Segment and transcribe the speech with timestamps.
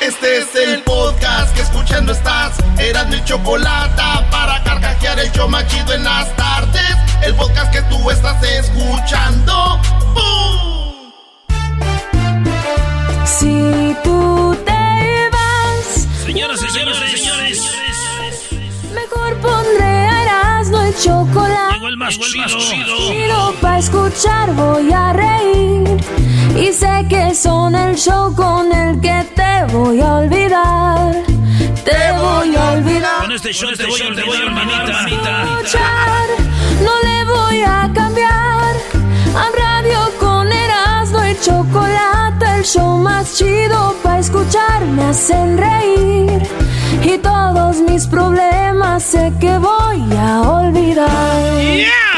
[0.00, 2.56] Este es el podcast que escuchando estás.
[2.78, 6.96] Eran mi chocolate para carcajear el yo machido en las tardes.
[7.22, 9.80] El podcast que tú estás escuchando.
[10.14, 11.12] ¡Bum!
[13.26, 17.76] Si tú te vas, Señoras y señores, señores,
[18.94, 21.74] mejor pondré a Erasmo el chocolate.
[21.74, 22.58] llegó el más chido.
[23.08, 25.96] Chido pa' escuchar voy a reír
[26.56, 31.12] Y sé que son el show con el que te voy a olvidar.
[31.88, 33.20] Te voy a olvidar.
[33.22, 34.26] Con este show te voy a olvidar,
[36.86, 38.72] No le voy a cambiar.
[39.42, 44.80] A radio con Erasmo y chocolate El show más chido pa' escuchar.
[44.96, 46.42] Me hacen reír
[47.04, 51.42] Y todos mis problemas sé que voy a olvidar.
[51.82, 52.17] ¡Yeah!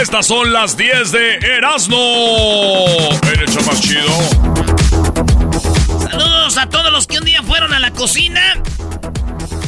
[0.00, 1.98] Estas son las 10 de Erasmo.
[3.30, 4.08] El hecho más chido.
[6.10, 8.54] Saludos a todos los que un día fueron a la cocina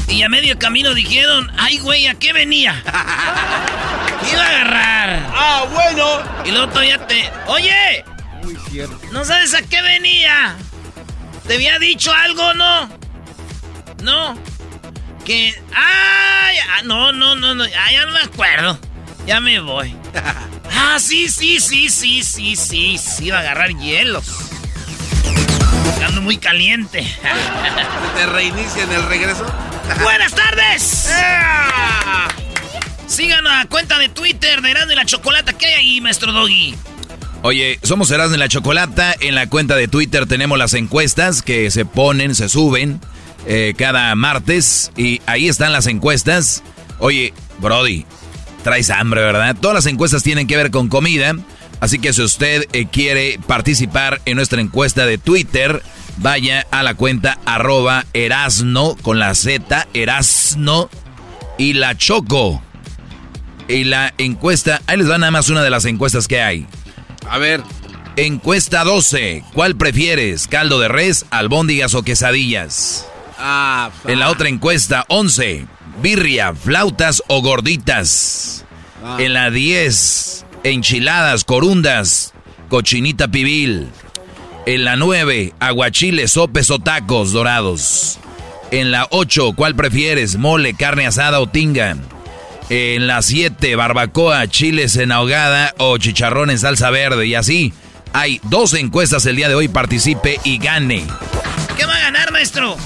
[0.09, 2.83] y a medio camino dijeron, ay güey, ¿a qué venía?
[4.33, 5.31] Iba a agarrar.
[5.35, 6.23] Ah, bueno.
[6.47, 7.31] Y luego todavía te...
[7.49, 8.03] Oye,
[8.43, 8.99] Muy cierto.
[9.11, 10.57] ¿no sabes a qué venía?
[11.47, 12.89] ¿Te había dicho algo no?
[14.03, 14.39] No.
[15.27, 15.63] Que...
[15.75, 17.65] Ay, ah, no, no, no, no.
[17.65, 18.79] Ah, ya no me acuerdo.
[19.27, 19.95] Ya me voy.
[20.75, 22.99] Ah, sí, sí, sí, sí, sí, sí.
[22.99, 24.25] Sí, iba a agarrar hielos.
[26.05, 27.07] Ando muy caliente.
[28.17, 29.47] ¿Te reinicia en el regreso?
[30.03, 31.09] ¡Buenas tardes!
[33.07, 35.53] Sigan a cuenta de Twitter de Erasmo y la Chocolata.
[35.53, 36.75] ¿Qué hay ahí, maestro Doggy?
[37.43, 39.15] Oye, somos Erasmo y la Chocolata.
[39.21, 43.01] En la cuenta de Twitter tenemos las encuestas que se ponen, se suben
[43.47, 44.91] eh, cada martes.
[44.97, 46.63] Y ahí están las encuestas.
[46.99, 48.05] Oye, Brody,
[48.63, 49.57] traes hambre, ¿verdad?
[49.61, 51.35] Todas las encuestas tienen que ver con comida.
[51.81, 55.83] Así que si usted eh, quiere participar en nuestra encuesta de Twitter,
[56.19, 60.89] vaya a la cuenta arroba erasno con la Z, erasno
[61.59, 62.63] y la choco.
[63.69, 66.67] Y la encuesta, ahí les va nada más una de las encuestas que hay.
[67.29, 67.63] A ver.
[68.17, 69.43] Encuesta 12.
[69.55, 70.47] ¿Cuál prefieres?
[70.47, 73.07] ¿Caldo de res, albóndigas o quesadillas?
[73.39, 75.67] Ah, En la otra encuesta 11.
[76.01, 78.65] Birria, flautas o gorditas.
[79.05, 79.17] Ah.
[79.19, 80.47] En la 10.
[80.65, 82.33] Enchiladas, corundas,
[82.69, 83.89] cochinita pibil.
[84.67, 85.55] En la 9.
[85.59, 88.19] Aguachiles, sopes o tacos dorados.
[88.71, 89.53] En la 8.
[89.55, 90.37] ¿Cuál prefieres?
[90.37, 91.97] Mole, carne asada o tinga.
[92.71, 97.27] En la 7, barbacoa, chiles en ahogada o chicharrón en salsa verde.
[97.27, 97.75] Y así,
[98.13, 99.69] hay dos encuestas el día de hoy.
[99.69, 101.05] Participe y gane.
[101.77, 102.77] ¿Qué va a ganar, maestro?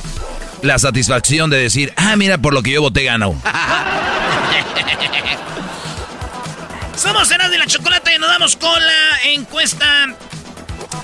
[0.63, 3.41] La satisfacción de decir, ah, mira, por lo que yo voté gano.
[6.97, 10.17] Somos Erasmo y la Chocolata y nos damos con la encuesta.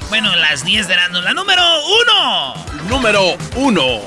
[0.09, 1.21] Bueno, las 10 de Erasmo.
[1.21, 2.55] La número uno.
[2.89, 4.01] Número uno.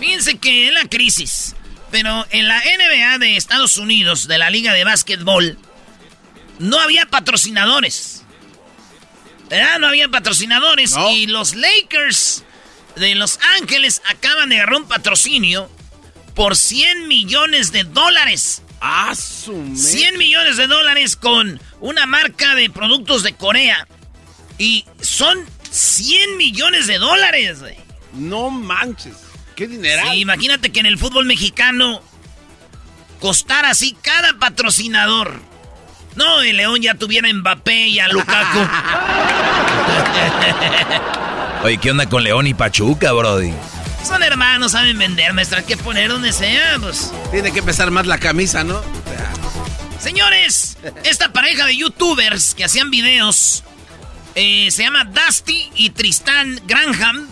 [0.00, 1.54] Fíjense que en la crisis,
[1.90, 5.56] pero en la NBA de Estados Unidos, de la Liga de Básquetbol,
[6.58, 8.24] no había patrocinadores.
[9.48, 9.78] ¿Verdad?
[9.78, 10.92] No había patrocinadores.
[10.92, 11.10] No.
[11.10, 12.44] Y los Lakers
[12.96, 15.70] de Los Ángeles acaban de agarrar un patrocinio
[16.34, 18.62] por 100 millones de dólares.
[18.80, 23.86] Ah, su me- 100 millones de dólares con una marca de productos de Corea.
[24.58, 25.38] Y son
[25.70, 27.76] 100 millones de dólares, güey.
[28.12, 29.14] No manches.
[29.56, 30.02] Qué dinero.
[30.10, 32.02] Sí, imagínate que en el fútbol mexicano
[33.20, 35.40] costara así cada patrocinador.
[36.16, 38.58] No, el León ya tuviera a Mbappé y a Lukaku.
[41.64, 43.50] Oye, ¿qué onda con León y Pachuca, Brody?
[44.06, 45.60] Son hermanos, saben vender, maestra.
[45.60, 47.10] Hay que poner donde sea, pues.
[47.30, 48.82] Tiene que pesar más la camisa, ¿no?
[49.98, 53.64] Señores, esta pareja de youtubers que hacían videos
[54.34, 57.28] eh, se llama Dusty y Tristan Granham.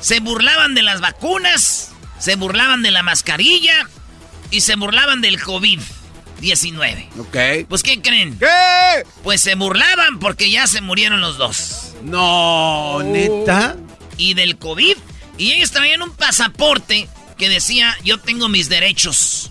[0.00, 3.86] Se burlaban de las vacunas, se burlaban de la mascarilla
[4.50, 7.08] y se burlaban del COVID-19.
[7.18, 7.68] Ok.
[7.68, 8.38] Pues, ¿qué creen?
[8.38, 8.46] ¿Qué?
[9.22, 11.93] Pues se burlaban porque ya se murieron los dos.
[12.04, 13.76] No, neta.
[14.16, 14.96] Y del COVID.
[15.38, 19.50] Y ellos traían un pasaporte que decía, yo tengo mis derechos.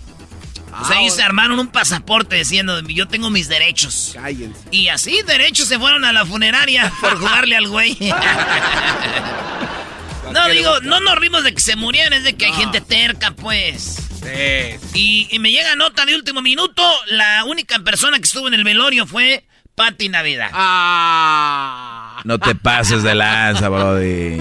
[0.80, 4.10] O sea, Ah, ellos se armaron un pasaporte diciendo, yo tengo mis derechos.
[4.14, 4.58] Cállense.
[4.70, 7.96] Y así, derechos, se fueron a la funeraria por jugarle al güey.
[10.32, 13.30] no, digo, no nos rimos de que se murieran, es de que hay gente terca,
[13.32, 13.98] pues.
[14.20, 14.78] Sí.
[14.94, 18.64] Y, y me llega nota de último minuto, la única persona que estuvo en el
[18.64, 19.46] velorio fue
[19.76, 20.50] Patti Navidad.
[20.52, 21.93] Ah.
[22.22, 24.36] No te pases de lanza, Brody.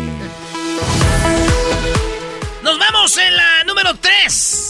[2.63, 4.69] Nos vamos en la número 3.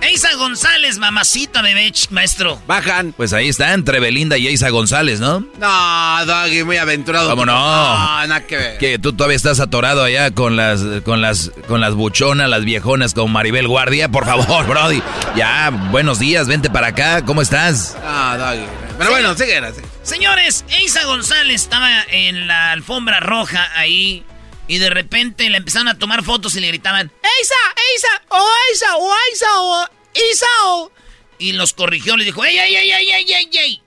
[0.00, 2.60] Eisa González, mamacita bebé, maestro.
[2.66, 3.12] Bajan.
[3.16, 5.40] Pues ahí está, entre Belinda y Isa González, ¿no?
[5.58, 7.30] No, Doggy, muy aventurado.
[7.30, 7.52] ¿Cómo no?
[7.54, 8.78] No, nada que ver.
[8.78, 13.12] Que tú todavía estás atorado allá con las, con las, con las buchonas, las viejonas
[13.12, 14.08] como Maribel Guardia.
[14.08, 15.02] Por favor, Brody.
[15.36, 17.24] Ya, buenos días, vente para acá.
[17.24, 17.96] ¿Cómo estás?
[18.04, 18.66] Ah, Doggy.
[18.98, 19.97] Pero bueno, sigue, sigue.
[20.08, 24.24] Señores, Eisa González estaba en la alfombra roja ahí.
[24.66, 27.54] Y de repente le empezaron a tomar fotos y le gritaban, ¡Eisa!
[27.92, 28.22] ¡Eisa!
[28.30, 28.86] ¡Oh, Eisa!
[28.96, 29.46] ¡Oh, Eisa!
[29.58, 29.86] ¡Oh,
[30.32, 30.46] Isa!
[30.64, 30.90] oh".
[31.38, 33.82] Y los corrigió, le dijo, ¡Ey, ey, ey, ey, ey, ey, ey!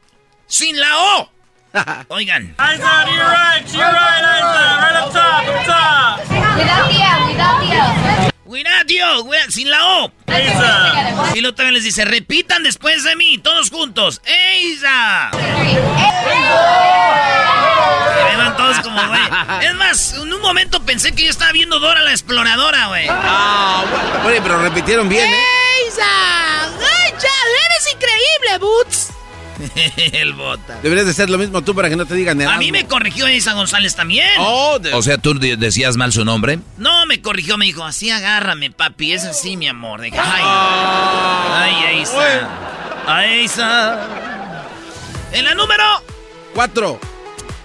[0.45, 1.31] ¡Sin la O!
[2.09, 2.55] Oigan.
[8.51, 10.11] Cuidado, cuidado, sin la O.
[11.33, 14.21] Y luego también les dice, repitan después de mí, todos juntos.
[14.25, 15.31] ¡Eisa!
[15.33, 15.37] Y
[18.29, 19.21] ahí van todos como, güey.
[19.61, 23.07] Es más, en un momento pensé que yo estaba viendo Dora la exploradora, güey.
[23.09, 23.85] Ah,
[24.21, 25.43] bueno, pero repitieron bien, ¿eh?
[25.85, 26.63] ¡Eisa!
[26.63, 27.29] ¡Ay, ya!
[27.67, 29.13] ¡Eres increíble, Boots!
[30.13, 30.79] El bota.
[30.81, 33.27] Deberías de ser lo mismo tú para que no te digan A mí me corrigió
[33.27, 34.27] Eisa González también.
[34.39, 36.59] Oh, de- O sea, tú de- decías mal su nombre.
[36.77, 40.01] No, me corrigió, me dijo, así agárrame, papi, es así, mi amor.
[40.01, 41.61] Dije, ay, Ah.
[41.63, 42.49] ay, Eisa.
[43.07, 44.07] Ay, Eisa.
[45.33, 45.83] En la número,
[46.53, 46.99] Cuatro.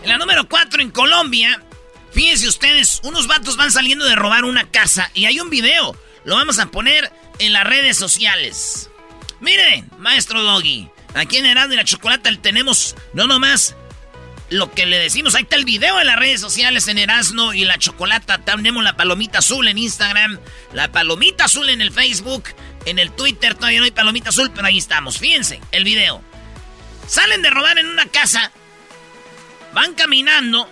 [0.02, 1.60] en la número 4 en Colombia,
[2.12, 5.96] fíjense ustedes, unos vatos van saliendo de robar una casa y hay un video.
[6.25, 8.88] Lo vamos a poner en las redes sociales.
[9.40, 13.75] Miren, maestro Doggy, aquí en Erasmo y la Chocolata tenemos no nomás
[14.49, 15.35] lo que le decimos.
[15.35, 18.39] Ahí está el video en las redes sociales en Erasmo y la Chocolata.
[18.39, 20.39] Tenemos la palomita azul en Instagram,
[20.73, 22.45] la palomita azul en el Facebook,
[22.85, 25.19] en el Twitter todavía no hay palomita azul, pero ahí estamos.
[25.19, 26.23] Fíjense, el video.
[27.09, 28.53] Salen de robar en una casa,
[29.75, 30.71] van caminando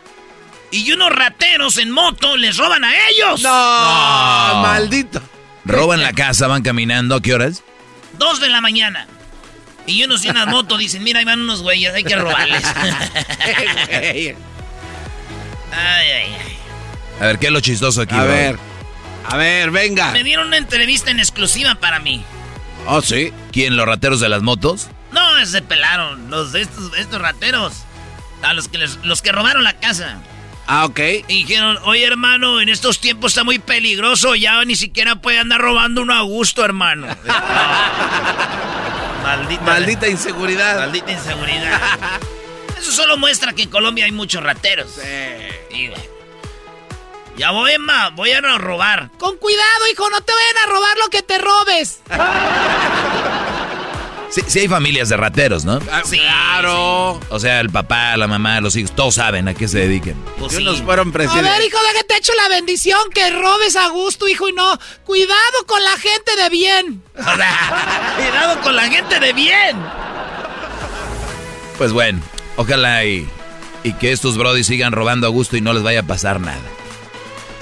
[0.71, 3.41] y unos rateros en moto les roban a ellos.
[3.43, 4.63] No, No.
[4.63, 5.21] maldito.
[5.65, 7.15] Roban la casa, van caminando.
[7.17, 7.63] ¿A qué horas?
[8.19, 9.09] Dos de la mañana.
[9.87, 12.63] Y unos en una moto dicen, mira, ahí van unos güeyes, hay que robarles.
[13.93, 14.37] ay,
[15.73, 16.37] ay, ay.
[17.21, 18.59] A ver, ¿qué es lo chistoso aquí, A ver.
[19.27, 20.11] A ver, venga.
[20.13, 22.23] Me dieron una entrevista en exclusiva para mí.
[22.87, 23.33] Oh, sí.
[23.53, 24.89] ¿Quién, los rateros de las motos?
[25.13, 27.73] No, se pelaron los de estos, estos rateros.
[28.43, 30.19] A los que les- los que robaron la casa.
[30.67, 30.99] Ah, ok.
[31.29, 35.61] Y dijeron, oye hermano, en estos tiempos está muy peligroso, ya ni siquiera puede andar
[35.61, 37.07] robando uno a gusto, hermano.
[39.25, 40.79] Maldita, Maldita inseguridad.
[40.81, 42.21] maldita inseguridad.
[42.79, 44.99] Eso solo muestra que en Colombia hay muchos rateros.
[45.71, 46.11] Y, güey,
[47.37, 49.11] ya voy, Emma, voy a robar.
[49.19, 52.01] Con cuidado, hijo, no te vayan a robar lo que te robes.
[54.35, 55.79] Sí, sí hay familias de rateros, ¿no?
[55.93, 57.21] Ah, Sí, claro.
[57.29, 60.17] O sea, el papá, la mamá, los hijos, todos saben a qué se dediquen.
[60.39, 60.63] Pues Que sí.
[60.63, 61.53] unos fueron A presidentes.
[61.53, 64.79] ver, hijo, déjate echo la bendición que robes a gusto, hijo, y no.
[65.05, 67.03] Cuidado con la gente de bien.
[67.15, 69.77] Cuidado con la gente de bien.
[71.79, 72.21] Pues bueno,
[72.57, 73.29] ojalá y,
[73.85, 76.61] y que estos brodis sigan robando a gusto y no les vaya a pasar nada.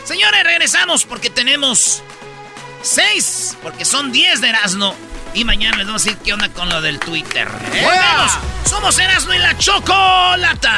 [0.05, 2.03] Señores, regresamos porque tenemos
[2.83, 4.95] seis, porque son diez de Erasmo.
[5.35, 7.49] Y mañana les vamos a decir qué onda con lo del Twitter.
[7.49, 8.39] Volvemos.
[8.69, 10.73] Somos Erasmo y la Chocolata.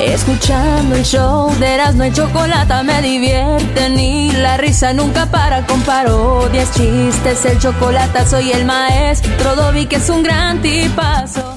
[0.00, 5.80] Escuchando el show de Erasmo y Chocolata me divierte ni la risa nunca para con
[5.82, 11.56] parodias, chistes, el chocolate soy el maestro Dobby que es un gran tipazo.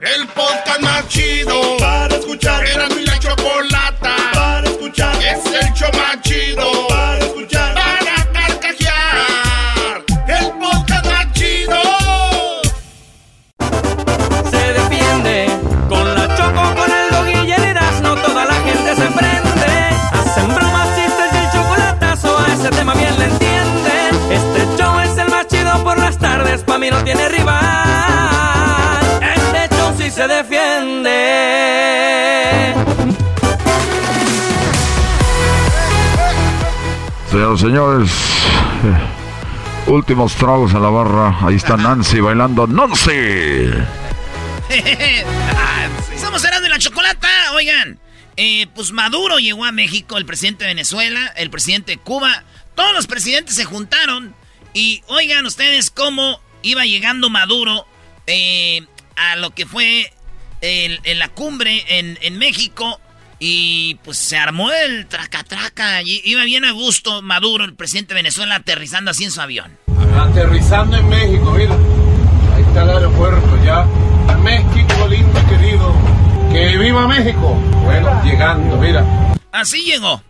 [0.00, 2.64] El podcast más chido para escuchar.
[2.64, 5.16] Era mi la chocolata para escuchar.
[5.16, 6.97] Es el show más chido
[25.82, 29.00] Por las tardes, pa' mí no tiene rival.
[29.22, 31.08] El techo sí se defiende.
[37.30, 38.10] Señoras señores,
[38.84, 41.38] eh, últimos tragos a la barra.
[41.46, 42.66] Ahí está Nancy bailando.
[42.66, 43.70] ¡Nancy!
[46.14, 47.98] Estamos cerrando en la chocolata, oigan.
[48.36, 52.44] Eh, pues Maduro llegó a México, el presidente de Venezuela, el presidente de Cuba.
[52.74, 54.34] Todos los presidentes se juntaron
[54.78, 57.84] y oigan ustedes cómo iba llegando Maduro
[58.28, 58.82] eh,
[59.16, 60.12] a lo que fue
[60.60, 63.00] el- en la cumbre en, en México.
[63.40, 66.00] Y pues se armó el traca-traca.
[66.02, 69.76] y Iba bien a gusto Maduro, el presidente de Venezuela, aterrizando así en su avión.
[70.16, 71.74] Aterrizando en México, mira.
[72.54, 73.84] Ahí está el aeropuerto ya.
[74.44, 75.92] México lindo y querido.
[76.52, 77.54] ¡Que viva México!
[77.84, 79.04] Bueno, llegando, mira.
[79.50, 80.22] Así llegó.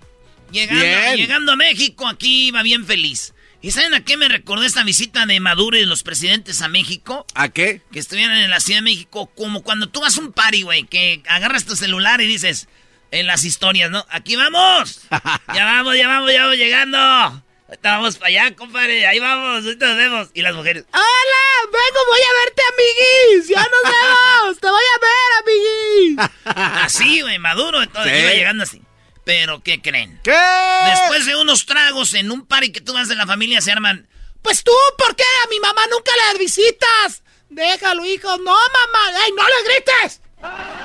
[0.51, 1.17] Llegando, Bien.
[1.17, 3.35] llegando a México, aquí iba bien feliz.
[3.61, 6.69] ¿Y saben a qué me recordó esta visita de Maduro y de los presidentes a
[6.69, 7.27] México?
[7.35, 7.83] ¿A qué?
[7.91, 10.85] Que estuvieran en la Ciudad de México, como cuando tú vas a un party, güey,
[10.85, 12.69] que agarras tu celular y dices
[13.11, 14.07] en las historias, ¿no?
[14.11, 15.01] ¡Aquí vamos!
[15.55, 16.99] ¡Ya vamos, ya vamos, ya vamos llegando!
[16.99, 20.29] Ahorita vamos para allá, compadre, ahí vamos, ahorita nos vemos.
[20.35, 21.65] Y las mujeres, ¡Hola!
[21.65, 23.49] ¡Vengo, voy a verte, amiguis!
[23.49, 24.61] ¡Ya nos vemos!
[24.61, 26.85] ¡Te voy a ver, amiguis!
[26.85, 28.21] Así, güey, Maduro, entonces Sí.
[28.23, 28.83] iba llegando así.
[29.29, 30.19] Pero, ¿qué creen?
[30.25, 30.35] ¿Qué?
[30.87, 34.09] Después de unos tragos en un party que tú vas de la familia se arman.
[34.41, 37.23] Pues tú, ¿por qué a mi mamá nunca la visitas?
[37.51, 38.27] Déjalo, hijo.
[38.39, 39.25] No, mamá.
[39.27, 40.23] ¡Ey, no le grites!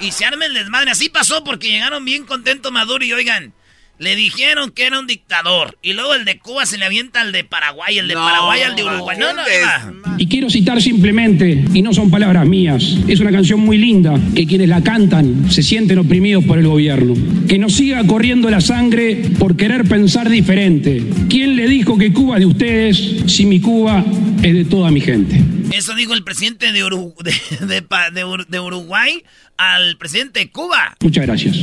[0.01, 0.91] Y se arma el desmadre.
[0.91, 3.53] Así pasó porque llegaron bien contentos Maduro y oigan.
[3.99, 5.77] Le dijeron que era un dictador.
[5.81, 8.61] Y luego el de Cuba se le avienta al de Paraguay, el de No, Paraguay
[8.63, 9.17] al de Uruguay.
[9.19, 9.61] No, no, ¿qué
[9.93, 10.15] no.
[10.17, 14.45] Y quiero citar simplemente, y no son palabras mías, es una canción muy linda, que
[14.45, 17.13] quienes la cantan se sienten oprimidos por el gobierno.
[17.47, 21.01] Que nos siga corriendo la sangre por querer pensar diferente.
[21.29, 24.03] ¿Quién le dijo que Cuba es de ustedes si mi Cuba
[24.41, 25.39] es de toda mi gente?
[25.71, 27.13] Eso dijo el presidente de, Uru-
[27.59, 29.23] de, de Pa- de Ur- de Uruguay
[29.57, 30.95] al presidente de Cuba.
[31.01, 31.55] Muchas gracias.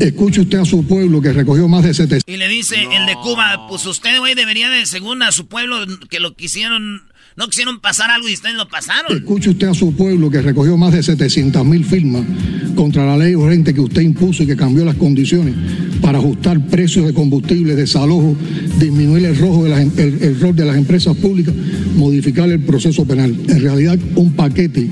[0.00, 3.14] Escuche usted a su pueblo que recogió más de 700 Y le dice el de
[3.14, 7.02] Cuba, pues usted, güey, debería de, según a su pueblo, que lo quisieron,
[7.36, 9.16] no quisieron pasar algo y ustedes lo pasaron.
[9.16, 12.22] Escuche usted a su pueblo que recogió más de 700 mil firmas
[12.76, 15.54] contra la ley urgente que usted impuso y que cambió las condiciones
[16.00, 18.36] para ajustar precios de combustible, desalojo,
[18.78, 21.54] disminuir el, rojo de las em- el- el rol de las empresas públicas,
[21.96, 23.34] modificar el proceso penal.
[23.48, 24.88] En realidad, un paquete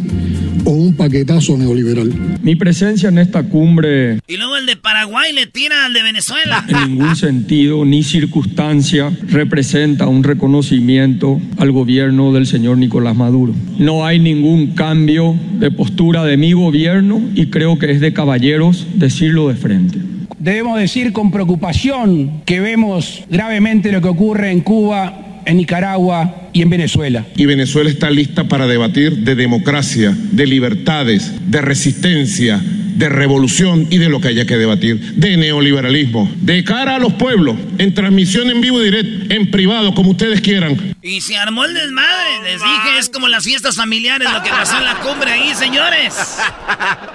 [0.64, 2.38] o un paquetazo neoliberal.
[2.42, 6.64] Mi presencia en esta cumbre Y luego el de Paraguay le tira al de Venezuela.
[6.68, 13.54] en ningún sentido ni circunstancia representa un reconocimiento al gobierno del señor Nicolás Maduro.
[13.78, 18.86] No hay ningún cambio de postura de mi gobierno y creo que es de caballeros
[18.94, 19.98] decirlo de frente.
[20.38, 26.62] Debemos decir con preocupación que vemos gravemente lo que ocurre en Cuba, en Nicaragua y
[26.62, 27.24] en Venezuela.
[27.36, 32.60] Y Venezuela está lista para debatir de democracia, de libertades, de resistencia,
[32.96, 37.14] de revolución y de lo que haya que debatir, de neoliberalismo, de cara a los
[37.14, 40.94] pueblos, en transmisión en vivo y directo, en privado, como ustedes quieran.
[41.02, 42.42] Y se armó el desmadre.
[42.44, 46.14] Les dije, es como las fiestas familiares, lo que pasó en la cumbre ahí, señores.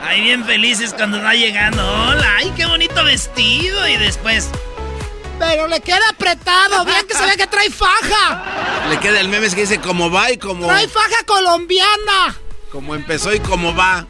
[0.04, 1.82] Ahí bien felices cuando va llegando.
[1.84, 3.88] Hola, ay, qué bonito vestido.
[3.90, 4.50] Y después,
[5.40, 6.86] pero le queda apretado.
[6.86, 8.88] Vean que se ve que trae faja.
[8.90, 12.36] Le queda el meme que dice cómo va y cómo, faja colombiana.
[12.72, 14.06] cómo empezó y cómo va.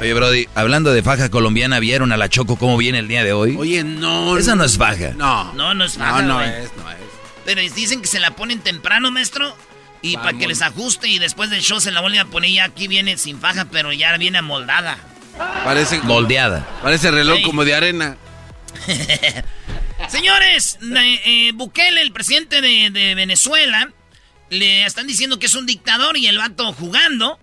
[0.00, 3.32] Oye, Brody, hablando de faja colombiana, ¿vieron a la Choco cómo viene el día de
[3.34, 3.56] hoy?
[3.58, 4.36] Oye, no.
[4.38, 5.10] Esa no es faja.
[5.16, 5.52] No.
[5.52, 6.96] No, no es faja, No, no es, no es.
[7.44, 9.54] Pero dicen que se la ponen temprano, maestro.
[10.02, 12.50] Y para que les ajuste y después del show se la vuelven a poner.
[12.50, 14.96] Ya aquí viene sin faja, pero ya viene amoldada.
[15.64, 16.66] Parece como- Moldeada.
[16.82, 17.42] Parece reloj Ey.
[17.42, 18.16] como de arena.
[20.08, 23.92] Señores, eh, eh, Bukele, el presidente de, de Venezuela,
[24.48, 27.38] le están diciendo que es un dictador y el vato jugando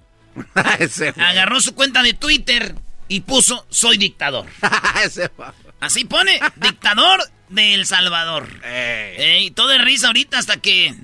[0.79, 2.75] Ese agarró su cuenta de Twitter
[3.07, 4.45] y puso soy dictador.
[5.03, 5.31] Ese.
[5.79, 8.47] Así pone, dictador de El Salvador.
[8.63, 10.95] Ey, todo de risa ahorita hasta que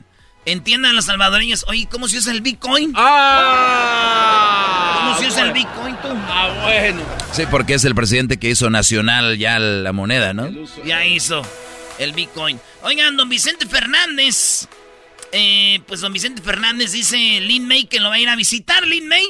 [0.45, 1.65] entiendan los salvadoreños.
[1.67, 2.93] Oye, ¿cómo se usa el Bitcoin?
[2.95, 4.99] ¡Ah!
[5.05, 5.53] ¿Cómo se usa el.
[5.53, 6.07] Bitcoin tú?
[6.27, 7.01] Ah, bueno.
[7.31, 10.49] Sí, porque es el presidente que hizo nacional ya la moneda, ¿no?
[10.85, 11.41] Ya hizo
[11.99, 12.59] el Bitcoin.
[12.81, 14.67] Oigan, don Vicente Fernández.
[15.31, 18.85] eh, pues don Vicente Fernández dice Lin May que lo va a ir a visitar.
[18.85, 19.23] Lin May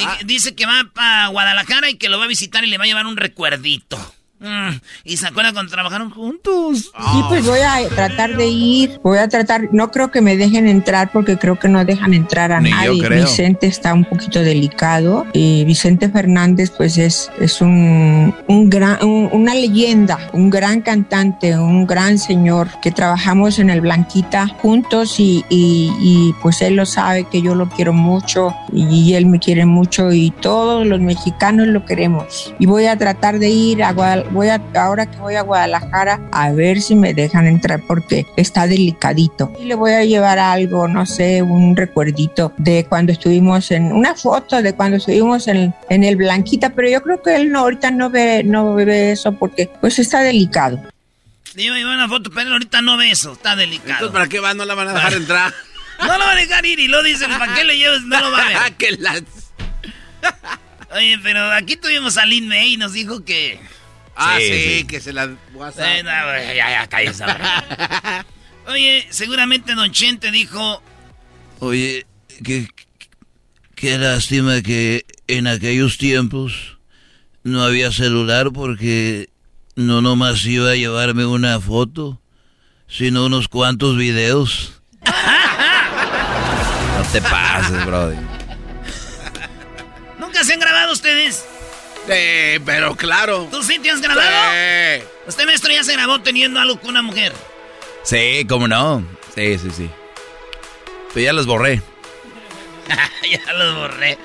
[0.00, 0.18] Ah.
[0.24, 2.86] dice que va para Guadalajara y que lo va a visitar y le va a
[2.86, 3.98] llevar un recuerdito.
[4.40, 6.92] Mm, y se acuerdan cuando trabajaron juntos.
[7.16, 10.68] Y pues voy a tratar de ir, voy a tratar, no creo que me dejen
[10.68, 13.02] entrar porque creo que no dejan entrar a Ni yo nadie.
[13.02, 13.24] creo.
[13.24, 19.28] Vicente está un poquito delicado y Vicente Fernández pues es, es un, un gran, un-
[19.32, 25.44] una leyenda, un gran cantante, un gran señor que trabajamos en el Blanquita juntos y,
[25.48, 29.64] y- y, pues él lo sabe que yo lo quiero mucho y él me quiere
[29.66, 32.54] mucho y todos los mexicanos lo queremos.
[32.60, 36.20] Y voy a tratar de ir a Guadal- voy a ahora que voy a Guadalajara
[36.32, 39.52] a ver si me dejan entrar porque está delicadito.
[39.60, 44.14] Y le voy a llevar algo, no sé, un recuerdito de cuando estuvimos en una
[44.14, 47.90] foto de cuando estuvimos en, en el Blanquita, pero yo creo que él no ahorita
[47.90, 50.80] no ve no ve eso porque pues está delicado.
[51.54, 53.90] Llevar una foto, pero él ahorita no ve eso, está delicado.
[53.90, 54.54] Entonces, ¿para qué va?
[54.54, 55.54] No la van a dejar entrar.
[55.98, 58.02] No lo va a dejar ir y lo dicen, ¿para qué le llevas?
[58.02, 58.72] No lo va a ver.
[58.78, 59.20] que la...
[60.94, 63.60] Oye, pero aquí tuvimos a Lin May y nos dijo que...
[64.20, 64.84] Ah, sí, Sí, sí.
[64.84, 65.30] que se la...
[65.54, 65.86] WhatsApp.
[65.86, 67.24] Eh, no, ya, ya, cállese.
[68.66, 70.82] Oye, seguramente Don Chente dijo...
[71.60, 72.06] Oye,
[72.44, 72.68] qué,
[73.74, 76.78] qué lástima que en aquellos tiempos
[77.44, 79.30] no había celular porque
[79.76, 82.20] no nomás iba a llevarme una foto,
[82.88, 84.80] sino unos cuantos videos.
[86.98, 88.16] No te pases, brody.
[92.08, 93.48] Sí, pero claro.
[93.50, 94.30] ¿Tú sí te has grabado?
[94.30, 95.04] Sí.
[95.26, 97.34] Usted, maestro, ya se grabó teniendo algo con una mujer.
[98.02, 99.06] Sí, cómo no.
[99.34, 99.90] Sí, sí, sí.
[101.12, 101.82] Pero ya los borré.
[103.30, 104.16] ya los borré.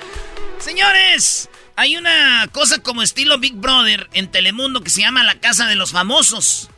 [0.60, 5.68] Señores, hay una cosa como estilo Big Brother en Telemundo que se llama La Casa
[5.68, 6.70] de los Famosos.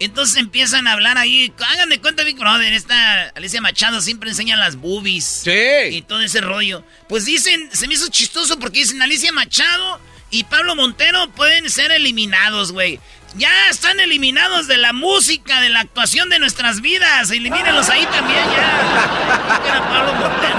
[0.00, 1.50] Entonces empiezan a hablar ahí.
[1.66, 2.74] Hagan de cuenta Big Brother.
[2.74, 5.24] Esta Alicia Machado siempre enseña las boobies.
[5.44, 5.96] Sí.
[5.96, 6.84] Y todo ese rollo.
[7.08, 11.92] Pues dicen, se me hizo chistoso porque dicen Alicia Machado y Pablo Montero pueden ser
[11.92, 12.98] eliminados, güey.
[13.36, 17.30] Ya están eliminados de la música, de la actuación de nuestras vidas.
[17.30, 19.60] Elimínenlos ahí también ya.
[19.68, 20.58] Era Pablo Montero.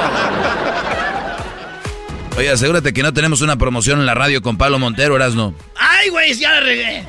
[2.38, 5.53] Oye, asegúrate que no tenemos una promoción en la radio con Pablo Montero, Erasno.
[5.75, 6.34] ¡Ay, güey!
[6.34, 7.06] Ya la regué.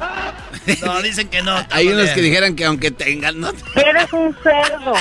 [0.82, 1.66] No, dicen que no.
[1.70, 2.14] Hay unos bien.
[2.14, 3.40] que dijeran que aunque tengan...
[3.40, 3.52] No...
[3.74, 4.94] Eres un cerdo.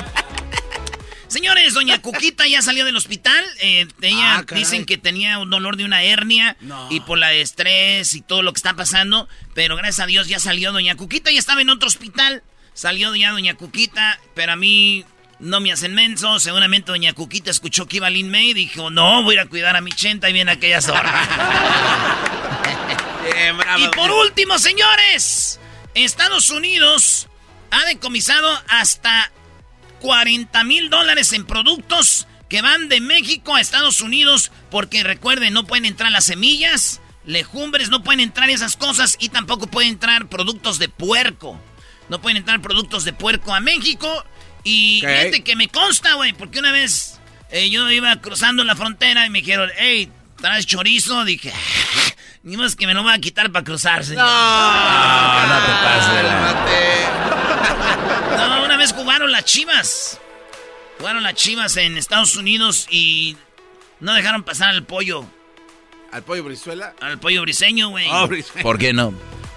[1.34, 3.44] Señores, doña Cuquita ya salió del hospital.
[3.60, 6.88] eh, ella Ah, dicen que tenía un dolor de una hernia No.
[6.92, 9.28] y por la estrés y todo lo que está pasando.
[9.56, 11.32] Pero gracias a Dios ya salió doña Cuquita.
[11.32, 12.44] Ya estaba en otro hospital.
[12.76, 15.06] Salió ya doña Cuquita, pero a mí
[15.40, 16.40] no me hacen menso.
[16.40, 19.50] Seguramente doña Cuquita escuchó que iba Lin May y dijo, no, voy a ir a
[19.50, 21.28] cuidar a mi chenta y viene aquella zorra.
[23.34, 23.84] Bien, bravo.
[23.84, 25.60] Y por último, señores,
[25.96, 27.28] Estados Unidos
[27.72, 29.32] ha decomisado hasta
[30.04, 35.64] 40 mil dólares en productos que van de México a Estados Unidos porque recuerden, no
[35.66, 40.78] pueden entrar las semillas, legumbres, no pueden entrar esas cosas y tampoco pueden entrar productos
[40.78, 41.58] de puerco.
[42.10, 44.26] No pueden entrar productos de puerco a México
[44.66, 45.10] y Ok.
[45.10, 47.18] fíjate que me consta, güey, porque una vez
[47.50, 50.12] eh, yo iba cruzando la frontera y me dijeron, hey,
[50.42, 51.24] ¿traes chorizo?
[51.24, 52.12] Dije, "Ah,
[52.44, 54.26] ni más que me lo voy a quitar para cruzar, señor.
[54.26, 56.24] No, no te pases.
[58.38, 60.20] No, una vez jugaron las chivas.
[60.98, 63.38] Jugaron las chivas en Estados Unidos y
[64.02, 65.26] no dejaron pasar al pollo.
[66.12, 66.94] ¿Al pollo brizuela?
[67.00, 68.08] Al pollo briseño, güey.
[68.12, 68.30] Oh.
[68.62, 69.14] ¿Por qué no?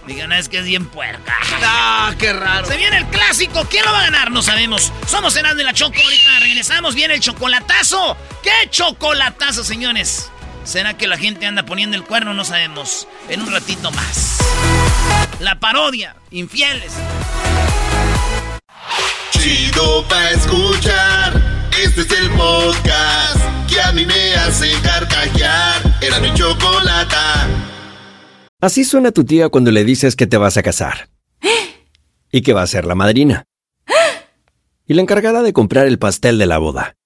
[0.06, 1.36] Digan, es que es bien puerca.
[1.60, 2.68] No, qué raro.
[2.68, 3.66] Se viene el clásico.
[3.68, 4.30] ¿Quién lo va a ganar?
[4.30, 4.92] No sabemos.
[5.08, 6.00] Somos Herando y la Choco.
[6.00, 6.94] Ahorita regresamos.
[6.94, 8.16] Viene el chocolatazo.
[8.44, 10.30] ¿Qué chocolatazo, señores?
[10.62, 12.32] ¿Será que la gente anda poniendo el cuerno?
[12.32, 13.08] No sabemos.
[13.28, 14.38] En un ratito más.
[15.40, 16.14] La parodia.
[16.30, 16.92] Infieles.
[21.84, 23.36] Este es el podcast.
[28.60, 31.10] Así suena tu tía cuando le dices que te vas a casar.
[32.32, 33.44] Y que va a ser la madrina.
[34.84, 36.96] Y la encargada de comprar el pastel de la boda.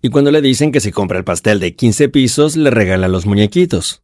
[0.00, 3.26] Y cuando le dicen que si compra el pastel de 15 pisos, le regalan los
[3.26, 4.02] muñequitos.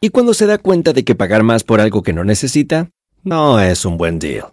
[0.00, 2.90] Y cuando se da cuenta de que pagar más por algo que no necesita,
[3.24, 4.52] no es un buen deal.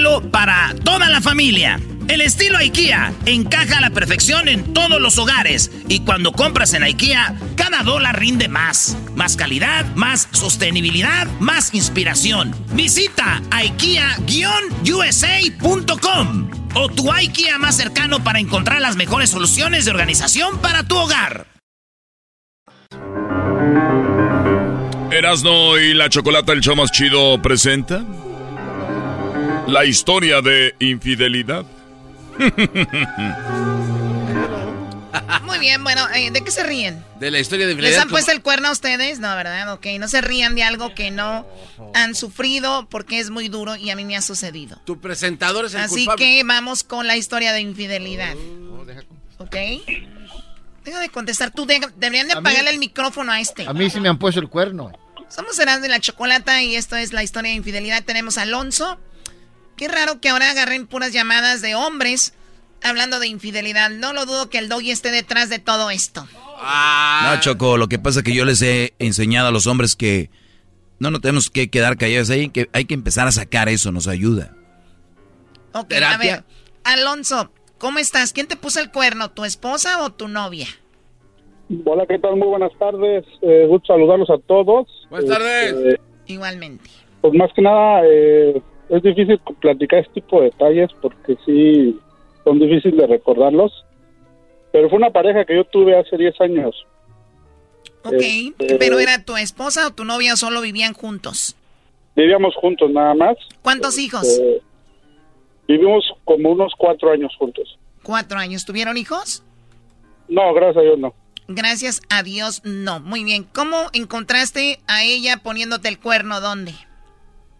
[0.31, 1.79] para toda la familia.
[2.07, 6.81] El estilo IKEA encaja a la perfección en todos los hogares y cuando compras en
[6.83, 8.97] IKEA, cada dólar rinde más.
[9.15, 12.55] Más calidad, más sostenibilidad, más inspiración.
[12.73, 20.81] Visita IKEA-USA.com o tu IKEA más cercano para encontrar las mejores soluciones de organización para
[20.83, 21.45] tu hogar.
[25.11, 28.03] Erasno y la Chocolata, el show más chido, presenta
[29.67, 31.65] la historia de infidelidad.
[35.45, 37.03] Muy bien, bueno, eh, ¿de qué se ríen?
[37.19, 38.03] De la historia de ¿Les infidelidad.
[38.03, 39.19] han puesto el cuerno a ustedes?
[39.19, 39.73] No, ¿verdad?
[39.73, 41.45] Ok, no se rían de algo que no
[41.93, 44.79] han sufrido porque es muy duro y a mí me ha sucedido.
[44.85, 46.25] Tu presentador es el Así culpable.
[46.25, 48.33] que vamos con la historia de infidelidad.
[49.37, 49.55] ¿Ok?
[50.85, 51.51] Deja de contestar.
[51.51, 53.67] Tú de- deberían de mí- apagarle el micrófono a este.
[53.67, 54.91] A mí sí me han puesto el cuerno.
[55.29, 58.03] Somos Erasmo de la Chocolata y esto es la historia de infidelidad.
[58.03, 58.99] Tenemos a Alonso.
[59.81, 62.35] Qué raro que ahora agarren puras llamadas de hombres
[62.83, 63.89] hablando de infidelidad.
[63.89, 66.27] No lo dudo que el doggy esté detrás de todo esto.
[67.23, 70.29] No, Choco, lo que pasa es que yo les he enseñado a los hombres que
[70.99, 74.07] no nos tenemos que quedar callados ahí, que hay que empezar a sacar eso, nos
[74.07, 74.53] ayuda.
[75.73, 76.43] Ok, a ver.
[76.83, 78.33] Alonso, ¿cómo estás?
[78.33, 79.31] ¿Quién te puso el cuerno?
[79.31, 80.67] ¿Tu esposa o tu novia?
[81.85, 82.35] Hola, ¿qué tal?
[82.35, 83.25] Muy buenas tardes.
[83.41, 84.87] Eh, gusto saludarlos a todos.
[85.09, 85.73] Buenas tardes.
[85.73, 86.87] Este, Igualmente.
[87.21, 91.97] pues más que nada, eh, es difícil platicar este tipo de detalles porque sí
[92.43, 93.71] son difíciles de recordarlos.
[94.71, 96.85] Pero fue una pareja que yo tuve hace 10 años.
[98.03, 98.13] Ok,
[98.59, 101.55] Este, pero ¿era tu esposa o tu novia o solo vivían juntos?
[102.15, 103.37] Vivíamos juntos nada más.
[103.61, 104.27] ¿Cuántos hijos?
[104.39, 104.61] Eh,
[105.67, 107.77] vivimos como unos cuatro años juntos.
[108.03, 108.65] Cuatro años.
[108.65, 109.43] ¿Tuvieron hijos?
[110.27, 111.13] No, gracias a Dios no.
[111.47, 112.99] Gracias a Dios, no.
[112.99, 113.45] Muy bien.
[113.53, 116.41] ¿Cómo encontraste a ella poniéndote el cuerno?
[116.41, 116.73] ¿Dónde?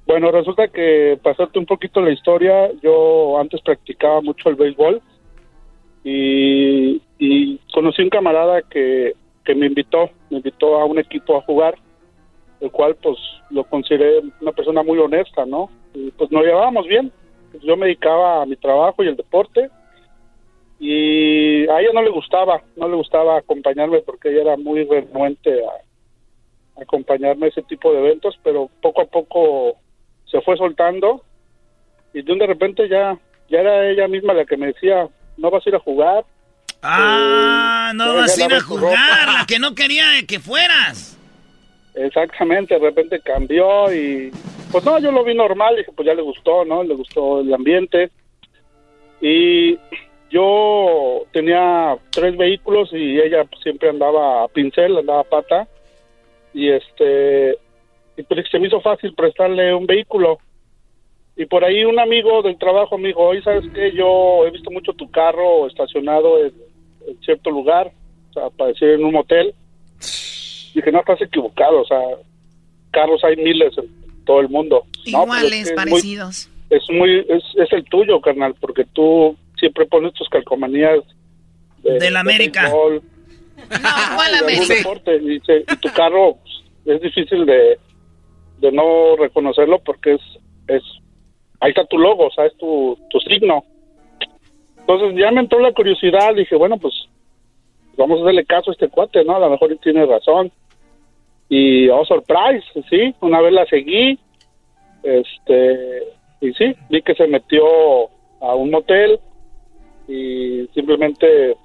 [0.06, 5.02] Bueno, resulta que pasarte un poquito la historia, yo antes practicaba mucho el béisbol
[6.04, 9.14] y, y conocí un camarada que,
[9.46, 11.76] que me invitó, me invitó a un equipo a jugar,
[12.60, 13.18] el cual pues
[13.50, 15.70] lo consideré una persona muy honesta, ¿no?
[15.94, 17.12] Y pues nos llevábamos bien,
[17.64, 19.70] yo me dedicaba a mi trabajo y el deporte
[20.80, 25.64] y a ella no le gustaba, no le gustaba acompañarme porque ella era muy renuente
[25.64, 29.76] a acompañarme a ese tipo de eventos, pero poco a poco
[30.32, 31.24] se fue soltando
[32.14, 33.18] y de un de repente ya
[33.50, 36.24] ya era ella misma la que me decía no vas a ir a jugar
[36.84, 41.18] Ah, no ya vas a ir a jugar, la que no quería que fueras.
[41.94, 44.32] exactamente de repente cambió y
[44.72, 47.54] pues no yo lo vi normal dije pues ya le gustó no le gustó el
[47.54, 48.10] ambiente.
[49.24, 49.78] Y
[50.32, 55.68] yo tenía tres vehículos y ella pues, siempre andaba a pincel andaba a pata.
[56.54, 57.58] Y este
[58.22, 60.40] y pues se me hizo fácil prestarle un vehículo
[61.36, 63.92] y por ahí un amigo del trabajo me dijo, oye, ¿sabes qué?
[63.94, 66.54] Yo he visto mucho tu carro estacionado en,
[67.08, 67.92] en cierto lugar,
[68.30, 69.54] o sea, para decir en un motel.
[70.74, 72.00] Dije, no, estás equivocado, o sea,
[72.92, 73.86] carros hay miles en
[74.26, 74.84] todo el mundo.
[75.12, 76.50] No, pues, Iguales, es que es muy- parecidos.
[76.70, 81.00] es muy, es, es el tuyo, carnal, porque tú siempre pones tus calcomanías
[81.84, 82.70] de, Del América.
[82.72, 83.02] ¿Cuál
[83.70, 84.74] de algún América?
[84.76, 86.38] deporte, y, se- y tu carro
[86.84, 87.78] pues, es difícil de,
[88.62, 90.22] de no reconocerlo porque es,
[90.68, 90.84] es
[91.60, 93.64] ahí está tu logo, o sea, es tu, tu signo.
[94.80, 96.94] Entonces ya me entró la curiosidad, dije, bueno, pues
[97.98, 99.36] vamos a hacerle caso a este cuate, ¿no?
[99.36, 100.52] A lo mejor él tiene razón.
[101.50, 104.18] Y, oh, surprise, sí, una vez la seguí,
[105.04, 106.04] este,
[106.40, 107.64] y sí, vi que se metió
[108.40, 109.20] a un motel
[110.08, 111.56] y simplemente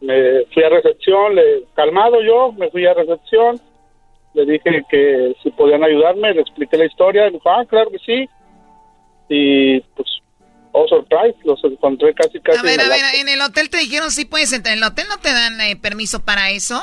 [0.00, 3.60] me fui a recepción, le, calmado yo, me fui a recepción,
[4.34, 8.28] le dije que si podían ayudarme, le expliqué la historia, dijo, ah, claro que sí,
[9.28, 10.08] y pues,
[10.72, 13.70] oh, surprise, los encontré casi casi A ver, en a el ver, en el hotel
[13.70, 14.76] te dijeron sí puedes entrar.
[14.76, 16.82] ¿En el hotel no te dan eh, permiso para eso?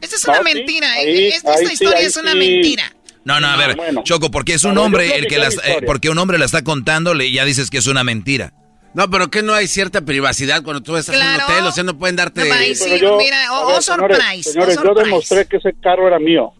[0.00, 0.92] Esta es No, una sí, mentira.
[0.92, 2.38] ahí- esta ahí esta sí, historia ahí es una sí.
[2.38, 2.92] mentira.
[3.24, 5.54] No, no, a ver, Choco, porque es un No, yo hombre el que la las,
[5.66, 8.52] eh, porque un hombre la está contando, le ya dices que es una mentira.
[8.94, 11.44] No, pero que no hay cierta privacidad cuando tú estás en un Claro.
[11.52, 12.48] hotel, o sea, no pueden darte...
[12.48, 15.04] No, sí, Pero yo- mira, oh, ver, oh, señores, surprise, señores, oh, yo surprise.
[15.04, 16.52] demostré que ese carro era mío.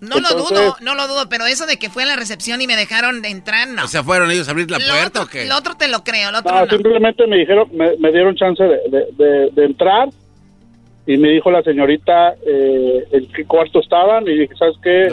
[0.00, 2.66] No lo dudo, no lo dudo, pero eso de que fue a la recepción y
[2.66, 3.84] me dejaron de entrar, no.
[3.84, 5.46] O sea, ¿fueron ellos a abrir la Lo puerta otro- o qué?
[5.46, 6.70] Lo otro te lo creo, lo otro No, no.
[6.70, 10.08] simplemente me dijeron, me, me dieron chance de, de- de- de entrar
[11.06, 15.08] y me dijo la señorita eh, en qué cuarto estaban y dije, ¿sabes qué?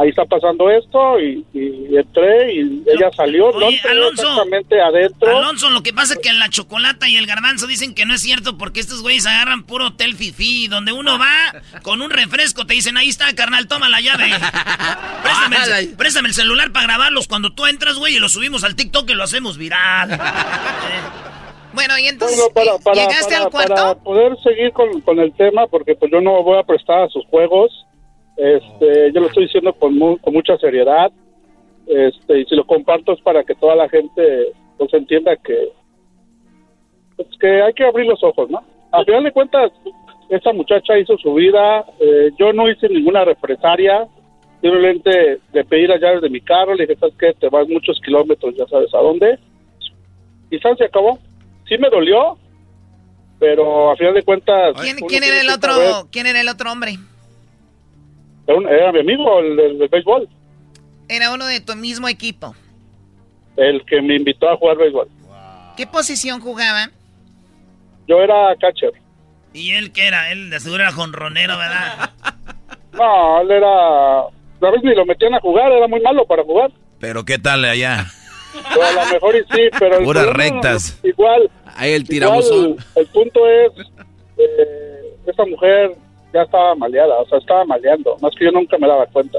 [0.00, 4.22] Ahí está pasando esto y, y entré y ella salió, no Oye, entré Alonso.
[4.22, 5.36] exactamente adentro.
[5.36, 8.14] Alonso, lo que pasa es que en la chocolata y el garbanzo dicen que no
[8.14, 12.64] es cierto porque estos güeyes agarran puro hotel fifí, donde uno va con un refresco,
[12.64, 14.26] te dicen, ahí está, carnal, toma la llave.
[15.22, 18.76] Préstame el, préstame el celular para grabarlos cuando tú entras, güey, y lo subimos al
[18.76, 20.16] TikTok y lo hacemos viral.
[21.74, 23.74] Bueno, y entonces, Bueno, para, eh, para- ¿llegaste para- al cuarto?
[23.74, 27.08] para poder seguir con, con el tema, porque pues yo no voy a prestar a
[27.08, 27.70] sus juegos,
[28.38, 31.10] este, yo lo estoy diciendo con, mu- con mucha seriedad,
[31.86, 35.70] este, y si lo comparto es para que toda la gente pues entienda que,
[37.16, 38.62] pues, que hay que abrir los ojos, ¿no?
[38.92, 39.72] A final de cuentas,
[40.30, 44.06] esta muchacha hizo su vida, eh, yo no hice ninguna represalia,
[44.60, 47.32] simplemente le pedí las llaves de mi carro, le dije, ¿sabes qué?
[47.34, 49.38] Te vas muchos kilómetros, ya sabes a dónde,
[50.50, 50.78] y ¿sabes?
[50.78, 51.18] se acabó.
[51.68, 52.38] Sí me dolió,
[53.38, 54.74] pero a final de cuentas...
[54.80, 56.94] ¿Quién, era el otro, saber- quién era el otro hombre?
[58.48, 60.28] Era, un- era mi amigo, el del béisbol,
[61.08, 62.54] Era uno de tu mismo equipo.
[63.56, 65.08] el que me invitó a jugar béisbol.
[65.76, 66.90] ¿Qué posición jugaba?
[68.08, 68.92] Yo era catcher.
[69.52, 70.30] ¿Y él qué era?
[70.32, 72.10] Él de seguro era jonronero, ¿verdad?
[72.92, 74.20] No, él era...
[74.22, 76.72] A veces ni lo metían a jugar, era muy malo para jugar.
[76.98, 78.06] Pero ¿qué tal allá?
[78.74, 80.02] Pero a lo mejor y sí, pero...
[80.02, 80.98] Puras rectas.
[81.04, 81.48] Igual.
[81.76, 82.76] Ahí el igual, tirabuzón.
[82.96, 83.70] el punto es,
[84.36, 85.92] eh, esa mujer
[86.32, 88.16] ya estaba maleada, o sea, estaba maleando.
[88.20, 89.38] Más que yo nunca me daba cuenta.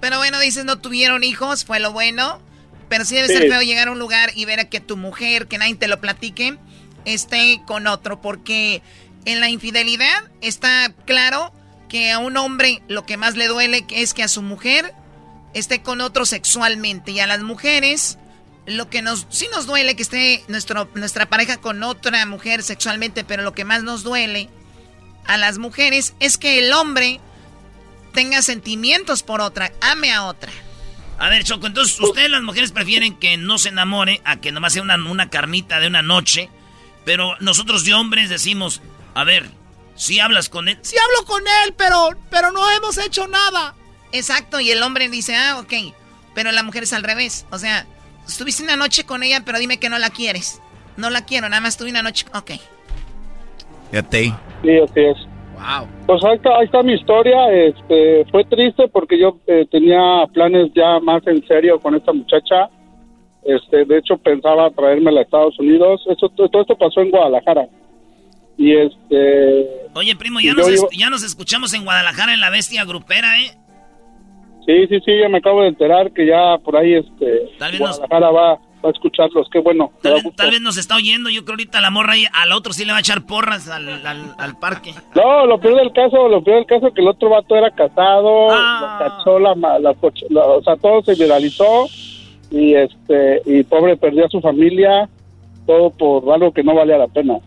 [0.00, 2.40] Pero bueno, dices, no tuvieron hijos, fue lo bueno.
[2.88, 3.34] Pero sí debe Sí.
[3.34, 5.88] ser feo llegar a un lugar y ver a que tu mujer, que nadie te
[5.88, 6.58] lo platique,
[7.04, 8.20] esté con otro.
[8.20, 8.82] Porque
[9.24, 11.52] en la infidelidad está claro
[11.88, 14.92] que a un hombre lo que más le duele es que a su mujer
[15.54, 17.12] esté con otro sexualmente.
[17.12, 18.18] Y a las mujeres,
[18.66, 23.24] lo que nos sí nos duele que esté nuestro, nuestra pareja con otra mujer sexualmente,
[23.24, 24.50] pero lo que más nos duele
[25.26, 27.20] a las mujeres es que el hombre
[28.12, 30.52] tenga sentimientos por otra, ame a otra.
[31.18, 34.72] A ver, Choco, entonces ustedes las mujeres prefieren que no se enamore a que nomás
[34.72, 36.50] sea una, una carnita de una noche.
[37.04, 38.80] Pero nosotros de hombres decimos,
[39.14, 39.50] a ver,
[39.96, 40.78] si hablas con él.
[40.82, 43.74] Sí hablo con él, pero, pero no hemos hecho nada.
[44.12, 45.94] Exacto, y el hombre dice, ah, ok.
[46.34, 47.46] Pero la mujer es al revés.
[47.50, 47.86] O sea,
[48.26, 50.60] estuviste una noche con ella, pero dime que no la quieres.
[50.96, 52.26] No la quiero, nada más tuve una noche.
[52.34, 52.52] Ok.
[53.92, 54.32] Fíjate.
[54.62, 55.16] Sí, así es.
[55.54, 55.86] Wow.
[56.06, 57.52] Pues ahí está, ahí está mi historia.
[57.52, 62.68] Este, fue triste porque yo eh, tenía planes ya más en serio con esta muchacha.
[63.44, 66.02] Este, de hecho pensaba traérmela a Estados Unidos.
[66.08, 67.66] Eso, todo esto pasó en Guadalajara.
[68.56, 73.38] Y este, Oye, primo, ya nos, ya nos escuchamos en Guadalajara en la bestia grupera,
[73.40, 73.50] ¿eh?
[74.66, 77.80] sí, sí, sí, ya me acabo de enterar que ya por ahí, este, Tal vez
[77.80, 79.48] nos- Guadalajara va, va a escucharlos.
[79.52, 79.92] Qué bueno.
[80.36, 81.30] Tal vez nos está oyendo.
[81.30, 83.88] Yo creo ahorita la morra ahí al otro sí le va a echar porras al,
[84.06, 84.94] al- al parque.
[85.14, 87.70] No, lo peor del caso, lo peor del caso es que el otro vato era
[87.70, 88.98] casado, Ah.
[89.00, 91.86] lo cachó la, ma- la, coche- la- o sea, todo se viralizó
[92.50, 95.08] y este y pobre perdió a su familia,
[95.66, 97.38] todo por algo que no valía la pena.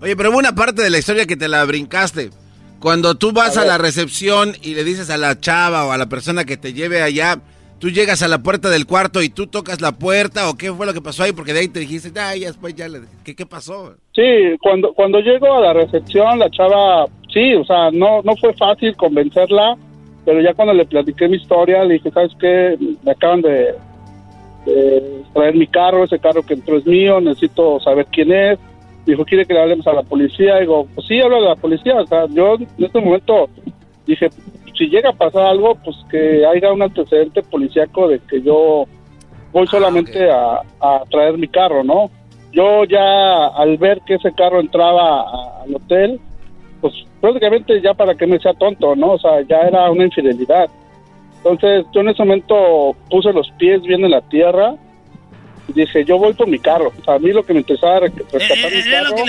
[0.00, 2.30] Oye, pero hubo una parte de la historia que te la brincaste.
[2.78, 6.06] Cuando tú vas a, la recepción y le dices a la chava o a la
[6.08, 7.38] persona que te lleve allá,
[7.80, 10.86] tú llegas a la puerta del cuarto y tú tocas la puerta o qué fue
[10.86, 13.00] lo que pasó ahí, porque de ahí te dijiste, ay, ya después ya le...
[13.24, 13.94] ¿Qué, qué pasó?
[14.14, 14.22] Sí,
[14.60, 18.94] cuando cuando llego a la recepción, la chava, sí, o sea, no no fue fácil
[18.96, 19.76] convencerla,
[20.24, 22.76] pero ya cuando le platiqué mi historia, le dije, ¿sabes qué?
[23.02, 23.74] Me acaban de,
[25.32, 28.58] traer mi carro, ese carro que entró es mío, necesito saber quién es.
[29.06, 30.58] Dijo, ¿quiere que le hablemos a la policía?
[30.58, 31.96] Digo, pues sí, hablo de la policía.
[31.96, 33.48] O sea, yo en este momento
[34.06, 34.28] dije,
[34.80, 38.86] si llega a pasar algo, pues que haya un antecedente policíaco de que yo
[39.52, 42.10] voy solamente a, a traer mi carro, ¿no?
[42.52, 46.18] Yo ya al ver que ese carro entraba a- al hotel,
[46.80, 49.12] pues prácticamente ya para que me sea tonto, ¿no?
[49.12, 50.70] O sea, ya era una infidelidad.
[51.36, 54.76] Entonces yo en ese momento puse los pies bien en la tierra
[55.68, 56.90] y dije, yo voy por mi carro.
[56.98, 59.10] O sea, a mí lo que me interesaba era que- rescatar mi Eh, Era lo
[59.10, 59.24] carro.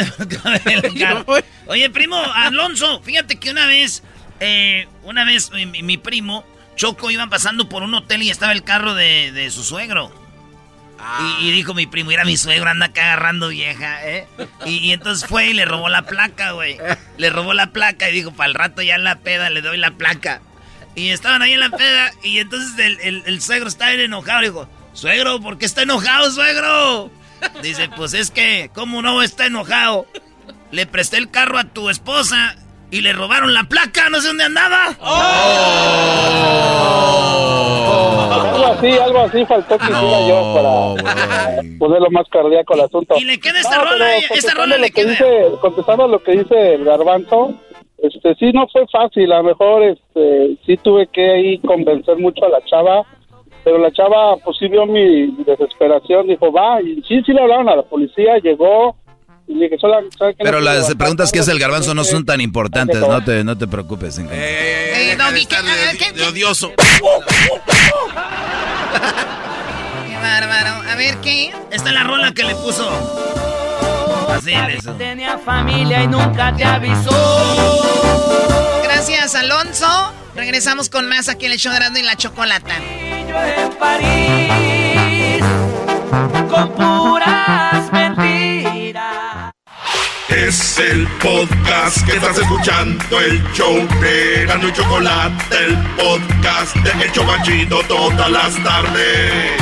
[0.63, 1.25] que le- el carro.
[1.67, 4.01] Oye, primo, Alonso, fíjate que una vez,
[4.41, 6.43] eh, una vez mi, primo,
[6.75, 10.11] Choco, iban pasando por un hotel y estaba el carro de, de su suegro.
[11.39, 14.27] Y, y dijo mi primo, mira, mi suegro anda acá agarrando vieja, ¿eh?
[14.65, 16.77] Y, y entonces fue y le robó la placa, güey.
[17.17, 19.77] Le robó la placa y dijo, para el rato ya en la peda le doy
[19.77, 20.41] la placa.
[20.93, 24.41] Y estaban ahí en la peda y entonces el, el- el suegro estaba bien enojado.
[24.41, 27.09] Dijo, suegro, ¿por qué está enojado, suegro?
[27.63, 30.05] Dice, pues es que, ¿cómo no está enojado?
[30.71, 32.55] Le presté el carro a tu esposa
[32.91, 34.87] y le robaron la placa, no sé dónde andaba.
[38.31, 43.15] Algo así, algo así faltó que hiciera yo para ponerlo más cardíaco al asunto.
[43.17, 45.11] Y le queda esta No, rola, pero esta rola le que queda.
[45.11, 47.53] dice- contestando lo que dice el garbanzo,
[47.97, 52.45] este sí no fue fácil, a lo mejor este sí tuve que ahí convencer mucho
[52.45, 53.03] a la chava,
[53.63, 57.69] pero la chava pues sí vio mi desesperación, dijo va, y sí, sí le hablaron
[57.69, 58.95] a la policía, llegó
[59.47, 60.43] y le dije, "Sola- ¿sabe qué?
[60.43, 63.57] No Pero las preguntas que hace el garbanzo no son tan importantes, no te, no
[63.57, 64.19] te preocupes.
[64.31, 66.71] Eh, Doggy, ¿qué- ah, qué- De odioso.
[70.07, 70.89] Qué bárbaro.
[70.89, 71.53] A ver, ¿qué?
[71.71, 72.89] Esta es la rola que le puso.
[74.29, 74.93] Así hizo.
[74.93, 77.81] Tenía familia y nunca te avisó.
[78.83, 80.13] Gracias, Alonso.
[80.35, 82.75] Regresamos con más aquí en el show de Erasmo y la Chocolata.
[82.77, 85.43] en París
[86.49, 87.60] con mentiras.
[90.31, 97.03] Es el podcast que estás escuchando, el show de Erasmo y Chocolate, el podcast de
[97.03, 99.61] El Chobachito todas las tardes.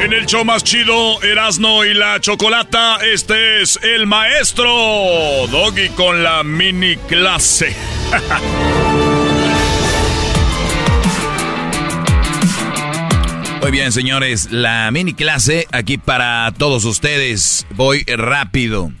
[0.00, 6.22] En el show más chido, Erasno y la Chocolata, este es el maestro Doggy con
[6.22, 7.76] la mini clase.
[13.66, 17.66] Muy bien, señores, la mini clase aquí para todos ustedes.
[17.74, 18.92] Voy rápido.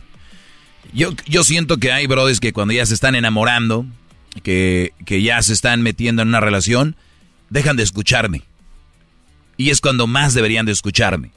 [0.92, 3.86] Yo, yo siento que hay brothers que cuando ya se están enamorando,
[4.42, 6.96] que, que ya se están metiendo en una relación,
[7.48, 8.42] dejan de escucharme.
[9.56, 11.30] Y es cuando más deberían de escucharme.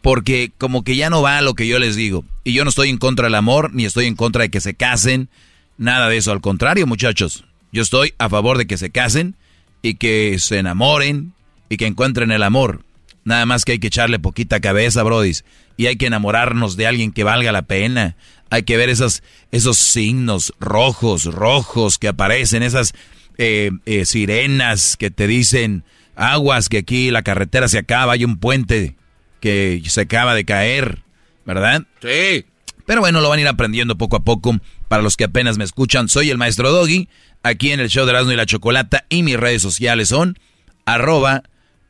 [0.00, 2.24] Porque como que ya no va a lo que yo les digo.
[2.44, 4.72] Y yo no estoy en contra del amor, ni estoy en contra de que se
[4.72, 5.28] casen,
[5.76, 6.32] nada de eso.
[6.32, 9.36] Al contrario, muchachos, yo estoy a favor de que se casen
[9.82, 11.34] y que se enamoren
[11.68, 12.84] y que encuentren el amor.
[13.24, 15.44] Nada más que hay que echarle poquita cabeza, brodis.
[15.76, 18.16] Y hay que enamorarnos de alguien que valga la pena.
[18.50, 22.92] Hay que ver esas, esos signos rojos, rojos que aparecen, esas
[23.38, 28.38] eh, eh, sirenas que te dicen aguas, que aquí la carretera se acaba, hay un
[28.38, 28.94] puente
[29.40, 31.02] que se acaba de caer,
[31.44, 31.82] ¿verdad?
[32.00, 32.44] Sí.
[32.86, 34.58] Pero bueno, lo van a ir aprendiendo poco a poco.
[34.88, 37.08] Para los que apenas me escuchan, soy el maestro Doggy,
[37.42, 40.38] aquí en el show de Erasmo y la Chocolata, y mis redes sociales son
[40.84, 41.42] arroba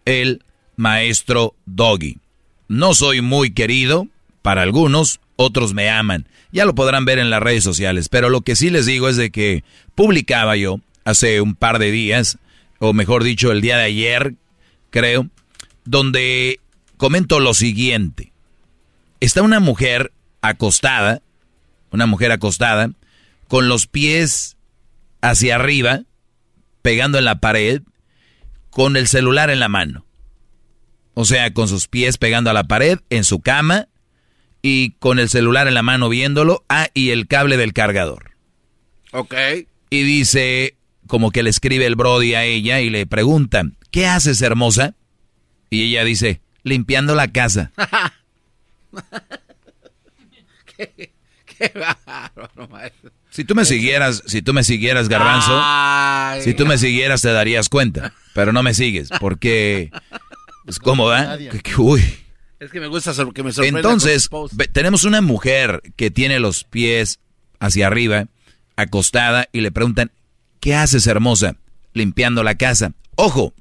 [0.04, 0.44] el
[0.76, 2.18] maestro Doggy.
[2.68, 4.08] No soy muy querido
[4.42, 6.26] para algunos, otros me aman.
[6.52, 9.16] Ya lo podrán ver en las redes sociales, pero lo que sí les digo es
[9.16, 9.64] de que
[9.94, 12.38] publicaba yo hace un par de días,
[12.78, 14.34] o mejor dicho, el día de ayer,
[14.90, 15.28] creo,
[15.84, 16.60] donde
[16.96, 18.32] comento lo siguiente.
[19.20, 20.12] Está una mujer
[20.42, 21.22] acostada,
[21.90, 22.90] una mujer acostada,
[23.48, 24.56] con los pies
[25.20, 26.02] hacia arriba,
[26.82, 27.82] pegando en la pared,
[28.74, 30.04] con el celular en la mano.
[31.14, 33.86] O sea, con sus pies pegando a la pared, en su cama,
[34.62, 38.32] y con el celular en la mano viéndolo, ah, y el cable del cargador.
[39.12, 39.32] Ok.
[39.90, 44.42] Y dice, como que le escribe el Brody a ella y le pregunta, ¿qué haces,
[44.42, 44.96] hermosa?
[45.70, 47.70] Y ella dice, limpiando la casa.
[50.76, 51.12] qué,
[51.46, 53.12] qué bárbaro, maestro.
[53.34, 56.42] Si tú me siguieras, si tú me siguieras, Garbanzo, Ay.
[56.42, 59.90] si tú me siguieras te darías cuenta, pero no me sigues, porque
[60.68, 61.50] es como, ¿eh?
[61.78, 62.00] Uy.
[62.60, 64.30] Es que me gusta que me Entonces,
[64.72, 67.18] tenemos una mujer que tiene los pies
[67.58, 68.26] hacia arriba,
[68.76, 70.12] acostada, y le preguntan,
[70.60, 71.56] ¿qué haces, hermosa?
[71.92, 72.92] Limpiando la casa.
[73.16, 73.52] Ojo,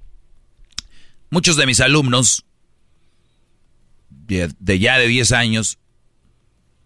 [1.32, 2.46] muchos de mis alumnos,
[4.12, 5.80] de, de ya de 10 años,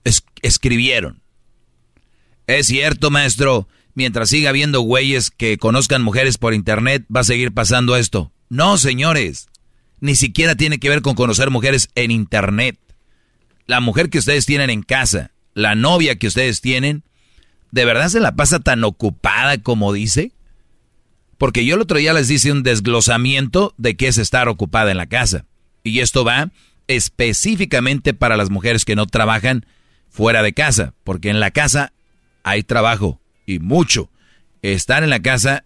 [0.06, 1.22] es- escribieron.
[2.48, 7.54] Es cierto, maestro, mientras siga habiendo güeyes que conozcan mujeres por internet, va a seguir
[7.54, 8.32] pasando esto.
[8.48, 9.50] No, señores,
[10.00, 12.80] ni siquiera tiene que ver con conocer mujeres en internet.
[13.66, 17.04] La mujer que ustedes tienen en casa, la novia que ustedes tienen,
[17.72, 20.32] ¿de verdad se la pasa tan ocupada como dice?
[21.38, 24.98] Porque yo el otro día les hice un desglosamiento de qué es estar ocupada en
[24.98, 25.46] la casa.
[25.84, 26.52] Y esto va
[26.88, 29.66] específicamente para las mujeres que no trabajan
[30.10, 31.92] fuera de casa, porque en la casa
[32.48, 34.10] hay trabajo y mucho.
[34.62, 35.66] Estar en la casa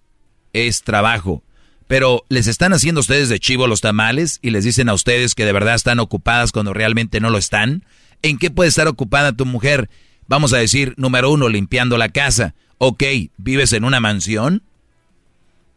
[0.54, 1.44] es trabajo.
[1.88, 5.46] Pero les están haciendo ustedes de chivo los tamales y les dicen a ustedes que
[5.46, 7.84] de verdad están ocupadas cuando realmente no lo están.
[8.22, 9.89] ¿En qué puede estar ocupada tu mujer?
[10.28, 12.56] Vamos a decir, número uno, limpiando la casa.
[12.78, 13.04] Ok,
[13.38, 14.63] ¿vives en una mansión?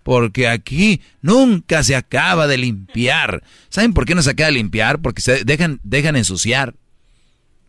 [0.05, 3.43] Porque aquí nunca se acaba de limpiar.
[3.69, 5.01] ¿Saben por qué no se acaba de limpiar?
[5.01, 6.75] Porque se dejan, dejan ensuciar.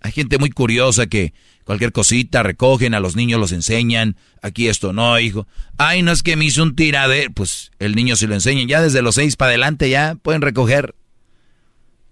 [0.06, 1.34] Hay gente muy curiosa que
[1.64, 4.18] cualquier cosita recogen, a los niños los enseñan.
[4.44, 5.48] Aquí esto no, hijo.
[5.78, 7.32] Ay, no es que me hizo un tiradero.
[7.34, 8.68] Pues el niño se lo enseñan.
[8.68, 10.94] Ya desde los seis para adelante ya pueden recoger.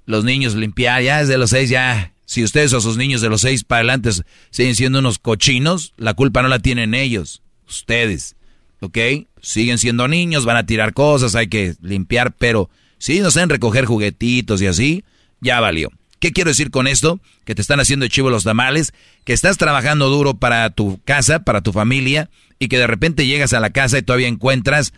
[0.08, 2.14] Los niños limpiar, ya desde los seis ya.
[2.26, 4.10] Si ustedes o sus niños de los seis para adelante
[4.50, 8.36] siguen siendo unos cochinos, la culpa no la tienen ellos, ustedes.
[8.80, 8.98] ¿Ok?
[9.40, 13.86] Siguen siendo niños, van a tirar cosas, hay que limpiar, pero si no saben recoger
[13.86, 15.04] juguetitos y así,
[15.42, 15.92] ya valió.
[16.24, 17.20] ¿Qué quiero decir con esto?
[17.44, 18.94] Que te están haciendo chivo los tamales,
[19.26, 23.52] que estás trabajando duro para tu casa, para tu familia, y que de repente llegas
[23.52, 24.94] a la casa y todavía encuentras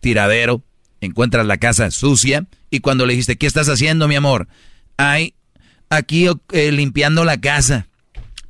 [0.00, 0.64] tiradero,
[1.00, 4.48] encuentras la casa sucia, y cuando le dijiste, ¿qué estás haciendo, mi amor?
[4.96, 5.34] Ay,
[5.90, 7.86] aquí eh, limpiando la casa.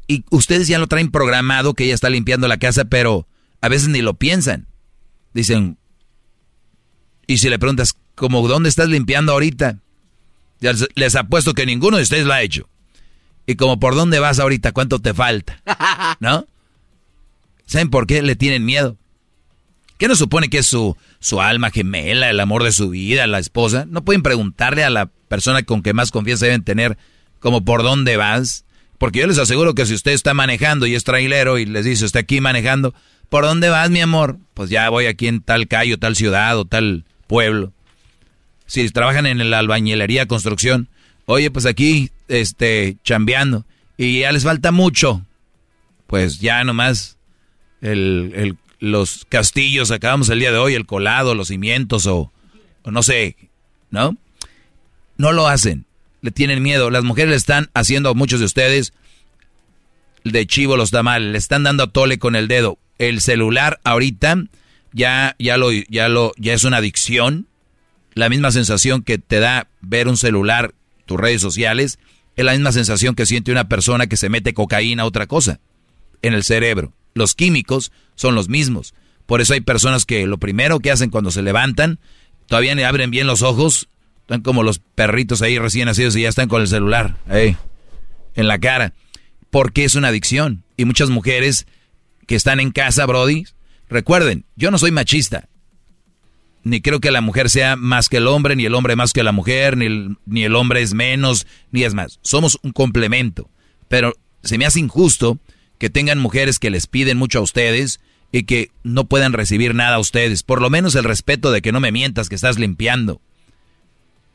[0.06, 3.28] Y ustedes ya lo traen programado que ella está limpiando la casa, pero
[3.60, 4.66] a veces ni lo piensan.
[5.34, 5.76] Dicen,
[7.26, 9.82] y si le preguntas, ¿cómo dónde estás limpiando ahorita?
[10.94, 12.68] Les apuesto que ninguno de ustedes lo ha hecho.
[13.46, 15.60] Y como por dónde vas ahorita, cuánto te falta.
[16.20, 16.46] ¿No?
[17.66, 18.96] ¿Saben por qué le tienen miedo?
[19.98, 23.38] ¿Qué no supone que es su, su alma gemela, el amor de su vida, la
[23.38, 23.86] esposa?
[23.88, 26.98] ¿No pueden preguntarle a la persona con que más confianza deben tener
[27.40, 28.64] como por dónde vas?
[28.98, 32.04] Porque yo les aseguro que si usted está manejando y es trailero y les dice,
[32.04, 32.94] está aquí manejando,
[33.28, 34.38] ¿por dónde vas, mi amor?
[34.54, 37.72] Pues ya voy aquí en tal calle, tal ciudad o tal pueblo
[38.72, 40.88] si trabajan en la albañilería, construcción,
[41.26, 43.66] oye, pues aquí, este, chambeando,
[43.98, 45.26] y ya les falta mucho,
[46.06, 47.18] pues ya nomás
[47.82, 52.32] el, el, los castillos, acabamos el día de hoy, el colado, los cimientos o,
[52.86, 53.36] no sé,
[53.90, 54.16] ¿no?
[55.18, 55.84] No lo hacen,
[56.22, 56.88] le tienen miedo.
[56.88, 58.94] Las mujeres le están haciendo a muchos de ustedes
[60.24, 62.78] de chivo los tamales, le están dando a tole con el dedo.
[62.98, 64.44] El celular ahorita
[64.92, 67.48] ya, ya lo, ya lo, ya es una adicción
[68.14, 70.74] la misma sensación que te da ver un celular,
[71.06, 71.98] tus redes sociales,
[72.36, 75.60] es la misma sensación que siente una persona que se mete cocaína otra cosa
[76.22, 76.92] en el cerebro.
[77.14, 78.94] Los químicos son los mismos.
[79.26, 81.98] Por eso hay personas que lo primero que hacen cuando se levantan,
[82.46, 83.88] todavía abren bien los ojos,
[84.22, 87.56] están como los perritos ahí recién nacidos y ya están con el celular ahí,
[88.34, 88.92] en la cara.
[89.50, 90.64] Porque es una adicción.
[90.76, 91.66] Y muchas mujeres
[92.26, 93.44] que están en casa, Brody,
[93.88, 95.48] recuerden, yo no soy machista
[96.64, 99.22] ni creo que la mujer sea más que el hombre, ni el hombre más que
[99.22, 102.18] la mujer, ni el, ni el hombre es menos, ni es más.
[102.22, 103.50] Somos un complemento.
[103.88, 105.38] Pero se me hace injusto
[105.78, 108.00] que tengan mujeres que les piden mucho a ustedes
[108.30, 110.42] y que no puedan recibir nada a ustedes.
[110.42, 113.20] Por lo menos el respeto de que no me mientas que estás limpiando.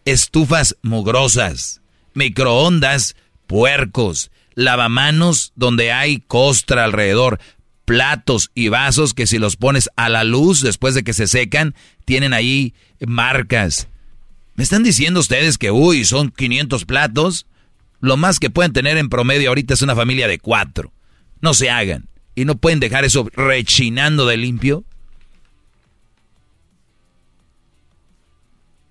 [0.05, 1.81] Estufas mugrosas,
[2.13, 3.15] microondas,
[3.47, 7.39] puercos, lavamanos donde hay costra alrededor,
[7.87, 11.73] platos y vasos que si los pones a la luz después de que se secan,
[12.03, 13.87] tienen ahí marcas.
[14.55, 17.47] ¿Me están diciendo ustedes que, uy, son 500 platos?
[18.01, 20.91] Lo más que pueden tener en promedio ahorita es una familia de cuatro.
[21.39, 22.09] No se hagan.
[22.35, 24.83] Y no pueden dejar eso rechinando de limpio.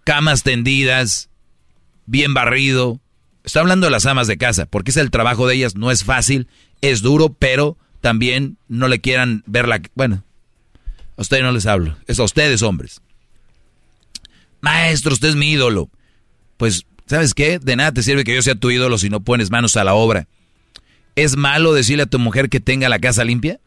[0.04, 1.28] Camas tendidas,
[2.06, 2.98] bien barrido.
[3.44, 6.02] Está hablando de las amas de casa, porque es el trabajo de ellas, no es
[6.02, 6.48] fácil,
[6.80, 7.76] es duro, pero
[8.06, 9.82] también no le quieran ver la...
[9.96, 10.22] Bueno,
[11.16, 13.02] a ustedes no les hablo, es a ustedes hombres.
[14.60, 15.90] Maestro, usted es mi ídolo.
[16.56, 17.58] Pues, ¿sabes qué?
[17.58, 19.94] De nada te sirve que yo sea tu ídolo si no pones manos a la
[19.94, 20.28] obra.
[21.16, 23.58] ¿Es malo decirle a tu mujer que tenga la casa limpia?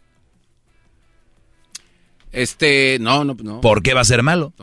[2.32, 3.60] Este, no, no, no.
[3.60, 4.54] ¿Por qué va a ser malo?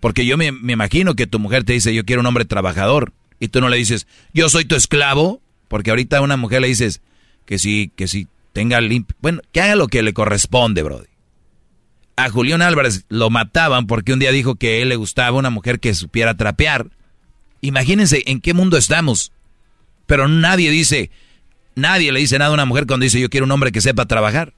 [0.00, 3.12] Porque yo me, me, imagino que tu mujer te dice, yo quiero un hombre trabajador.
[3.38, 5.42] Y tú no le dices, yo soy tu esclavo.
[5.68, 7.02] Porque ahorita a una mujer le dices
[7.44, 9.16] que sí, que sí tenga limpio.
[9.20, 11.06] Bueno, que haga lo que le corresponde, Brody.
[12.16, 15.80] A Julián Álvarez lo mataban porque un día dijo que él le gustaba una mujer
[15.80, 16.90] que supiera trapear.
[17.60, 19.32] Imagínense en qué mundo estamos.
[20.06, 21.10] Pero nadie dice,
[21.74, 24.06] nadie le dice nada a una mujer cuando dice yo quiero un hombre que sepa
[24.06, 24.52] trabajar.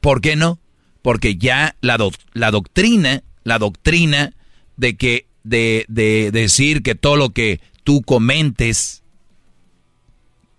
[0.00, 0.58] ¿Por qué no?
[1.02, 1.98] Porque ya la,
[2.32, 4.32] la doctrina, la doctrina
[4.76, 9.02] de que, de, de decir que todo lo que tú comentes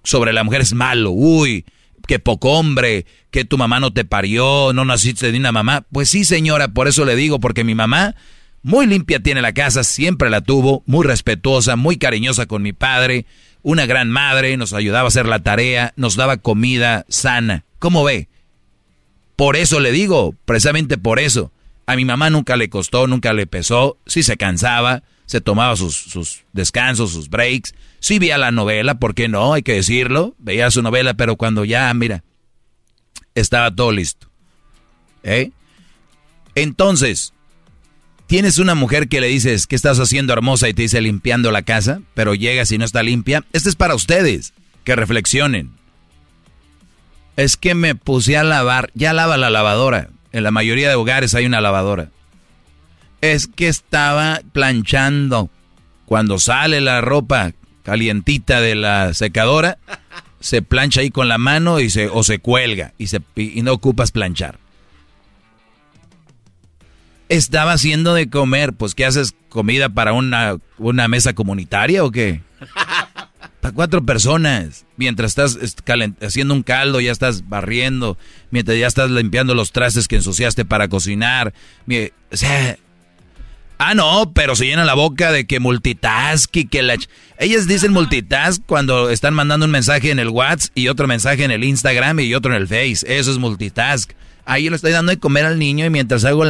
[0.03, 1.11] sobre la mujer es malo.
[1.11, 1.65] Uy,
[2.09, 5.85] que poco hombre, que tu mamá no te parió, no naciste de una mamá.
[5.91, 8.15] Pues sí, señora, por eso le digo, porque mi mamá
[8.63, 13.27] muy limpia tiene la casa, siempre la tuvo, muy respetuosa, muy cariñosa con mi padre,
[13.61, 17.63] una gran madre, nos ayudaba a hacer la tarea, nos daba comida sana.
[17.77, 18.27] ¿Cómo ve?
[19.35, 21.51] Por eso le digo, precisamente por eso.
[21.85, 25.95] A mi mamá nunca le costó, nunca le pesó, sí se cansaba, se tomaba sus,
[25.95, 29.53] sus descansos, sus breaks, Sí veía la novela, ¿por qué no?
[29.53, 30.35] Hay que decirlo.
[30.39, 32.23] Veía su novela, pero cuando ya, mira,
[33.35, 34.29] estaba todo listo.
[35.23, 35.51] ¿Eh?
[36.55, 37.33] Entonces,
[38.27, 40.69] tienes una mujer que le dices, ¿qué estás haciendo hermosa?
[40.69, 43.45] Y te dice limpiando la casa, pero llegas y no está limpia.
[43.53, 44.53] Este es para ustedes,
[44.83, 45.71] que reflexionen.
[47.35, 50.09] Es que me puse a lavar, ya lava la lavadora.
[50.31, 52.11] En la mayoría de hogares hay una lavadora.
[53.21, 55.49] Es que estaba planchando.
[56.05, 57.53] Cuando sale la ropa
[57.83, 59.77] calientita de la secadora,
[60.39, 63.73] se plancha ahí con la mano y se, o se cuelga y, se, y no
[63.73, 64.59] ocupas planchar.
[67.27, 69.35] Estaba haciendo de comer, pues ¿qué haces?
[69.49, 72.41] ¿Comida para una, una mesa comunitaria o qué?
[73.61, 74.85] Para cuatro personas.
[74.95, 75.57] Mientras estás
[76.21, 78.17] haciendo un caldo, ya estás barriendo.
[78.51, 81.53] Mientras ya estás limpiando los trastes que ensuciaste para cocinar.
[82.31, 82.77] O sea,
[83.79, 86.97] ah, no, pero se llena la boca de que multitask y que la...
[87.39, 91.51] Ellas dicen multitask cuando están mandando un mensaje en el WhatsApp y otro mensaje en
[91.51, 93.05] el Instagram y otro en el Face.
[93.07, 94.11] Eso es multitask.
[94.45, 96.43] Ahí le estoy dando de comer al niño y mientras hago...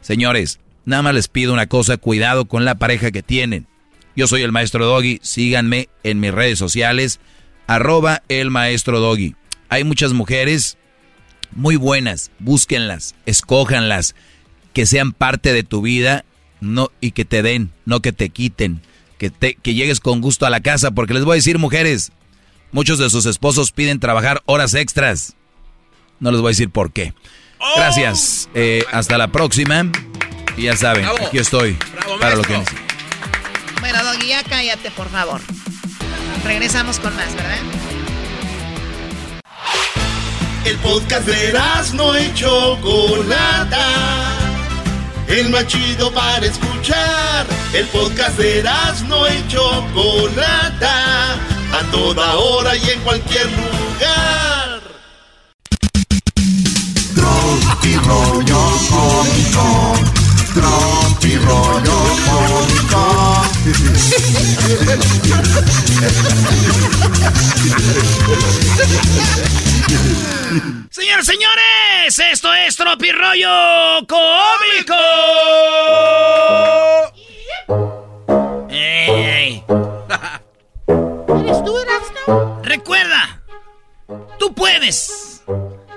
[0.00, 3.66] Señores, nada más les pido una cosa, cuidado con la pareja que tienen.
[4.16, 7.20] Yo soy el maestro Doggy, síganme en mis redes sociales,
[7.66, 9.34] arroba el maestro Doggy.
[9.68, 10.78] Hay muchas mujeres
[11.50, 14.14] muy buenas, búsquenlas, escójanlas,
[14.72, 16.24] que sean parte de tu vida
[16.60, 18.82] no, y que te den, no que te quiten,
[19.18, 22.12] que, te, que llegues con gusto a la casa, porque les voy a decir mujeres,
[22.72, 25.34] muchos de sus esposos piden trabajar horas extras.
[26.20, 27.14] No les voy a decir por qué.
[27.76, 28.48] Gracias.
[28.54, 29.90] Eh, hasta la próxima.
[30.56, 31.76] Y ya saben, aquí estoy
[32.20, 32.84] para lo que necesiten.
[33.80, 35.40] Bueno, Doggy, ya cállate, por favor.
[36.44, 37.58] Regresamos con más, ¿verdad?
[40.64, 41.52] El podcast de
[41.94, 44.47] no hecho Chocolata.
[45.28, 47.46] El más chido para escuchar.
[47.72, 48.62] El podcast de
[49.08, 51.34] no hecho Chocolata.
[51.70, 54.80] A toda hora y en cualquier lugar.
[57.14, 59.94] Tropi rollo cómico
[60.54, 62.77] Tropi rollo cómico.
[70.90, 74.94] Señores, señores, esto es Tropi rollo cómico.
[78.70, 79.64] ¡Ey!
[80.86, 82.60] ¿Eres tú, Erasmo?
[82.62, 83.42] Recuerda,
[84.38, 85.42] tú puedes.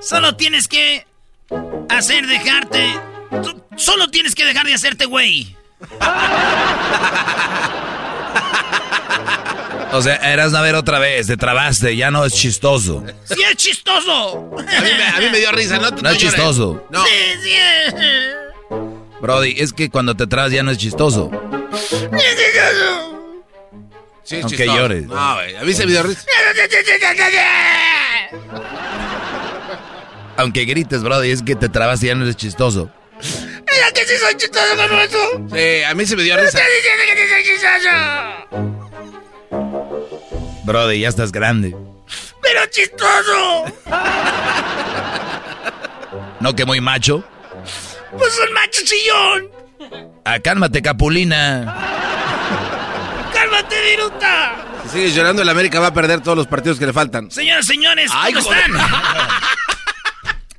[0.02, 1.06] Solo tienes que
[1.90, 2.92] hacer dejarte
[3.76, 5.56] solo tienes que dejar de hacerte güey.
[9.94, 13.04] O sea, eras a ver otra vez, te trabaste, ya no es chistoso.
[13.26, 14.50] ¡Sí es chistoso!
[14.58, 15.92] A mí me, dio risa, ¿no?
[15.92, 16.86] No, es chistoso.
[16.90, 17.04] No.
[17.06, 17.12] Sí,
[17.44, 17.52] sí.
[19.22, 21.30] Brody, es que cuando te trabas ya no es chistoso.
[24.24, 25.08] Sí, es Aunque llores.
[25.08, 26.22] No, a mí se me dio risa.
[30.38, 32.90] Aunque grites, Brody, es que te trabas y ya no es chistoso.
[33.72, 35.42] ¡Mira que sí soy chistoso eso!
[35.54, 36.60] Sí, a mí se me dio risa.
[36.60, 37.90] ¡Estoy diciendo que sí soy chistoso!
[40.66, 41.76] Brody, ya estás grande.
[42.42, 43.66] ¡Pero chistoso!
[46.40, 47.24] ¿No que muy macho?
[48.18, 49.50] Pues un macho chillón.
[50.26, 51.76] Ah, cálmate, Capulina.
[53.34, 54.66] ¡Cálmate, Viruta!
[54.84, 57.32] Si sigues llorando, el América va a perder todos los partidos que le faltan.
[57.32, 58.72] Señoras, señores, ¿cómo están?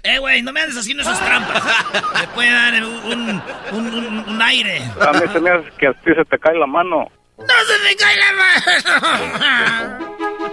[0.05, 1.63] Eh, güey, no me andes haciendo esas trampas.
[2.21, 3.43] Me puede dar un,
[3.73, 4.83] un, un, aire.
[5.01, 7.11] A mí se me hace que a ti se te cae la mano.
[7.39, 8.33] ¡No se me cae la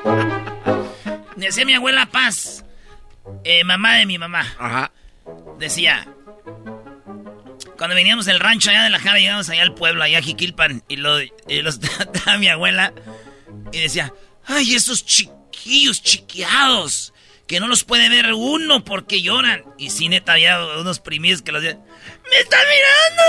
[0.05, 0.35] mano!
[1.35, 2.63] Decía mi abuela Paz,
[3.43, 4.45] eh, mamá de mi mamá.
[4.59, 4.91] Ajá.
[5.57, 6.05] Decía,
[7.77, 10.83] cuando veníamos del rancho allá de la Jara, llegamos allá al pueblo, allá a Jiquilpan,
[10.87, 12.93] y, lo, y los trataba mi abuela,
[13.71, 14.13] y decía,
[14.45, 17.13] ¡ay, esos chiquillos chiqueados!
[17.49, 19.63] Que no los puede ver uno porque lloran.
[19.79, 21.71] Y sí, neta, había unos primillos que los ¡Me
[22.39, 23.23] están mirando!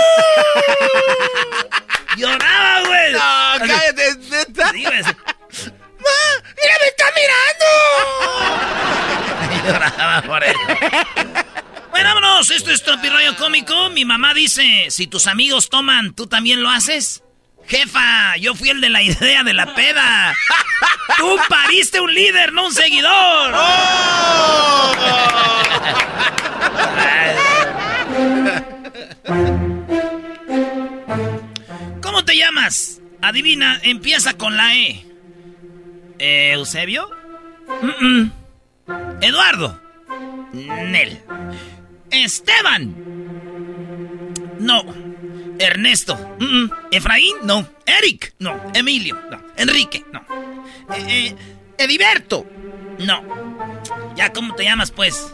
[2.17, 3.13] Lloraba, güey.
[3.13, 3.19] No,
[3.57, 4.73] cállate, neta.
[4.73, 4.99] ¡Mira, me
[6.87, 7.65] están mirando!
[9.67, 10.55] Lloraba por él.
[11.89, 13.89] Bueno, vámonos, esto es Tropirroyo Cómico.
[13.89, 17.23] Mi mamá dice, si tus amigos toman, ¿tú también lo haces?
[17.67, 20.35] Jefa, yo fui el de la idea de la peda.
[21.17, 23.53] Tú pariste un líder, no un seguidor.
[23.55, 24.91] Oh.
[32.01, 32.99] ¿Cómo te llamas?
[33.21, 35.05] Adivina, empieza con la E.
[36.19, 37.09] ¿Eusebio?
[39.21, 39.79] Eduardo.
[40.53, 41.23] Nel.
[42.09, 42.95] Esteban.
[44.59, 45.10] No.
[45.61, 46.17] Ernesto.
[46.91, 47.67] Efraín, no.
[47.85, 48.59] Eric, no.
[48.73, 49.39] Emilio, no.
[49.57, 50.21] Enrique, no.
[50.95, 51.35] Eh, eh,
[51.77, 52.45] Ediberto,
[52.99, 53.23] no.
[54.15, 55.33] ¿Ya cómo te llamas, pues?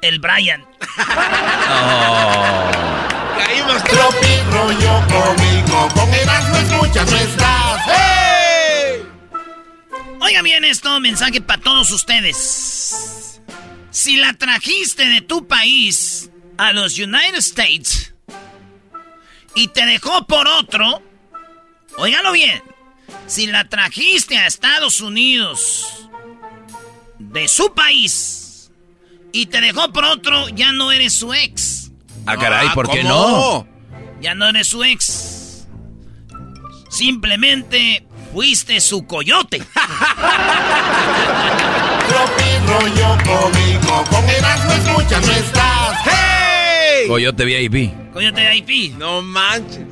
[0.00, 0.64] El Brian.
[1.70, 2.70] oh.
[3.38, 5.88] Caímos tropi, rollo conmigo.
[5.94, 7.80] Con no escuchas nuestras.
[7.86, 9.02] ¡Hey!
[10.20, 13.40] Oigan bien esto, mensaje para todos ustedes.
[13.90, 18.13] Si la trajiste de tu país a los United States
[19.54, 21.02] y te dejó por otro,
[21.96, 22.62] óigalo bien,
[23.26, 26.08] Si la trajiste a Estados Unidos
[27.18, 28.70] de su país
[29.32, 31.90] y te dejó por otro, ya no eres su ex.
[32.26, 33.66] Ah, caray, ¿por qué no?
[34.20, 35.66] Ya no eres su ex.
[36.90, 39.58] Simplemente fuiste su coyote.
[42.08, 45.98] Tropi rollo cómico, con Erasmo escuchas no estás.
[46.04, 46.43] ¡Hey!
[47.08, 48.12] Coyote VIP.
[48.12, 48.94] Coyote VIP.
[48.96, 49.86] No manches.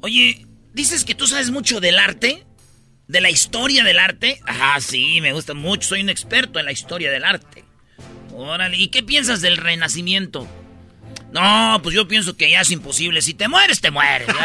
[0.00, 2.44] Oye, dices que tú sabes mucho del arte,
[3.08, 4.40] de la historia del arte.
[4.46, 5.88] Ah, sí, me gusta mucho.
[5.88, 7.64] Soy un experto en la historia del arte.
[8.34, 10.46] Órale, ¿y qué piensas del renacimiento?
[11.32, 13.22] No, pues yo pienso que ya es imposible.
[13.22, 14.28] Si te mueres, te mueres.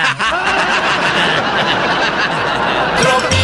[3.02, 3.40] Tropi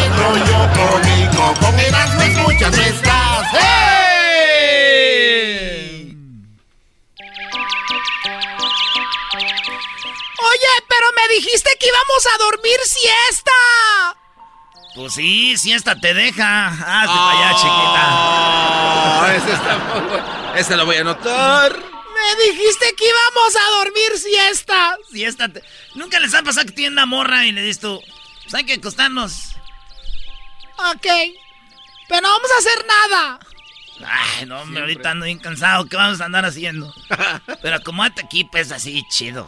[10.38, 13.52] Oye, pero me dijiste que íbamos a dormir siesta.
[14.94, 16.68] Pues sí, si esta te deja.
[16.68, 18.02] Hazte para allá, chiquita.
[18.08, 20.54] Ah, ese está muy bueno.
[20.54, 21.76] Ese lo voy a anotar.
[21.76, 24.96] Me dijiste que íbamos a dormir siesta.
[25.10, 25.62] Siesta te...
[25.94, 28.02] Nunca les ha pasado que tienen una morra y le dices tú,
[28.42, 29.54] pues hay que acostarnos.
[30.78, 31.06] Ok.
[32.08, 33.40] Pero no vamos a hacer nada.
[34.06, 35.86] Ay, no, hombre, ahorita ando bien cansado.
[35.86, 36.92] ¿Qué vamos a andar haciendo?
[37.60, 39.46] Pero acomódate aquí, pues así, chido.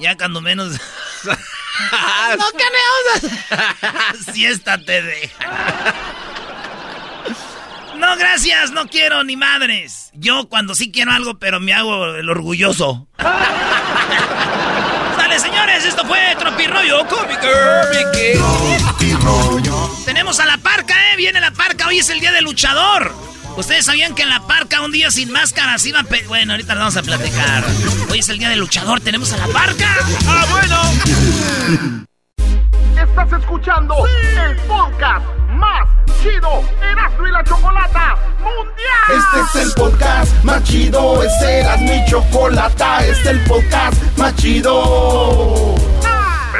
[0.00, 0.72] Ya cuando menos.
[1.24, 4.32] no, ¿qué le vamos a hacer?
[4.34, 5.94] Siesta te deja.
[7.96, 10.10] No, gracias, no quiero ni madres.
[10.14, 13.06] Yo cuando sí quiero algo, pero me hago el orgulloso.
[15.16, 17.46] Sale, señores, esto fue Tropirroyo Cómico.
[20.06, 21.16] Tenemos a la parca, ¿eh?
[21.16, 23.14] Viene la parca, hoy es el día del luchador.
[23.56, 26.04] ¿Ustedes sabían que en la parca un día sin máscaras iba a...
[26.04, 27.64] pe- Bueno, ahorita vamos a platicar.
[28.10, 29.94] Hoy es el día del luchador, tenemos a la parca.
[30.26, 30.80] ¡Ah, bueno!
[33.02, 35.86] Estás escuchando el podcast más
[36.22, 39.18] chido Erasmo y la Chocolata Mundial.
[39.18, 44.34] Este es el podcast más chido, es Erasmo y Chocolata, este es el podcast más
[44.36, 45.74] chido.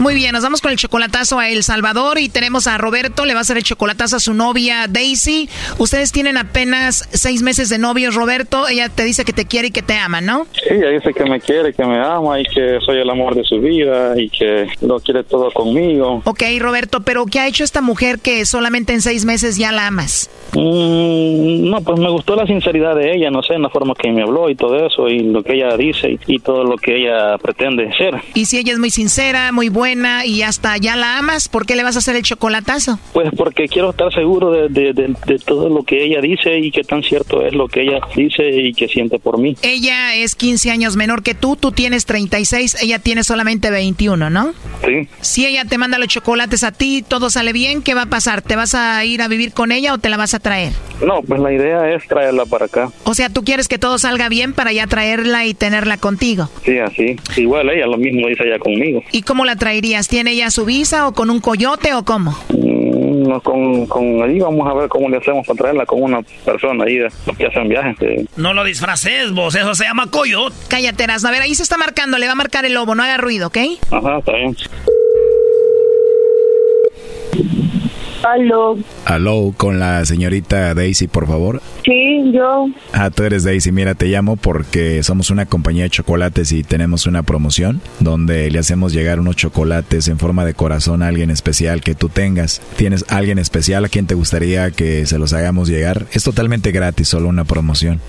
[0.00, 3.34] Muy bien, nos vamos con el chocolatazo a El Salvador y tenemos a Roberto, le
[3.34, 5.50] va a hacer el chocolatazo a su novia Daisy.
[5.76, 8.66] Ustedes tienen apenas seis meses de novios, Roberto.
[8.66, 10.46] Ella te dice que te quiere y que te ama, ¿no?
[10.54, 13.44] Sí, ella dice que me quiere, que me ama y que soy el amor de
[13.44, 16.22] su vida y que lo quiere todo conmigo.
[16.24, 19.88] Ok, Roberto, pero ¿qué ha hecho esta mujer que solamente en seis meses ya la
[19.88, 20.30] amas?
[20.54, 24.10] Mm, no, pues me gustó la sinceridad de ella, no sé, en la forma que
[24.10, 26.96] me habló y todo eso y lo que ella dice y, y todo lo que
[26.96, 28.14] ella pretende ser.
[28.32, 29.89] Y si ella es muy sincera, muy buena
[30.24, 32.98] y hasta ya la amas, ¿por qué le vas a hacer el chocolatazo?
[33.12, 36.70] Pues porque quiero estar seguro de, de- de- de todo lo que ella dice y
[36.70, 39.56] que tan cierto es lo que ella dice y que siente por mí.
[39.62, 44.52] Ella es 15 años menor que tú, tú tienes 36, ella tiene solamente 21, ¿no?
[44.86, 45.08] Sí.
[45.20, 48.42] Si ella te manda los chocolates a ti, todo sale bien, ¿qué va a pasar?
[48.42, 50.72] ¿Te vas a ir a vivir con ella o te la vas a traer?
[51.04, 52.90] No, pues la idea es traerla para acá.
[53.04, 56.48] O sea, tú quieres que todo salga bien para ya traerla y tenerla contigo.
[56.64, 57.16] Sí, así.
[57.36, 59.02] Igual ella lo mismo dice ella conmigo.
[59.12, 62.32] ¿Y cómo la ¿Tiene ella su visa o con un coyote o cómo?
[62.50, 66.20] Mm, no, con, con ahí vamos a ver cómo le hacemos para traerla con una
[66.44, 67.96] persona ahí los que hacen viajes.
[67.98, 68.28] sí.
[68.36, 69.54] No lo disfraces, vos.
[69.54, 70.54] Eso se llama coyote.
[70.68, 71.28] Cállate, Erasmo.
[71.28, 73.46] A ver, ahí se está marcando, le va a marcar el lobo, no haga ruido,
[73.48, 73.58] ¿ok?
[73.90, 74.56] Ajá, está bien.
[78.22, 78.76] Aló.
[79.06, 81.62] Aló, con la señorita Daisy, por favor.
[81.84, 82.66] Sí, yo.
[82.92, 83.72] Ah, tú eres Daisy.
[83.72, 88.58] Mira, te llamo porque somos una compañía de chocolates y tenemos una promoción donde le
[88.58, 92.60] hacemos llegar unos chocolates en forma de corazón a alguien especial que tú tengas.
[92.76, 96.06] ¿Tienes alguien especial a quien te gustaría que se los hagamos llegar?
[96.12, 98.00] Es totalmente gratis, solo una promoción.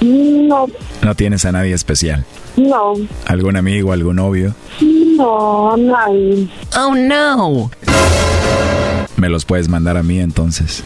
[0.00, 0.66] No,
[1.02, 2.24] ¿No tienes a nadie especial?
[2.56, 2.94] no,
[3.26, 4.54] ¿Algún amigo, algún novio?
[4.80, 6.48] no, nadie.
[6.76, 7.70] Oh no.
[9.18, 10.84] Me los puedes mandar a mí entonces.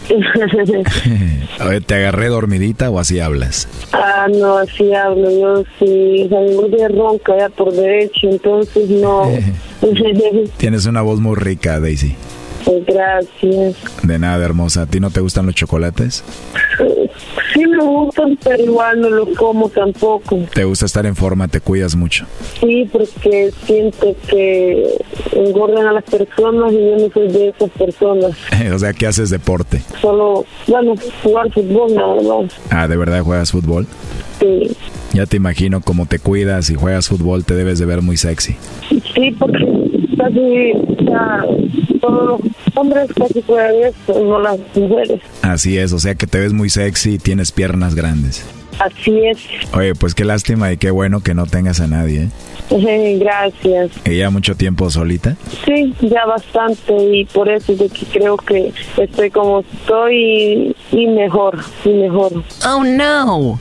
[1.65, 3.69] Oye, ¿te agarré dormidita o así hablas?
[3.93, 5.31] ah, no, así hablo.
[5.31, 9.31] Yo sí, salgo de ronca ya por derecho, entonces no.
[10.57, 12.17] Tienes una voz muy rica, Daisy.
[12.87, 13.77] Gracias.
[14.03, 14.83] De nada, hermosa.
[14.83, 16.25] ¿A ti no te gustan los chocolates?
[17.53, 20.39] Sí me gustan, pero igual no lo como tampoco.
[20.55, 21.49] ¿Te gusta estar en forma?
[21.49, 22.25] ¿Te cuidas mucho?
[22.61, 24.97] Sí, porque siento que
[25.33, 28.33] engordan a las personas y yo no soy de esas personas.
[28.75, 29.83] o sea, ¿qué haces deporte?
[30.01, 32.53] Solo, bueno, jugar fútbol nada más.
[32.71, 33.87] Ah, ¿de verdad juegas fútbol?
[34.41, 34.71] Sí.
[35.13, 38.57] Ya te imagino cómo te cuidas y juegas fútbol, te debes de ver muy sexy.
[39.15, 39.67] Sí, porque
[40.23, 40.73] casi
[41.05, 41.45] sea,
[42.01, 45.21] todos los hombres casi juegan esto, no las mujeres.
[45.43, 48.45] Así es, o sea que te ves muy sexy y tienes piernas grandes.
[48.79, 49.39] Así es.
[49.75, 52.29] Oye, pues qué lástima y qué bueno que no tengas a nadie.
[52.71, 53.19] ¿eh?
[53.21, 53.91] Gracias.
[54.05, 55.37] ¿Y ya mucho tiempo solita?
[55.65, 61.07] Sí, ya bastante y por eso es de que creo que estoy como estoy y
[61.09, 62.33] mejor, y mejor.
[62.67, 63.59] Oh no.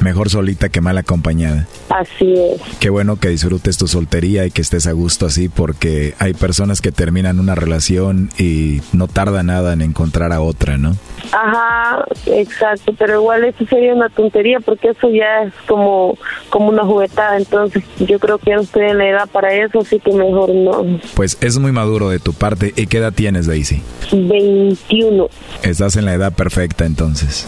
[0.00, 1.66] Mejor solita que mal acompañada.
[1.90, 2.60] Así es.
[2.78, 6.80] Qué bueno que disfrutes tu soltería y que estés a gusto así porque hay personas
[6.80, 10.96] que terminan una relación y no tarda nada en encontrar a otra, ¿no?
[11.32, 16.16] Ajá, exacto, pero igual eso sería una tontería porque eso ya es como,
[16.48, 19.80] como una juguetada, entonces yo creo que ya no estoy en la edad para eso,
[19.80, 21.00] así que mejor no.
[21.14, 22.72] Pues es muy maduro de tu parte.
[22.76, 23.82] ¿Y qué edad tienes, Daisy?
[24.12, 25.28] 21,
[25.62, 27.46] Estás en la edad perfecta entonces.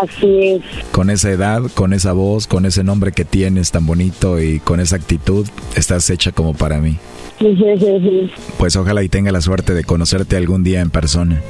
[0.00, 0.62] así es.
[0.90, 4.80] Con esa edad, con esa voz, con ese nombre que tienes tan bonito y con
[4.80, 6.98] esa actitud, estás hecha como para mí.
[8.58, 11.40] Pues ojalá y tenga la suerte de conocerte algún día en persona.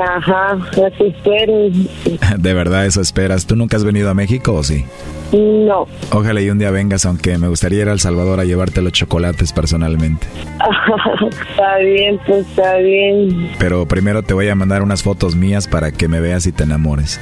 [0.00, 1.70] Ajá, así espero.
[2.38, 3.46] De verdad eso esperas.
[3.46, 4.84] ¿Tú nunca has venido a México o sí?
[5.32, 5.86] No.
[6.12, 8.92] Ojalá y un día vengas, aunque me gustaría ir a El Salvador a llevarte los
[8.92, 10.26] chocolates personalmente.
[11.50, 13.50] está bien, pues está bien.
[13.58, 16.64] Pero primero te voy a mandar unas fotos mías para que me veas y te
[16.64, 17.18] enamores.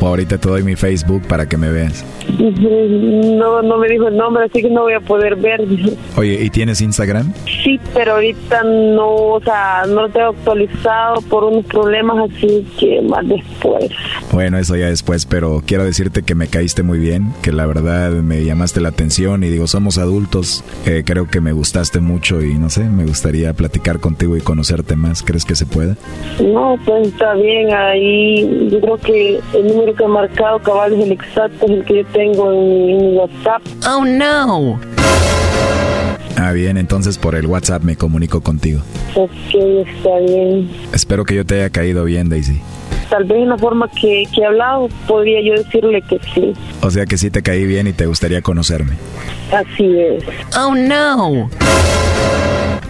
[0.00, 2.04] O ahorita te doy mi Facebook para que me veas.
[2.38, 5.62] no, no me dijo el nombre, así que no voy a poder ver.
[6.16, 7.32] Oye, ¿y tienes Instagram?
[7.64, 13.02] Sí, pero ahorita no, o sea, no lo tengo actualizado por unos problemas, así que
[13.02, 13.90] más después.
[14.30, 18.12] Bueno, eso ya después, pero quiero decirte que me caíste muy bien, que la verdad
[18.12, 22.54] me llamaste la atención y digo, somos adultos, eh, creo que me gustaste mucho y
[22.54, 25.24] no sé, me gustaría platicar contigo y conocerte más.
[25.24, 25.96] ¿Crees que se puede?
[26.40, 31.00] No, pues está bien, ahí yo creo que el número que ha marcado cabal es
[31.00, 33.62] el exacto, es el que yo tengo en, en mi WhatsApp.
[33.88, 34.78] Oh no.
[36.36, 38.80] Ah, bien, entonces por el WhatsApp me comunico contigo.
[39.14, 39.30] Ok,
[39.86, 40.70] está bien.
[40.92, 42.60] Espero que yo te haya caído bien, Daisy.
[43.10, 46.52] Tal vez en la forma que, que he hablado, podría yo decirle que sí.
[46.80, 48.94] O sea que sí te caí bien y te gustaría conocerme.
[49.52, 50.24] Así es.
[50.56, 51.48] Oh no.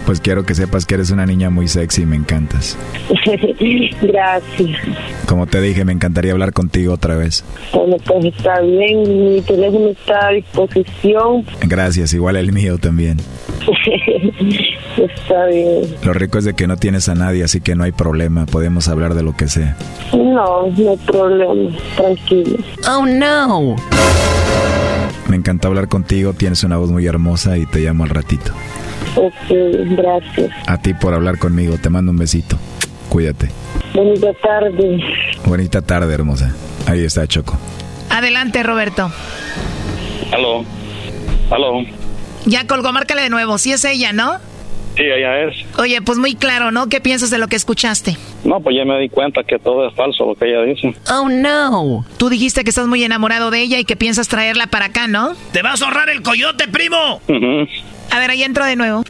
[0.06, 2.76] Pues quiero que sepas que eres una niña muy sexy y me encantas.
[4.02, 4.78] Gracias.
[5.26, 7.42] Como te dije, me encantaría hablar contigo otra vez.
[7.72, 11.46] Bueno, pues está bien, mi teléfono está a disposición.
[11.62, 13.16] Gracias, igual el mío también.
[14.98, 15.82] está bien.
[16.02, 18.88] Lo rico es de que no tienes a nadie, así que no hay problema, podemos
[18.88, 19.76] hablar de lo que sea.
[20.12, 22.58] No, no hay problema, tranquilo.
[22.86, 23.76] Oh no.
[25.28, 28.52] Me encanta hablar contigo, tienes una voz muy hermosa y te llamo al ratito.
[29.16, 30.50] Ok, gracias.
[30.66, 32.58] A ti por hablar conmigo, te mando un besito.
[33.08, 33.50] Cuídate.
[33.94, 34.98] Bonita tarde.
[35.44, 36.54] Bonita tarde, hermosa.
[36.86, 37.56] Ahí está Choco.
[38.10, 39.10] Adelante, Roberto.
[40.32, 40.64] Aló.
[41.50, 41.84] Aló.
[42.46, 43.56] Ya colgó, márcale de nuevo.
[43.58, 44.38] Sí es ella, ¿no?
[44.96, 45.54] Sí, ella es.
[45.78, 46.88] Oye, pues muy claro, ¿no?
[46.88, 48.16] ¿Qué piensas de lo que escuchaste?
[48.44, 50.94] No, pues ya me di cuenta que todo es falso lo que ella dice.
[51.10, 52.04] Oh no.
[52.16, 55.34] Tú dijiste que estás muy enamorado de ella y que piensas traerla para acá, ¿no?
[55.52, 57.20] ¡Te vas a ahorrar el coyote, primo!
[58.14, 59.02] A ver, ahí entro de nuevo.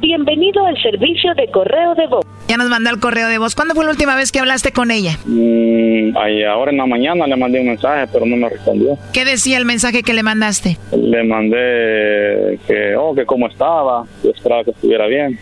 [0.00, 2.26] Bienvenido al servicio de correo de voz.
[2.48, 3.54] Ya nos mandó el correo de voz.
[3.54, 5.16] ¿Cuándo fue la última vez que hablaste con ella?
[5.24, 8.98] Mm, ahí ahora en la mañana le mandé un mensaje, pero no me respondió.
[9.12, 10.78] ¿Qué decía el mensaje que le mandaste?
[10.90, 15.38] Le mandé que, oh, que cómo estaba, que esperaba que estuviera bien.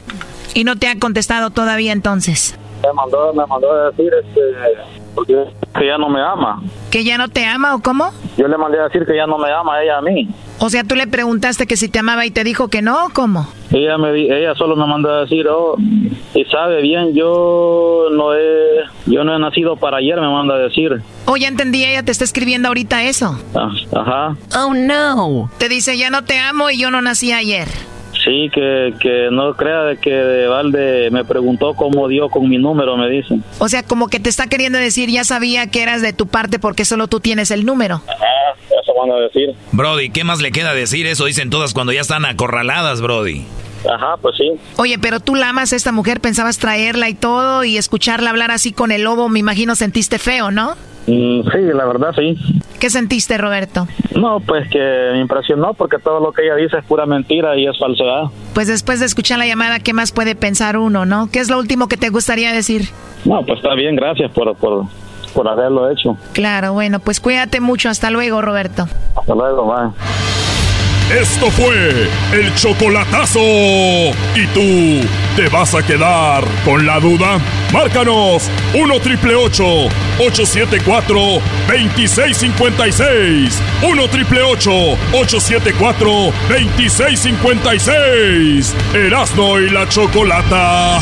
[0.52, 2.58] Y no te ha contestado todavía entonces.
[2.82, 4.40] Me mandó, me mandó a decir este,
[5.14, 5.34] porque
[5.78, 6.62] que ya no me ama.
[6.90, 8.10] ¿Que ya no te ama o cómo?
[8.36, 10.28] Yo le mandé a decir que ya no me ama ella a mí.
[10.60, 13.48] O sea, tú le preguntaste que si te amaba y te dijo que no cómo?
[13.70, 15.76] Ella me ella solo me mandó a decir, oh,
[16.34, 20.58] y sabe bien, yo no he, yo no he nacido para ayer, me manda a
[20.58, 21.00] decir.
[21.26, 23.38] Oh, ya entendí, ella te está escribiendo ahorita eso.
[23.54, 24.36] Ah, Ajá.
[24.56, 25.50] Oh no.
[25.58, 27.68] Te dice, ya no te amo y yo no nací ayer.
[28.24, 32.58] Sí, que, que no crea de que de Valde me preguntó cómo dio con mi
[32.58, 33.44] número, me dicen.
[33.58, 36.58] O sea, como que te está queriendo decir, ya sabía que eras de tu parte
[36.58, 38.02] porque solo tú tienes el número.
[38.98, 39.54] Eso van a decir.
[39.72, 41.06] Brody, ¿qué más le queda decir?
[41.06, 43.44] Eso dicen todas cuando ya están acorraladas, Brody.
[43.88, 44.50] Ajá, pues sí.
[44.76, 48.50] Oye, pero tú la amas a esta mujer, pensabas traerla y todo y escucharla hablar
[48.50, 50.74] así con el lobo, me imagino sentiste feo, ¿no?
[51.06, 52.36] Mm, sí, la verdad sí.
[52.80, 53.86] ¿Qué sentiste, Roberto?
[54.14, 54.78] No, pues que
[55.12, 58.24] me impresionó porque todo lo que ella dice es pura mentira y es falsedad.
[58.52, 61.30] Pues después de escuchar la llamada, ¿qué más puede pensar uno, no?
[61.30, 62.82] ¿Qué es lo último que te gustaría decir?
[63.24, 64.84] No, pues está bien, gracias por, por,
[65.34, 66.16] por haberlo hecho.
[66.32, 67.88] Claro, bueno, pues cuídate mucho.
[67.88, 68.88] Hasta luego, Roberto.
[69.16, 69.90] Hasta luego, bye.
[71.10, 73.40] Esto fue el chocolatazo.
[73.40, 75.00] ¿Y tú
[75.36, 77.38] te vas a quedar con la duda?
[77.72, 81.18] Márcanos 1 triple 874
[81.66, 83.62] 2656.
[83.88, 86.10] 1 triple 874
[86.50, 88.76] 2656.
[88.92, 90.98] Erasno y la chocolata.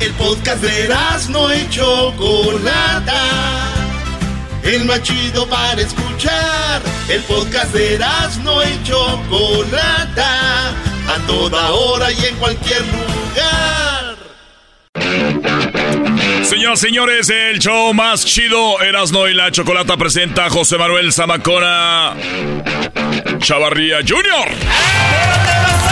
[0.00, 0.88] El podcast de
[1.30, 3.22] no y Chocolata.
[4.62, 6.80] El más chido para escuchar.
[7.08, 7.98] El podcast de
[8.44, 10.70] no y Chocolata.
[10.70, 14.16] A toda hora y en cualquier lugar.
[16.44, 22.14] Señoras señores, el show más chido, Erasno y la Chocolata presenta a José Manuel Zamacona
[23.40, 24.48] Chavarría Jr.
[25.58, 25.87] amigo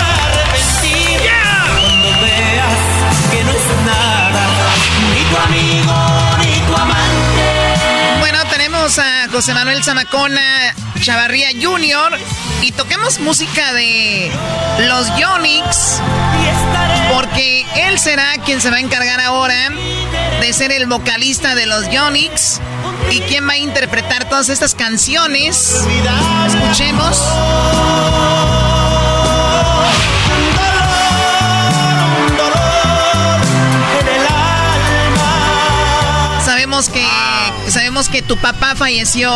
[9.36, 12.18] José Manuel Zamacona Chavarría Jr.
[12.62, 14.32] y toquemos música de
[14.88, 16.00] los Yonix.
[17.12, 19.68] Porque él será quien se va a encargar ahora
[20.40, 22.62] de ser el vocalista de los Yonix.
[23.10, 25.82] ¿Y quién va a interpretar todas estas canciones?
[26.46, 27.18] Escuchemos.
[36.42, 37.06] Sabemos que,
[38.04, 39.30] que tu papá falleció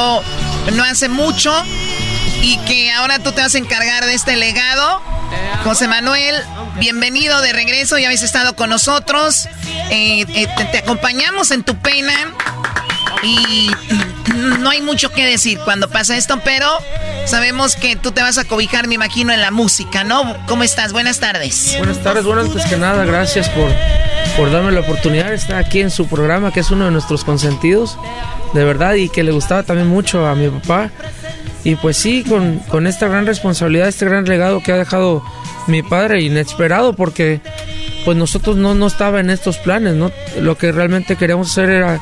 [0.74, 1.50] no hace mucho
[2.42, 5.00] y que ahora tú te vas a encargar de este legado.
[5.64, 6.36] José Manuel,
[6.78, 9.48] bienvenido de regreso, ya habéis estado con nosotros.
[9.90, 12.12] Eh, eh, te, acompañamos en tu pena
[13.22, 13.70] y
[14.34, 16.66] no hay mucho que decir cuando pasa esto, pero
[17.24, 20.36] sabemos que tú te vas a cobijar, me imagino, en la música, ¿no?
[20.46, 20.92] ¿Cómo estás?
[20.92, 21.76] Buenas tardes.
[21.78, 23.70] Buenas tardes, buenas pues que nada, gracias por
[24.40, 27.24] por darme la oportunidad de estar aquí en su programa, que es uno de nuestros
[27.24, 27.98] consentidos,
[28.54, 30.90] de verdad, y que le gustaba también mucho a mi papá.
[31.62, 35.22] Y pues sí, con, con esta gran responsabilidad, este gran legado que ha dejado
[35.66, 37.42] mi padre, inesperado, porque
[38.06, 40.10] pues nosotros no, no estaba en estos planes, ¿no?
[40.40, 42.00] Lo que realmente queríamos hacer era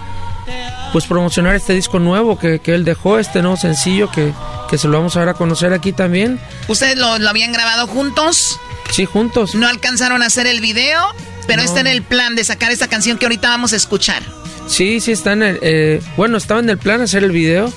[0.93, 4.33] pues promocionar este disco nuevo que, que él dejó, este nuevo sencillo que,
[4.71, 6.39] que, se lo vamos a dar a conocer aquí también.
[6.69, 8.61] ¿Ustedes lo, lo habían grabado juntos?
[8.93, 9.57] Sí, juntos.
[9.57, 11.03] ¿No alcanzaron a hacer el video?
[11.49, 14.23] Pero está en el plan de sacar esta canción que ahorita vamos a escuchar.
[14.69, 15.59] Sí, sí, está en el...
[15.63, 17.73] Eh, bueno, estaba en el plan hacer el video.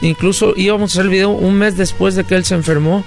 [0.00, 3.04] Incluso íbamos a hacer el video un mes después de que él se enfermó.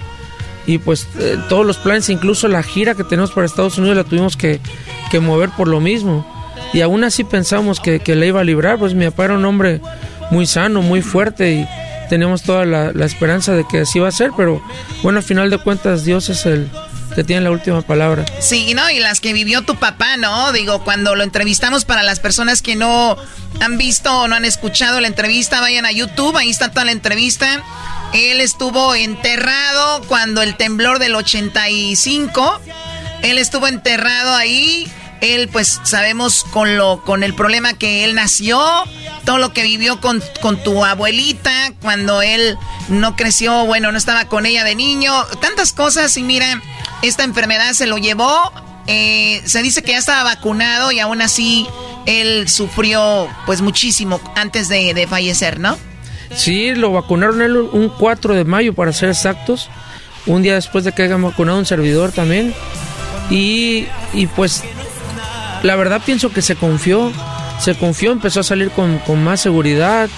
[0.68, 4.04] Y pues eh, todos los planes, incluso la gira que tenemos para Estados Unidos, la
[4.04, 4.62] tuvimos que,
[5.10, 6.26] que mover por lo mismo.
[6.74, 9.46] Y aún así pensamos que, que, le iba a librar, pues mi papá era un
[9.46, 9.82] hombre
[10.30, 11.68] muy sano, muy fuerte y
[12.10, 14.62] teníamos toda la, la esperanza de que así iba a ser, pero
[15.02, 16.70] bueno, al final de cuentas Dios es el,
[17.14, 18.26] que tiene la última palabra.
[18.40, 18.90] Sí, ¿no?
[18.90, 20.52] Y las que vivió tu papá, ¿no?
[20.52, 23.18] Digo, cuando lo entrevistamos para las personas que no
[23.60, 26.92] han visto o no han escuchado la entrevista, vayan a YouTube, ahí está toda la
[26.92, 27.64] entrevista.
[28.14, 32.62] Él estuvo enterrado cuando el temblor del 85,
[33.24, 34.92] él estuvo enterrado ahí.
[35.24, 38.62] Él, pues, sabemos con lo, con el problema que él nació
[39.26, 42.58] todo lo que vivió con, con tu abuelita cuando él
[42.90, 46.18] no creció, bueno, no estaba con ella de niño, tantas cosas.
[46.18, 46.62] Y mira,
[47.02, 48.52] esta enfermedad se lo llevó,
[48.88, 51.68] eh, se dice que ya estaba vacunado y aún así
[52.06, 55.78] él sufrió pues muchísimo antes de, de fallecer, ¿no?
[56.36, 59.70] Sí, lo vacunaron él un 4 de mayo para ser exactos,
[60.26, 62.54] un día después de que hayan vacunado un servidor también.
[63.30, 64.64] Y, y pues
[65.64, 67.12] la verdad pienso que se confió,
[67.60, 70.10] se confió, empezó a salir con, con más seguridad,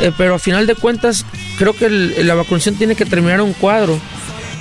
[0.00, 1.26] eh, pero a final de cuentas
[1.58, 3.98] creo que el- la vacunación tiene que terminar un cuadro.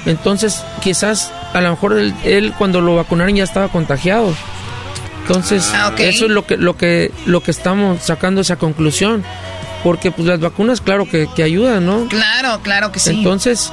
[0.06, 4.34] Entonces quizás a lo mejor él, él cuando lo vacunaron ya estaba contagiado.
[5.22, 9.24] Entonces Ah, eso es lo que, lo, que, lo que estamos sacando esa conclusión.
[9.84, 12.08] Porque pues las vacunas claro que, que ayudan, ¿no?
[12.10, 13.12] Claro, claro que sí.
[13.12, 13.72] Entonces,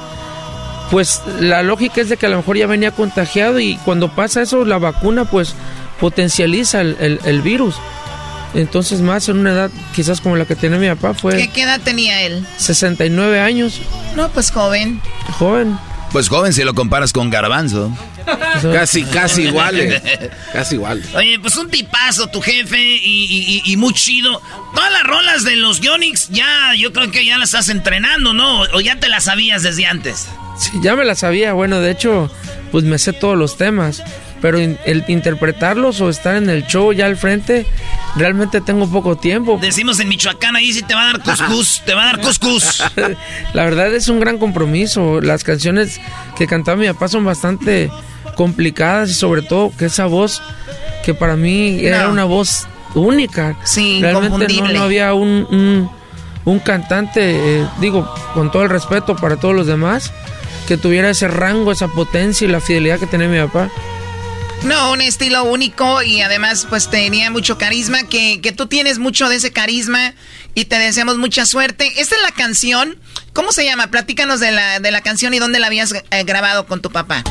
[0.89, 4.41] pues la lógica es de que a lo mejor ya venía contagiado y cuando pasa
[4.41, 5.53] eso, la vacuna pues
[5.99, 7.75] potencializa el, el- el virus.
[8.53, 11.63] Entonces, más en una edad quizás como la que tenía mi papá, fue ¿Qué, qué
[11.63, 12.45] edad tenía él?
[12.57, 13.79] 69 años,
[14.15, 15.01] No, pues joven.
[15.37, 15.77] joven.
[16.11, 17.91] Pues joven si lo comparas con Garbanzo.
[18.73, 20.01] Casi, casi iguales.
[20.53, 21.03] Casi igual.
[21.13, 24.41] Oye, pues un tipazo tu jefe y, y- y- y muy chido.
[24.73, 28.61] Todas las rolas de los Yonix ya, yo creo que ya las estás entrenando, ¿no?
[28.73, 30.27] O ya te las sabías desde antes.
[30.57, 31.51] Sí, ya me la sabía.
[31.53, 32.31] Bueno, de hecho,
[32.71, 34.01] pues me sé todos los temas.
[34.41, 37.65] Pero in- el interpretarlos o estar en el show ya al frente,
[38.15, 39.57] realmente tengo poco tiempo.
[39.61, 42.83] Decimos en Michoacán, ahí sí te va a dar cuscús, te va a dar cuscús.
[43.53, 45.21] La verdad es un gran compromiso.
[45.21, 45.99] Las canciones
[46.37, 47.89] que cantaba mi papá son bastante
[48.35, 50.41] complicadas y sobre todo que esa voz
[51.03, 53.55] que para mí era una voz única.
[53.63, 55.89] Sí, Realmente no, no había un, un,
[56.45, 60.11] un cantante, eh, digo, con todo el respeto para todos los demás,
[60.67, 63.69] que tuviera ese rango, esa potencia y la fidelidad que tenía mi papá.
[64.63, 69.29] No, un estilo único y además pues tenía mucho carisma, que, que tú tienes mucho
[69.29, 70.13] de ese carisma
[70.55, 71.87] y te deseamos mucha suerte.
[71.97, 72.97] Esta es la canción,
[73.33, 73.87] ¿cómo se llama?
[73.87, 77.23] Platícanos de la, de la canción y dónde la habías eh, grabado con tu papá.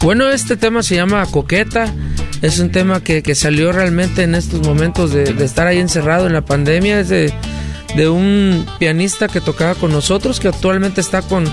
[0.00, 1.92] Bueno, este tema se llama Coqueta.
[2.40, 6.32] Es un tema que, que salió realmente en estos momentos de, estar ahí encerrado en
[6.32, 7.00] la pandemia.
[7.00, 7.34] Es de,
[7.96, 11.44] de un pianista que tocaba con nosotros, que actualmente está con,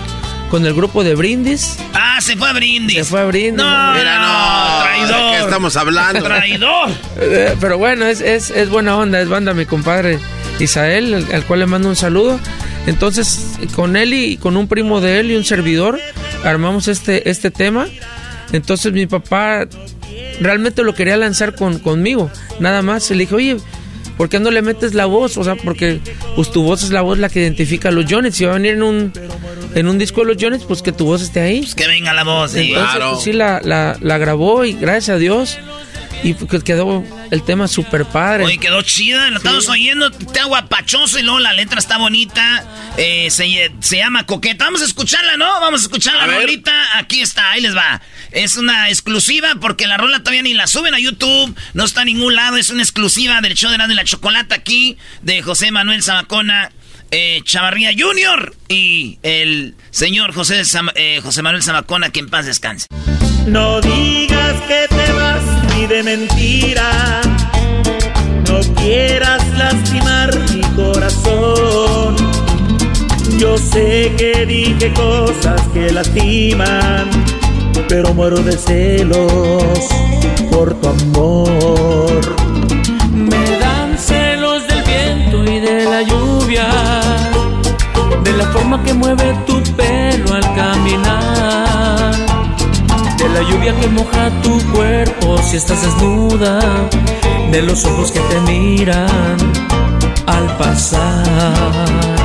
[0.49, 1.77] con el grupo de Brindis.
[1.93, 2.97] Ah, se fue a brindis.
[2.97, 3.53] Se fue a Brindis.
[3.63, 4.83] No, Mira, no.
[4.83, 5.31] traidor.
[5.31, 6.23] ¿De qué estamos hablando?
[6.23, 6.89] Traidor.
[7.19, 10.19] Eh, Pero bueno, es, es, es buena onda, es banda mi compadre
[10.59, 12.39] Isael, al, al cual le mando un saludo.
[12.87, 15.99] Entonces, con él y con un primo de él y un servidor,
[16.45, 17.87] armamos este, este tema.
[18.53, 19.67] Entonces mi papá
[20.39, 22.31] realmente lo quería lanzar con, conmigo,
[22.61, 23.09] nada más.
[23.11, 23.57] Le dije, oye,
[24.15, 25.35] ¿por qué no le metes la voz?
[25.37, 25.99] O sea, porque
[26.37, 28.35] pues tu voz es la voz la que identifica a los Jones.
[28.35, 29.11] Si va a venir en un,
[29.80, 31.65] en un disco de los Jones, pues que tu voz esté ahí.
[31.75, 32.69] Que venga la voz, sí.
[32.69, 33.11] Entonces, Claro.
[33.13, 35.57] pues, sí, la, la, la grabó y gracias a Dios.
[36.23, 38.43] Y pues, quedó el tema súper padre.
[38.45, 42.65] Oye, quedó chida, lo estamos oyendo, está guapachoso y luego la letra está bonita.
[42.97, 44.65] Eh, se, se llama Coqueta.
[44.65, 45.45] Vamos a escucharla, ¿no?
[45.61, 46.41] Vamos a escucharla A ver.
[46.41, 46.73] rolita.
[46.97, 48.01] Aquí está, ahí les va.
[48.32, 52.05] Es una exclusiva porque la rola todavía ni la suben a YouTube, no está a
[52.05, 52.57] ningún lado.
[52.57, 56.71] Es una exclusiva del show de Erasmo y la Chocolata aquí, de José Manuel Zamacona.
[57.11, 58.53] Eh, Chavarría Jr.
[58.67, 60.61] y el señor José,
[60.95, 62.87] eh, José Manuel Zamacona, que en paz descanse.
[63.45, 65.41] No digas que te vas
[65.75, 67.21] ni de mentira.
[68.49, 72.15] No quieras lastimar mi corazón.
[73.37, 77.09] Yo sé que dije cosas que lastiman,
[77.87, 79.87] pero muero de celos
[80.51, 81.76] por tu amor.
[88.88, 92.11] Que mueve tu pelo al caminar,
[93.17, 96.59] de la lluvia que moja tu cuerpo si estás desnuda,
[97.51, 99.38] de los ojos que te miran
[100.25, 102.16] al pasar.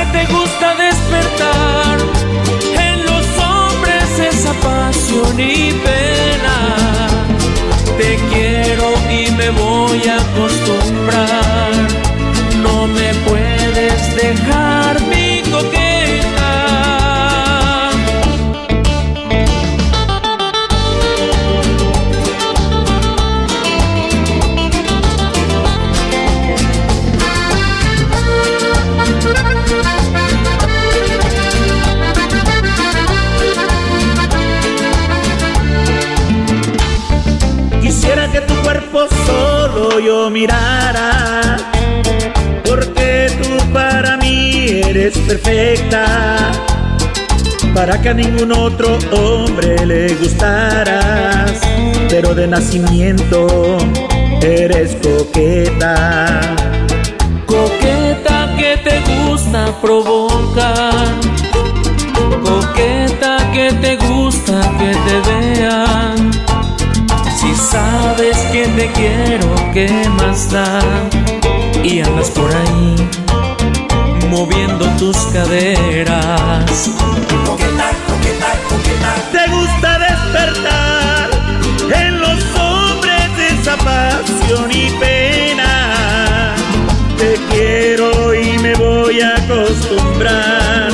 [0.00, 1.98] Que te gusta despertar
[2.88, 6.56] en los hombres esa pasión y pena.
[7.98, 11.72] Te quiero y me voy a acostumbrar.
[12.62, 13.29] No me puedes
[40.00, 41.56] yo mirara,
[42.64, 46.52] porque tú para mí eres perfecta,
[47.74, 51.52] para que a ningún otro hombre le gustaras,
[52.08, 53.78] pero de nacimiento
[54.42, 56.40] eres coqueta.
[57.46, 61.06] Coqueta que te gusta provocar,
[62.44, 66.30] coqueta que te gusta que te vean.
[67.38, 69.88] Si sabes que te quiero, ¿qué
[70.18, 70.80] más da?
[71.82, 72.94] Y andas por ahí
[74.28, 76.90] moviendo tus caderas.
[77.46, 79.12] Coqueta, coqueta, coqueta.
[79.32, 81.30] Te gusta despertar
[82.02, 86.54] en los hombres esa pasión y pena.
[87.16, 90.90] Te quiero y me voy a acostumbrar.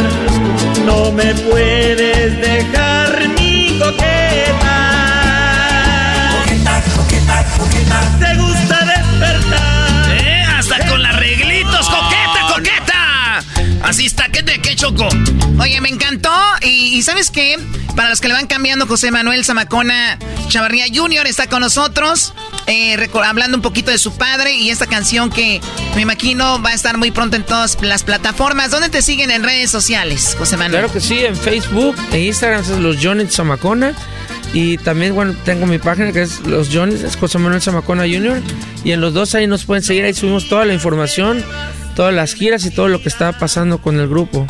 [0.85, 2.76] No me puedes dejar
[7.59, 8.19] coqueta.
[8.21, 10.11] Te gusta despertar.
[10.21, 10.43] ¿Eh?
[10.57, 13.45] Hasta con las reglitos, coqueta, coqueta.
[13.83, 15.09] Así está, ¿qué te qué choco?
[15.61, 16.33] Oye, me encantó.
[16.63, 17.59] Y, y ¿sabes qué?
[17.95, 21.27] Para los que le van cambiando, José Manuel Zamacona Chavarría Jr.
[21.27, 22.35] está con nosotros.
[22.67, 25.61] eh, hablando un poquito de su padre y esta canción que
[25.95, 28.71] me imagino va a estar muy pronto en todas las plataformas.
[28.71, 30.83] ¿Dónde te siguen en redes sociales, José Manuel?
[30.83, 33.95] Claro que sí, en Facebook, en Instagram es los Johnny Zamacona.
[34.59, 38.41] Y también, bueno, tengo mi página que es los Johnny, es José Manuel Zamacona Jr.
[38.85, 41.45] Y en los dos ahí nos pueden seguir, ahí subimos toda la información,
[41.95, 44.47] todas las giras y todo lo que está pasando con el grupo.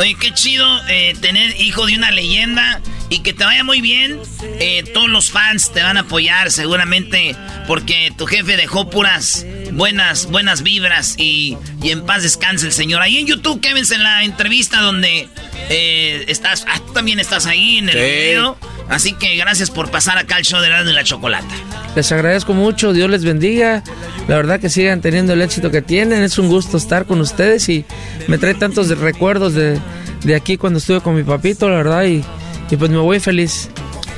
[0.00, 2.80] Oye, qué chido eh, tener hijo de una leyenda
[3.10, 4.18] y que te vaya muy bien.
[4.58, 7.36] Eh, todos los fans te van a apoyar seguramente
[7.68, 13.02] porque tu jefe dejó puras buenas, buenas vibras y, y en paz descanse el señor.
[13.02, 15.28] Ahí en YouTube, Kevin, en la entrevista donde
[15.68, 18.00] eh, estás, ah, tú también estás ahí en el Sí.
[18.00, 18.58] video.
[18.90, 21.54] Así que gracias por pasar acá al show de Erasmo y la Chocolata.
[21.94, 23.82] Les agradezco mucho, Dios les bendiga.
[24.28, 26.22] La verdad que sigan teniendo el éxito que tienen.
[26.22, 27.84] Es un gusto estar con ustedes y
[28.26, 29.78] me trae tantos recuerdos de,
[30.24, 32.04] de aquí cuando estuve con mi papito, la verdad.
[32.04, 32.24] Y,
[32.68, 33.68] y pues me voy feliz.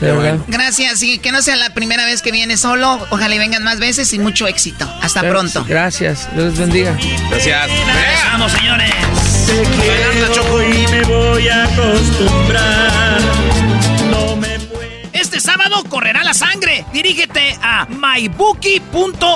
[0.00, 0.38] De verdad.
[0.48, 3.06] Gracias, y que no sea la primera vez que vienes solo.
[3.10, 4.84] Ojalá y vengan más veces y mucho éxito.
[5.00, 5.64] Hasta Gracias, pronto.
[5.68, 6.98] Gracias, Dios les bendiga.
[7.30, 7.70] Gracias.
[8.32, 8.90] Vamos, señores.
[9.46, 13.11] Te quiero y me voy a acostumbrar.
[15.32, 16.84] Este sábado correrá la sangre.
[16.92, 19.32] Dirígete a mybookie.ag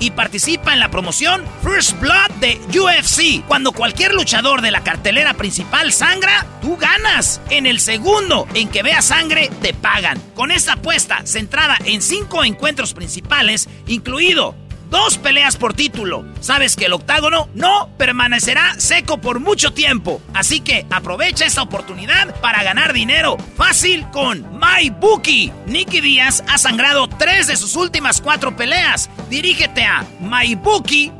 [0.00, 3.46] y participa en la promoción First Blood de UFC.
[3.46, 7.40] Cuando cualquier luchador de la cartelera principal sangra, tú ganas.
[7.48, 10.20] En el segundo en que vea sangre, te pagan.
[10.34, 14.56] Con esta apuesta centrada en cinco encuentros principales, incluido
[14.90, 16.24] Dos peleas por título.
[16.40, 20.20] Sabes que el octágono no permanecerá seco por mucho tiempo.
[20.32, 25.52] Así que aprovecha esta oportunidad para ganar dinero fácil con MyBookie.
[25.66, 29.10] Nicky Díaz ha sangrado tres de sus últimas cuatro peleas.
[29.28, 31.14] Dirígete a mybookie.ag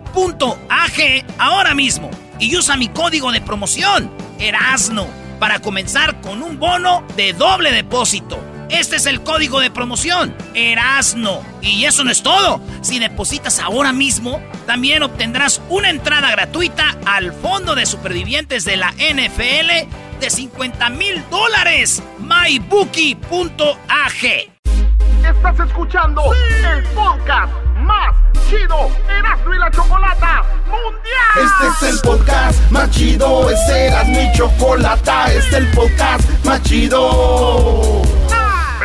[1.39, 5.07] ahora mismo y usa mi código de promoción, Erasno,
[5.39, 8.54] para comenzar con un bono de doble depósito.
[8.71, 11.43] Este es el código de promoción, Erasno.
[11.61, 12.61] Y eso no es todo.
[12.83, 18.93] Si depositas ahora mismo, también obtendrás una entrada gratuita al Fondo de Supervivientes de la
[18.93, 22.03] NFL de 50 mil dólares.
[22.19, 23.25] MyBookie.ag.
[25.25, 28.15] Estás escuchando el podcast más
[28.49, 31.37] chido Erasmo y la Chocolata Mundial.
[31.37, 36.63] Este es el podcast más chido, este era mi chocolata, este es el podcast más
[36.63, 38.03] chido.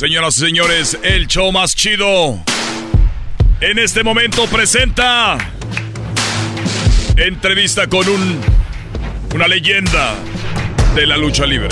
[0.00, 2.42] Señoras y señores, el show más chido.
[3.60, 5.36] En este momento presenta
[7.18, 8.40] entrevista con un
[9.34, 10.14] una leyenda
[10.94, 11.68] de la lucha libre.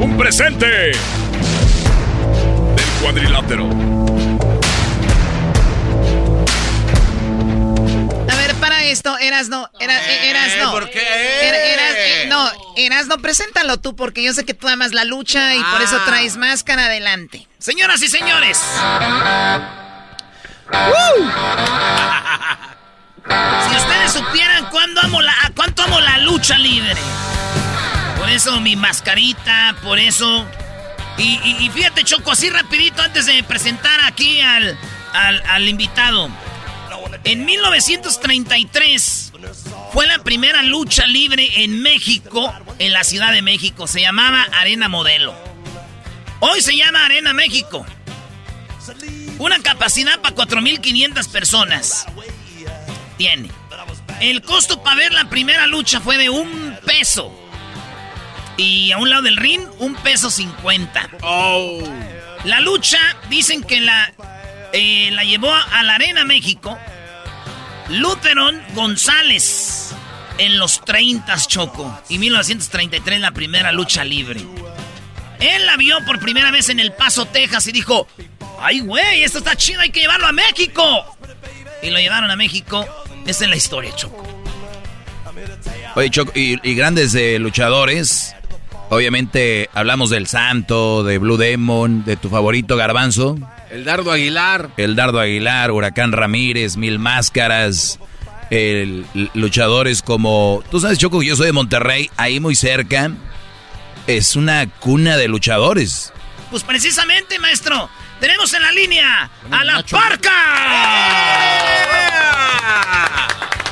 [0.00, 0.96] Un presente del
[3.00, 3.97] cuadrilátero.
[8.98, 10.72] Esto, Erasno, era, eh, Erasno.
[10.72, 11.00] ¿por qué?
[11.00, 15.54] Era- Eras- eh, no, Erasno, preséntalo tú porque yo sé que tú amas la lucha
[15.54, 16.04] y por eso Ah.
[16.06, 17.46] traes máscara adelante.
[17.58, 18.60] Señoras y señores.
[23.68, 26.94] Si ustedes supieran cuándo amo la, cuánto amo la lucha libre.
[28.18, 30.46] Por eso mi mascarita, por eso
[31.20, 34.78] Y, y, fíjate, Choco, así rapidito antes de presentar aquí al,
[35.12, 36.28] al, al invitado.
[37.24, 39.32] En 1933
[39.92, 43.86] fue la primera lucha libre en México, en la Ciudad de México.
[43.86, 45.34] Se llamaba Arena Modelo.
[46.40, 47.84] Hoy se llama Arena México.
[49.38, 52.06] Una capacidad para 4.500 personas.
[53.16, 53.50] Tiene.
[54.20, 57.32] El costo para ver la primera lucha fue de un peso.
[58.56, 61.08] Y a un lado del ring, un peso cincuenta.
[61.22, 61.82] Oh.
[62.44, 64.12] La lucha, dicen que la,
[64.72, 66.76] eh, la llevó a la Arena México
[67.90, 69.94] Lutheron González
[70.36, 74.40] en los 30 Choco y 1933 la primera lucha libre.
[75.40, 78.06] Él la vio por primera vez en El Paso, Texas y dijo,
[78.60, 81.16] ay güey, esto está chido, hay que llevarlo a México.
[81.82, 82.86] Y lo llevaron a México.
[83.26, 84.22] Esa es la historia, Choco.
[85.94, 88.34] Oye, Choco, y, grandes eh, luchadores.
[88.90, 93.38] Obviamente hablamos del Santo, de Blue Demon, de tu favorito Garbanzo.
[93.70, 94.70] El Dardo Aguilar.
[94.76, 97.98] El Dardo Aguilar, Huracán Ramírez, Mil Máscaras.
[98.50, 99.04] El,
[99.34, 100.62] luchadores como...
[100.70, 103.10] Tú sabes, Choco, yo soy de Monterrey, ahí muy cerca.
[104.06, 106.14] Es una cuna de luchadores.
[106.50, 107.90] Pues precisamente, maestro,
[108.20, 110.32] tenemos en la línea a la Parca.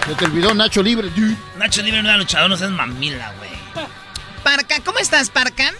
[0.07, 1.09] Se te olvidó Nacho Libre.
[1.57, 3.51] Nacho Libre no era luchador, no seas mamila, güey.
[4.45, 5.73] Parca, ¿cómo estás, Parca?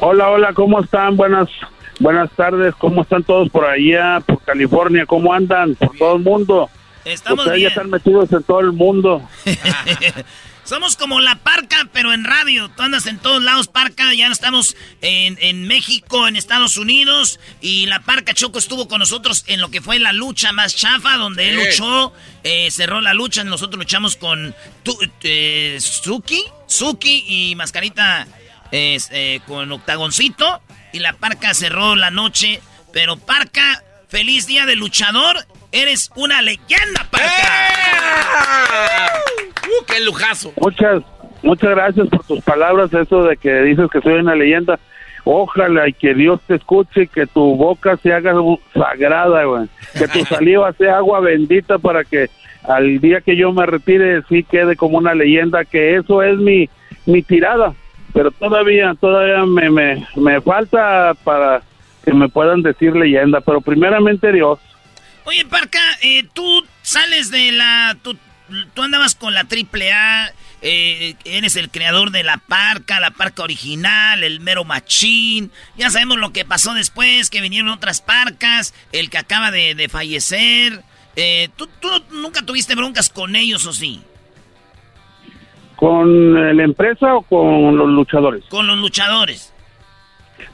[0.00, 1.16] Hola, hola, ¿cómo están?
[1.16, 1.48] Buenas
[1.98, 5.06] Buenas tardes, ¿cómo están todos por allá, por California?
[5.06, 5.74] ¿Cómo andan?
[5.74, 6.68] Por todo el mundo.
[7.04, 9.26] Estamos Ustedes ya están metidos en todo el mundo.
[10.64, 12.68] Somos como la Parca, pero en radio.
[12.76, 14.12] Tú andas en todos lados, Parca.
[14.12, 17.38] Ya estamos en, en, México, en Estados Unidos.
[17.60, 21.16] Y la Parca Choco estuvo con nosotros en lo que fue la lucha más chafa,
[21.18, 22.12] donde él luchó,
[22.42, 23.44] eh, cerró la lucha.
[23.44, 24.56] Nosotros luchamos con
[25.22, 28.26] eh, Suki, Suki y Mascarita
[28.72, 30.60] eh, con Octagoncito.
[30.96, 32.62] Y la Parca cerró la noche.
[32.90, 35.36] Pero Parca, feliz día de luchador.
[35.70, 37.26] Eres una leyenda, Parca.
[37.26, 39.08] ¡Eh!
[39.66, 40.54] ¡Uh, qué lujazo!
[40.58, 41.02] Muchas,
[41.42, 42.94] muchas gracias por tus palabras.
[42.94, 44.80] Eso de que dices que soy una leyenda.
[45.24, 48.32] Ojalá y que Dios te escuche y que tu boca se haga
[48.72, 49.68] sagrada, güey.
[49.98, 52.30] Que tu saliva sea agua bendita para que
[52.62, 56.70] al día que yo me retire sí quede como una leyenda, que eso es mi,
[57.04, 57.74] mi tirada
[58.16, 61.60] pero todavía, todavía me, me, me falta para
[62.02, 64.58] que me puedan decir leyenda, pero primeramente Dios.
[65.24, 67.94] Oye, Parca, eh, tú sales de la...
[68.00, 68.16] Tú,
[68.72, 70.32] tú andabas con la triple A,
[70.62, 75.52] eh, eres el creador de la Parca, la Parca original, el mero machín.
[75.76, 80.82] Ya sabemos lo que pasó después, que vinieron otras Parcas, el que acaba de, fallecer.
[81.16, 84.00] Eh, ¿tú, ¿Tú nunca tuviste broncas con ellos o sí?
[85.76, 88.44] ¿Con la empresa o con los luchadores?
[88.46, 89.52] Con los luchadores.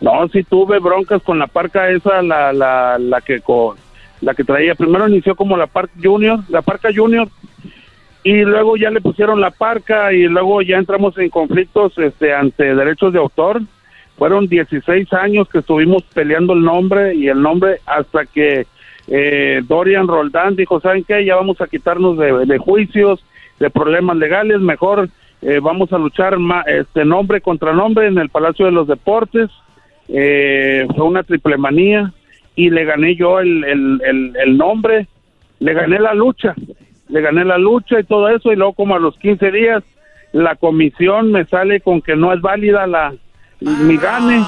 [0.01, 3.77] No, sí tuve broncas con la parca esa, la, la, la que con
[4.20, 4.74] la que traía.
[4.74, 7.28] Primero inició como la parca junior, la parca junior,
[8.24, 12.74] y luego ya le pusieron la parca y luego ya entramos en conflictos este, ante
[12.74, 13.62] derechos de autor.
[14.16, 18.66] Fueron 16 años que estuvimos peleando el nombre y el nombre hasta que
[19.09, 21.24] eh, Dorian Roldán dijo, ¿saben qué?
[21.24, 23.24] Ya vamos a quitarnos de, de juicios
[23.63, 25.09] de problemas legales, mejor
[25.41, 26.37] eh, vamos a luchar
[26.67, 29.51] este nombre contra nombre en el Palacio de los Deportes.
[30.09, 32.13] Eh, fue una triple manía
[32.57, 35.07] y le gané yo el, el, el, nombre,
[35.61, 36.57] le gané la lucha,
[37.09, 39.85] le gané la lucha y todo eso y luego como a los 15 días
[40.33, 43.15] la comisión me sale con que no es válida la
[43.61, 44.43] mi gane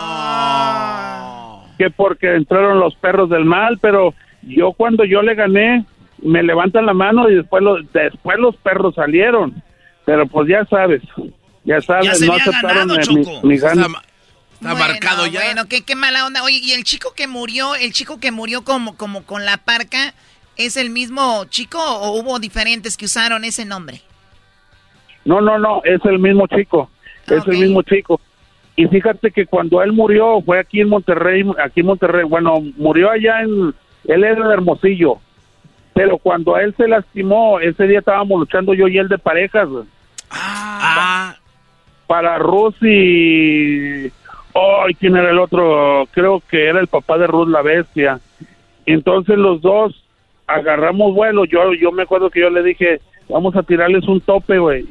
[1.79, 5.85] que porque entraron los perros del mal pero yo cuando yo le gané
[6.19, 9.63] me levantan la mano y después los, después los perros salieron.
[10.05, 11.03] Pero pues ya sabes,
[11.65, 12.89] ya sabes, no aceptaron
[13.43, 15.41] mi, Está, marcado ya.
[15.45, 16.43] Bueno, qué, qué mala onda.
[16.43, 20.15] Oye, y el chico que murió, el chico que murió como, como con la parca,
[20.57, 24.01] ¿es el mismo chico o hubo diferentes que usaron ese nombre?
[25.25, 26.91] No, no, no, es el mismo chico,
[27.27, 28.21] es el mismo chico.
[28.77, 33.11] Y fíjate que cuando él murió, fue aquí en Monterrey, aquí en Monterrey, bueno, murió
[33.11, 33.75] allá en,
[34.05, 35.19] él era de Hermosillo,
[35.95, 39.69] pero cuando a él se lastimó, ese día estábamos luchando yo y él de parejas.
[40.29, 41.37] Ah.
[42.09, 44.11] Para Rusi.
[44.55, 46.07] Ay, ¿quién era el otro?
[46.11, 48.19] Creo que era el papá de Ruth la bestia.
[48.87, 50.05] Entonces los dos
[50.49, 51.45] agarramos vuelo.
[51.45, 54.85] Yo, yo me acuerdo que yo le dije, vamos a tirarles un tope, güey.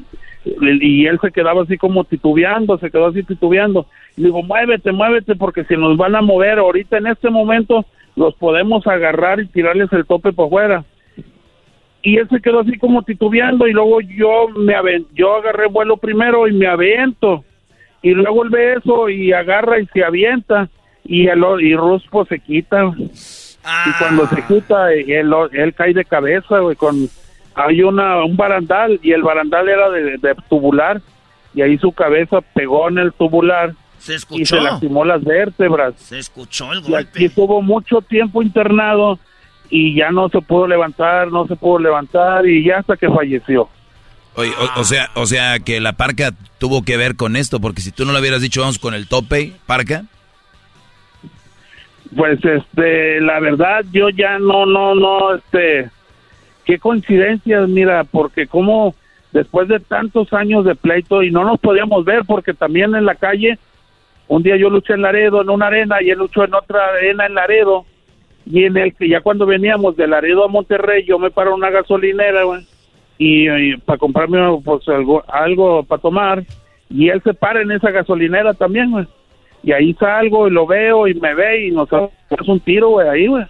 [0.45, 3.88] Y él se quedaba así como titubeando, se quedó así titubeando.
[4.15, 7.85] Y digo, muévete, muévete, porque si nos van a mover ahorita en este momento,
[8.15, 10.85] los podemos agarrar y tirarles el tope por fuera
[12.03, 14.75] y él se quedó así como titubeando y luego yo me
[15.13, 17.43] yo agarré vuelo primero y me avento
[18.01, 20.69] y luego él ve eso y agarra y se avienta
[21.05, 22.91] y el o- y Ruspo se quita.
[22.97, 26.95] Y cuando se quita, él, él cae de cabeza, güey, con...
[27.55, 30.99] Hay una, un barandal y el barandal era de, de tubular
[31.53, 34.55] y ahí su cabeza pegó en el tubular Se y escuchó.
[34.57, 35.93] se lastimó las vértebras.
[35.97, 36.97] Se escuchó el Y golpe.
[37.09, 39.19] aquí estuvo mucho tiempo internado
[39.76, 43.68] y ya no se pudo levantar, no se pudo levantar y ya hasta que falleció.
[44.36, 46.30] Oye, o, o sea, o sea que la parca
[46.60, 49.08] tuvo que ver con esto, porque si tú no le hubieras dicho vamos con el
[49.08, 50.04] tope, parca.
[52.16, 55.90] Pues este, la verdad yo ya no, no, no, este,
[56.66, 58.94] qué coincidencias, mira, porque como
[59.32, 63.16] después de tantos años de pleito y no nos podíamos ver porque también en la
[63.16, 63.58] calle,
[64.28, 67.26] un día yo luché en Laredo en una arena y él luchó en otra arena
[67.26, 67.88] en Laredo
[68.45, 71.57] y en el que ya cuando veníamos de Laredo a Monterrey yo me paro en
[71.57, 72.65] una gasolinera, güey,
[73.18, 76.44] y, para comprarme pues algo, algo para tomar
[76.90, 79.07] y él se para en esa gasolinera también, güey.
[79.64, 83.07] Y ahí salgo y lo veo y me ve y nos hace un tiro, güey,
[83.07, 83.45] ahí, güey.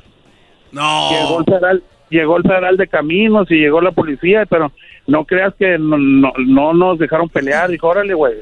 [0.72, 1.10] No.
[1.10, 4.72] Llegó el, federal, llegó el federal de caminos y llegó la policía, pero
[5.07, 7.70] no creas que no, no, no nos dejaron pelear.
[7.70, 8.34] Dijo, órale, güey.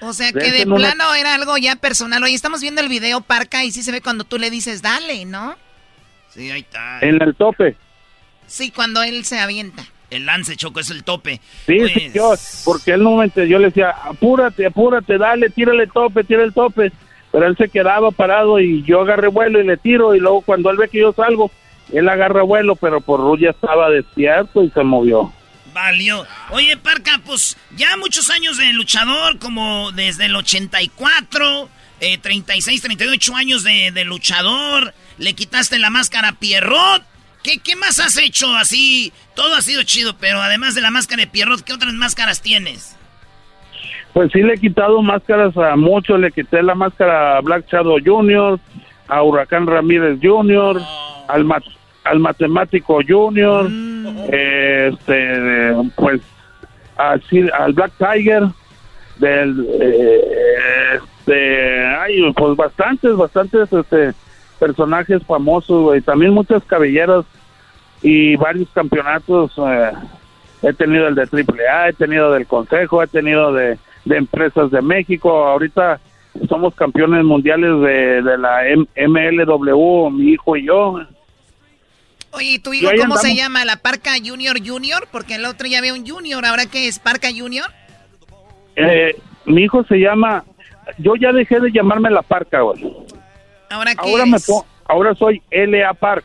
[0.00, 2.22] O sea que de una- plano era algo ya personal.
[2.22, 5.24] Oye, estamos viendo el video, Parca, y sí se ve cuando tú le dices, dale,
[5.24, 5.56] ¿no?
[6.36, 7.00] Sí, ahí está.
[7.00, 7.76] En el tope.
[8.46, 9.84] Sí, cuando él se avienta.
[10.10, 11.40] El lance, Choco, es el tope.
[11.66, 12.32] Sí, Pues, sí, yo,
[12.64, 16.52] porque él no me yo le decía, apúrate, apúrate, dale, tírale el tope, tira el
[16.52, 16.92] tope.
[17.32, 20.70] Pero él se quedaba parado y yo agarré vuelo y le tiro y luego cuando
[20.70, 21.50] él ve que yo salgo,
[21.92, 25.32] él agarra vuelo, pero por Ruth ya estaba despierto y se movió.
[25.74, 26.24] Valió.
[26.50, 31.68] Oye, Parca, pues ya muchos años de luchador, como desde el 84,
[32.00, 34.94] eh, 36, 38 años de, de luchador.
[35.18, 37.02] Le quitaste la máscara a Pierrot.
[37.42, 39.12] ¿Qué, ¿Qué más has hecho así?
[39.34, 42.96] Todo ha sido chido, pero además de la máscara de Pierrot, ¿qué otras máscaras tienes?
[44.12, 47.98] Pues sí le he quitado máscaras a muchos, le quité la máscara a Black Shadow
[48.04, 48.58] Jr.,
[49.08, 50.80] a Huracán Ramírez Jr.,
[51.28, 51.62] al, mat-
[52.04, 53.68] al Matemático Jr.,
[54.32, 56.20] eh, este, pues
[56.96, 58.44] a Sil- al Black Tiger,
[59.18, 64.14] del, eh, este, ay, pues bastantes, bastantes este,
[64.58, 67.24] personajes famosos, güey, también muchas cabelleras
[68.02, 69.52] y varios campeonatos.
[69.58, 69.92] eh,
[70.62, 74.82] he tenido el de AAA, he tenido del Consejo, he tenido de, de Empresas de
[74.82, 75.30] México.
[75.46, 76.00] Ahorita
[76.48, 81.00] somos campeones mundiales de, de la M- MLW, mi hijo y yo.
[82.32, 83.64] Oye, ¿y tu hijo cómo se llama?
[83.64, 85.08] ¿La Parca Junior Junior?
[85.10, 86.44] Porque el otro ya había un Junior.
[86.44, 86.98] ¿Ahora qué es?
[86.98, 87.66] ¿Parca Junior?
[88.76, 89.16] Eh,
[89.46, 90.44] mi hijo se llama,
[90.98, 92.84] yo ya dejé de llamarme La Parca, güey.
[93.70, 94.36] ¿Ahora qué Ahora, me
[94.86, 96.24] ahora soy LA Park.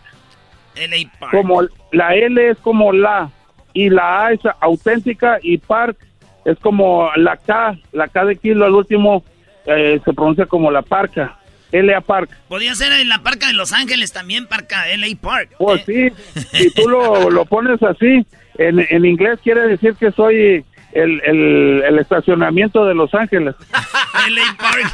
[0.75, 1.31] LA Park.
[1.31, 1.61] Como
[1.91, 3.29] la L es como la
[3.73, 5.97] y la A es auténtica y Park
[6.45, 9.23] es como la K, la K de kilo al último
[9.65, 11.37] eh, se pronuncia como la Parca.
[11.71, 12.29] LA Park.
[12.49, 15.51] Podría ser en la Parca de Los Ángeles también, Parca, LA Park.
[15.57, 16.09] Pues sí,
[16.51, 18.25] si tú lo, lo pones así,
[18.57, 23.55] en, en inglés quiere decir que soy el, el, el estacionamiento de Los Ángeles.
[24.29, 24.91] LA Park.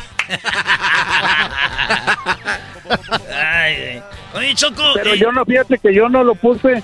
[3.36, 4.04] Ay, güey.
[4.36, 4.84] Oye, Choco.
[4.96, 6.84] Pero eh, yo no, fíjate que yo no lo puse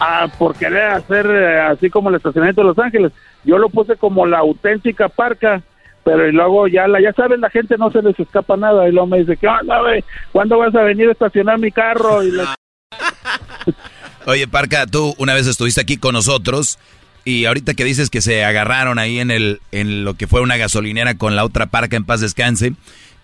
[0.00, 3.12] ah, por querer hacer eh, así como el estacionamiento de Los Ángeles.
[3.44, 5.62] Yo lo puse como la auténtica parca,
[6.04, 8.88] pero y luego ya la, ya sabes, la gente no se les escapa nada.
[8.88, 10.04] Y luego me dice, ¿qué onda, güey?
[10.32, 12.22] ¿Cuándo vas a venir a estacionar mi carro?
[12.22, 12.54] Y la-
[14.26, 16.78] Oye, Parca, tú una vez estuviste aquí con nosotros
[17.24, 20.56] y ahorita que dices que se agarraron ahí en el en lo que fue una
[20.56, 22.74] gasolinera con la otra Parca en paz descanse,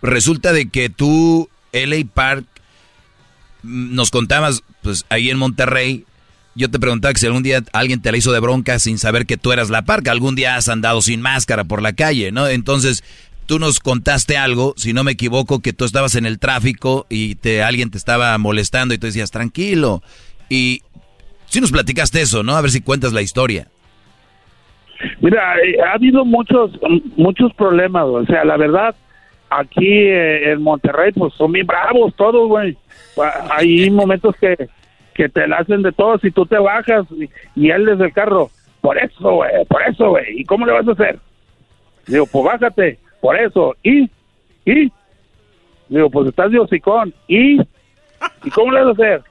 [0.02, 2.46] resulta de que tú LA Park
[3.62, 6.04] mm, nos contabas pues ahí en Monterrey
[6.54, 9.24] yo te preguntaba que si algún día alguien te la hizo de bronca sin saber
[9.26, 10.10] que tú eras la parca.
[10.10, 12.48] Algún día has andado sin máscara por la calle, ¿no?
[12.48, 13.04] Entonces,
[13.46, 17.36] tú nos contaste algo, si no me equivoco, que tú estabas en el tráfico y
[17.36, 20.02] te, alguien te estaba molestando y tú decías, tranquilo.
[20.48, 20.82] Y
[21.48, 22.56] si nos platicaste eso, ¿no?
[22.56, 23.68] A ver si cuentas la historia.
[25.20, 26.70] Mira, eh, ha habido muchos
[27.16, 28.94] muchos problemas, o sea, la verdad,
[29.48, 32.76] aquí eh, en Monterrey, pues son bien bravos todos, güey.
[33.16, 34.68] Pa- Hay momentos que,
[35.14, 37.28] que te la hacen de todo, si tú te bajas y,
[37.60, 38.50] y él desde el carro,
[38.80, 41.18] por eso, güey, por eso, güey, ¿y cómo le vas a hacer?
[42.06, 44.08] Digo, pues bájate, por eso, y,
[44.64, 44.92] y,
[45.88, 49.22] digo, pues estás de hocicón, y, ¿y cómo le vas a hacer?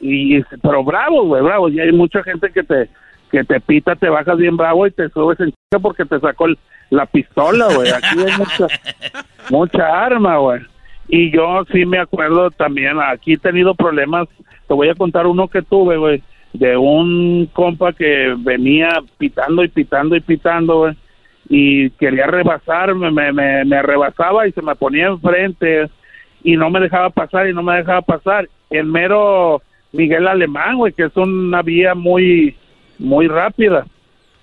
[0.00, 2.88] Y, pero bravos, güey, bravos, y hay mucha gente que te,
[3.30, 6.46] que te pita, te bajas bien bravo y te subes en chica porque te sacó
[6.46, 6.58] el-
[6.90, 7.90] la pistola, güey.
[7.90, 8.66] Aquí hay mucha,
[9.50, 10.60] mucha arma, güey.
[11.08, 14.28] Y yo sí me acuerdo también, aquí he tenido problemas,
[14.66, 16.22] te voy a contar uno que tuve, güey,
[16.52, 18.88] de un compa que venía
[19.18, 20.94] pitando y pitando y pitando, güey.
[21.48, 25.88] y quería rebasarme, me, me, me rebasaba y se me ponía enfrente
[26.42, 28.48] y no me dejaba pasar y no me dejaba pasar.
[28.70, 29.62] El mero
[29.92, 32.56] Miguel Alemán, güey, que es una vía muy,
[32.98, 33.86] muy rápida.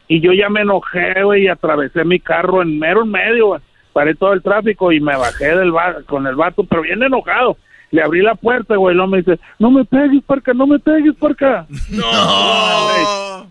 [0.07, 3.61] Y yo ya me enojé, güey, y atravesé mi carro en mero en medio, güey.
[3.93, 7.57] Paré todo el tráfico y me bajé del bar, con el vato, pero bien enojado.
[7.91, 10.80] Le abrí la puerta, güey, y luego me dice, no me pegues, porca, no me
[10.80, 11.67] pegues, porca.
[11.89, 13.47] No.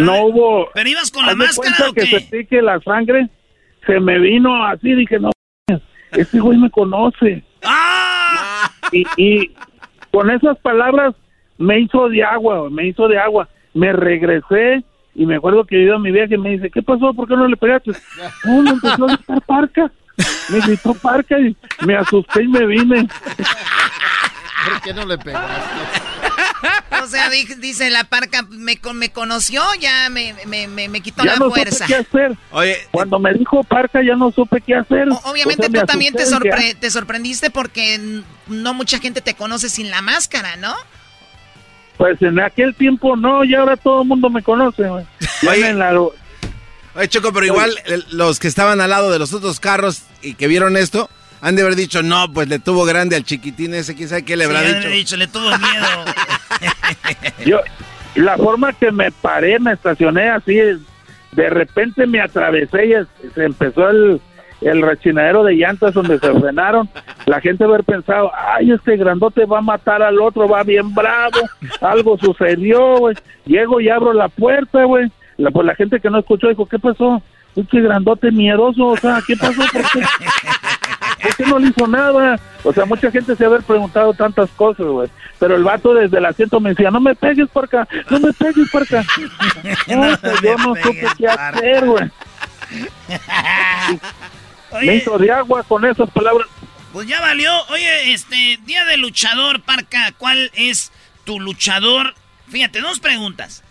[0.00, 0.68] no hubo...
[0.72, 3.28] ¿Pero ibas con la máscara que sentí que la sangre
[3.86, 5.30] se me vino así, dije, no,
[6.12, 7.44] este güey me conoce.
[7.62, 8.70] ¡Ah!
[8.92, 9.54] Y, y
[10.10, 11.14] con esas palabras
[11.58, 13.48] me hizo de agua, güey, me hizo de agua.
[13.76, 14.84] Me regresé
[15.14, 17.12] y me acuerdo que iba a mi vieja y me dice, ¿qué pasó?
[17.14, 17.92] ¿Por qué no le pegaste?
[18.44, 19.90] No, me empezó a gritar parca.
[20.48, 21.54] Me gritó parca y
[21.84, 23.06] me asusté y me vine.
[24.68, 25.50] ¿Por qué no le pegaste?
[27.02, 31.00] O sea, di- dice la parca, me, con- me conoció, ya me, me, me, me
[31.00, 31.84] quitó Ya la no fuerza.
[31.86, 32.36] supe qué hacer.
[32.50, 35.06] Oye, Cuando me dijo parca ya no supe qué hacer.
[35.24, 38.00] Obviamente O sea, me tú también te, sorpre- te sorprendiste porque
[38.48, 40.74] no mucha gente te conoce sin la máscara, ¿no?
[41.96, 44.88] Pues en aquel tiempo no, y ahora todo el mundo me conoce.
[44.88, 45.04] güey.
[45.48, 45.68] Oye.
[45.70, 47.74] en la- Oye, Choco, pero igual
[48.10, 51.10] los que estaban al lado de los otros carros y que vieron esto,
[51.42, 54.36] han de haber dicho, no, pues le tuvo grande al chiquitín ese, quién sabe qué
[54.36, 54.88] le habrá Sí, dicho.
[54.88, 55.86] dicho, le tuvo miedo.
[57.44, 57.60] Yo,
[58.14, 63.88] la forma que me paré, me estacioné así, de repente me atravesé y se empezó
[63.90, 64.20] el,
[64.60, 66.88] el rechinadero de llantas donde se frenaron.
[67.26, 71.38] La gente haber pensado, ay, este grandote va a matar al otro, va bien bravo,
[71.80, 73.16] algo sucedió, güey.
[73.44, 75.10] Llego y abro la puerta, güey.
[75.36, 77.22] La, pues la gente que no escuchó dijo, ¿qué pasó?
[77.54, 79.62] Este grandote miedoso, o sea, ¿qué pasó?
[79.72, 80.02] ¿Por qué?
[81.22, 82.38] ¿Por qué no le hizo nada?
[82.64, 85.08] O sea, mucha gente se haber preguntado tantas cosas, güey.
[85.38, 88.32] Pero el vato desde el asiento me decía, no me pegues por acá, no me
[88.32, 89.04] pegues por acá.
[89.88, 92.10] No, sea, yo no supe qué hacer, güey.
[94.72, 96.48] Me hizo de agua con esas palabras.
[96.92, 97.50] Pues ya valió.
[97.70, 100.92] Oye, este, día de luchador, Parca, ¿cuál es
[101.24, 102.14] tu luchador?
[102.48, 103.62] Fíjate, dos preguntas.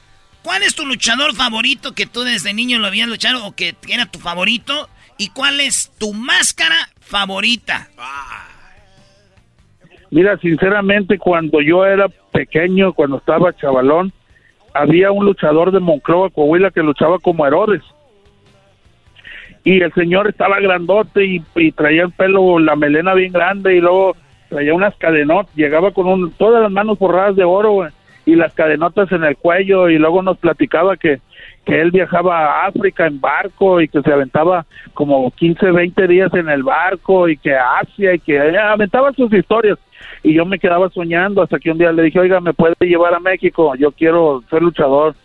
[0.44, 4.06] ¿Cuál es tu luchador favorito que tú desde niño lo habías luchado o que era
[4.06, 4.90] tu favorito?
[5.18, 7.90] ¿Y cuál es tu máscara favorita?
[10.12, 14.14] Mira, sinceramente, cuando yo era pequeño, cuando estaba chavalón,
[14.74, 17.82] había un luchador de Monclova, Coahuila, que luchaba como Herodes.
[19.66, 24.16] Y el señor estaba grandote y, traía el pelo, la melena bien grande y luego
[24.48, 27.88] traía unas cadenotas, llegaba con un, todas las manos forradas de oro
[28.26, 31.20] y las cadenotas en el cuello y luego nos platicaba que,
[31.66, 36.34] que él viajaba a África en barco y que se aventaba como 15, 20 días
[36.36, 39.78] en el barco y que Asia y que eh, aventaba sus historias
[40.24, 43.14] y yo me quedaba soñando hasta que un día le dije, oiga, ¿me puede llevar
[43.14, 43.76] a México?
[43.76, 45.16] Yo quiero ser luchador.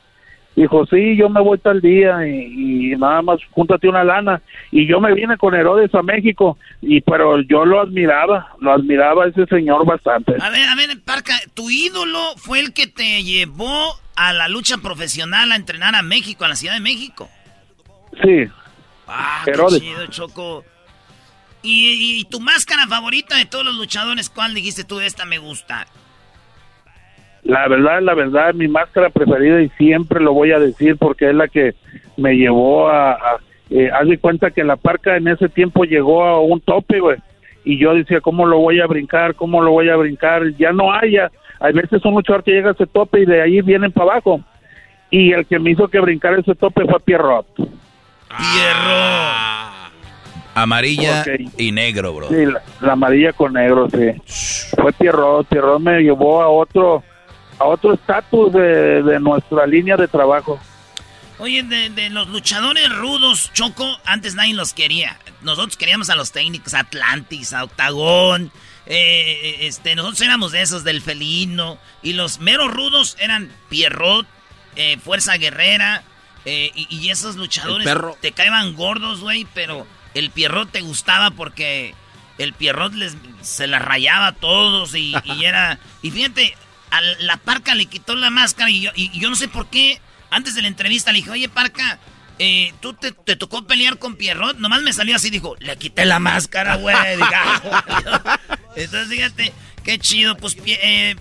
[0.56, 4.43] Dijo, sí, yo me voy tal día y, y nada más júntate una lana.
[4.72, 9.24] Y yo me vine con Herodes a México, y pero yo lo admiraba, lo admiraba
[9.24, 10.35] a ese señor bastante.
[10.40, 14.77] A ver, a ver, Parca, tu ídolo fue el que te llevó a la lucha
[14.78, 17.31] profesional a entrenar a México, a la Ciudad de México.
[18.22, 18.44] Sí.
[19.06, 19.81] Ah, qué Herodes.
[19.81, 20.64] chido, Choco.
[21.62, 25.01] ¿Y, y- y tu máscara favorita de todos los luchadores, cuál dijiste tú?
[25.01, 25.86] Esta me gusta.
[27.42, 31.34] La verdad, la verdad, mi máscara preferida y siempre lo voy a decir porque es
[31.34, 31.74] la que
[32.16, 33.12] me llevó a...
[33.12, 33.40] a
[33.70, 37.18] eh, haz de cuenta que la parca en ese tiempo llegó a un tope, güey.
[37.64, 39.36] Y yo decía, ¿cómo lo voy a brincar?
[39.36, 40.42] ¿Cómo lo voy a brincar?
[40.58, 41.30] Ya no hay, ya.
[41.60, 44.40] Hay veces un luchador que llega a ese tope y de ahí vienen para abajo.
[45.08, 47.46] Y el que me hizo que brincar ese tope fue Pierrot.
[50.54, 51.50] Amarilla Ok.
[51.58, 52.28] y negro, bro.
[52.28, 54.72] Sí, la, la amarilla con negro, sí.
[54.80, 55.46] Fue Pierrot.
[55.46, 57.04] Pierrot me llevó a otro
[57.61, 60.59] a otro estatus de, de nuestra línea de trabajo.
[61.39, 65.19] Oye, de, de los luchadores rudos, Choco, antes nadie los quería.
[65.43, 68.51] Nosotros queríamos a los técnicos, a Atlantis, a Octagón.
[68.87, 71.78] eh, este, nosotros éramos de esos, del felino.
[72.03, 74.27] Y los meros rudos eran Pierrot,
[74.77, 76.03] eh, Fuerza Guerrera.
[76.45, 77.89] eh, y, y esos luchadores
[78.20, 81.95] te caían gordos, güey, pero el Pierrot te gustaba porque
[82.39, 85.78] el Pierrot les, se la rayaba a todos y, y era...
[86.03, 86.55] Y fíjate,
[86.90, 90.00] a la Parca le quitó la máscara y yo, y yo no sé por qué.
[90.30, 91.98] Antes de la entrevista le dije, oye Parca,
[92.42, 94.56] eh, ¿tú te, tocó pelear con Pierrot?
[94.58, 96.96] Nomás me salió así, dijo, le quité la máscara, güey.
[97.34, 98.38] "Ah".
[98.76, 99.52] Entonces fíjate,
[99.84, 100.36] qué chido.
[100.38, 101.16] Pues eh,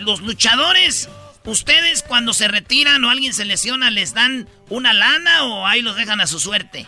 [0.00, 1.08] los luchadores,
[1.44, 5.94] ustedes cuando se retiran o alguien se lesiona, ¿les dan una lana o ahí los
[5.94, 6.86] dejan a su suerte?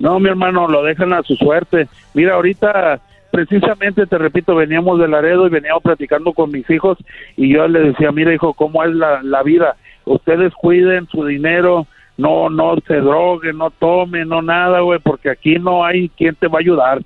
[0.00, 1.88] No, mi hermano, lo dejan a su suerte.
[2.12, 3.00] Mira, ahorita,
[3.36, 6.96] precisamente, te repito, veníamos de Laredo y veníamos platicando con mis hijos
[7.36, 9.76] y yo les decía, mira, hijo, ¿cómo es la, la vida?
[10.06, 11.86] Ustedes cuiden su dinero,
[12.16, 16.48] no, no se drogue, no tome, no nada, güey, porque aquí no hay quien te
[16.48, 17.02] va a ayudar.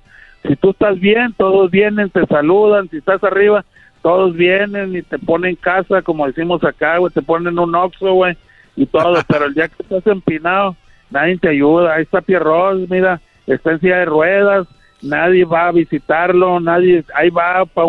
[0.47, 3.65] Si tú estás bien, todos vienen, te saludan, si estás arriba,
[4.01, 8.37] todos vienen y te ponen casa, como decimos acá, güey, te ponen un oxo, güey,
[8.77, 10.77] y todo, pero el día que estás empinado,
[11.09, 11.95] nadie te ayuda.
[11.95, 14.65] Ahí está Pierrot, mira, está en silla de ruedas,
[15.01, 17.87] nadie va a visitarlo, nadie, ahí va para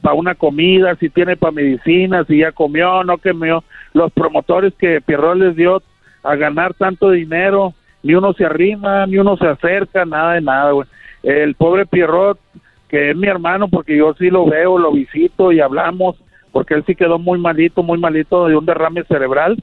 [0.00, 3.64] para una comida, si tiene para medicina, si ya comió, no comió.
[3.92, 5.82] Los promotores que Pierrot les dio
[6.22, 7.74] a ganar tanto dinero,
[8.04, 10.86] ni uno se arrima, ni uno se acerca, nada de nada, güey.
[11.24, 12.38] El pobre Pierrot,
[12.88, 16.16] que es mi hermano, porque yo sí lo veo, lo visito y hablamos,
[16.52, 19.56] porque él sí quedó muy malito, muy malito de un derrame cerebral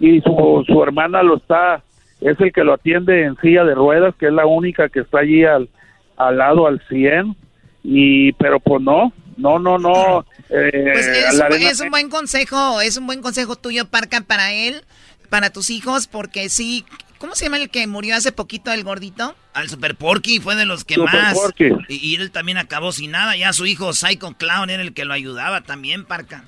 [0.00, 1.82] y su, su hermana lo está,
[2.20, 5.18] es el que lo atiende en silla de ruedas, que es la única que está
[5.18, 5.68] allí al,
[6.18, 7.36] al lado al 100
[7.84, 12.80] y pero pues no no no no eh, pues es, un, es, un, buen consejo
[12.80, 14.82] es un buen consejo tuyo Parca para él
[15.30, 16.84] para tus hijos porque sí
[17.18, 20.66] cómo se llama el que murió hace poquito el gordito al Super Porky fue de
[20.66, 21.36] los que más.
[21.88, 25.04] Y, y, él también acabó sin nada ya su hijo Psycho Clown era el que
[25.04, 26.44] lo ayudaba también Parca.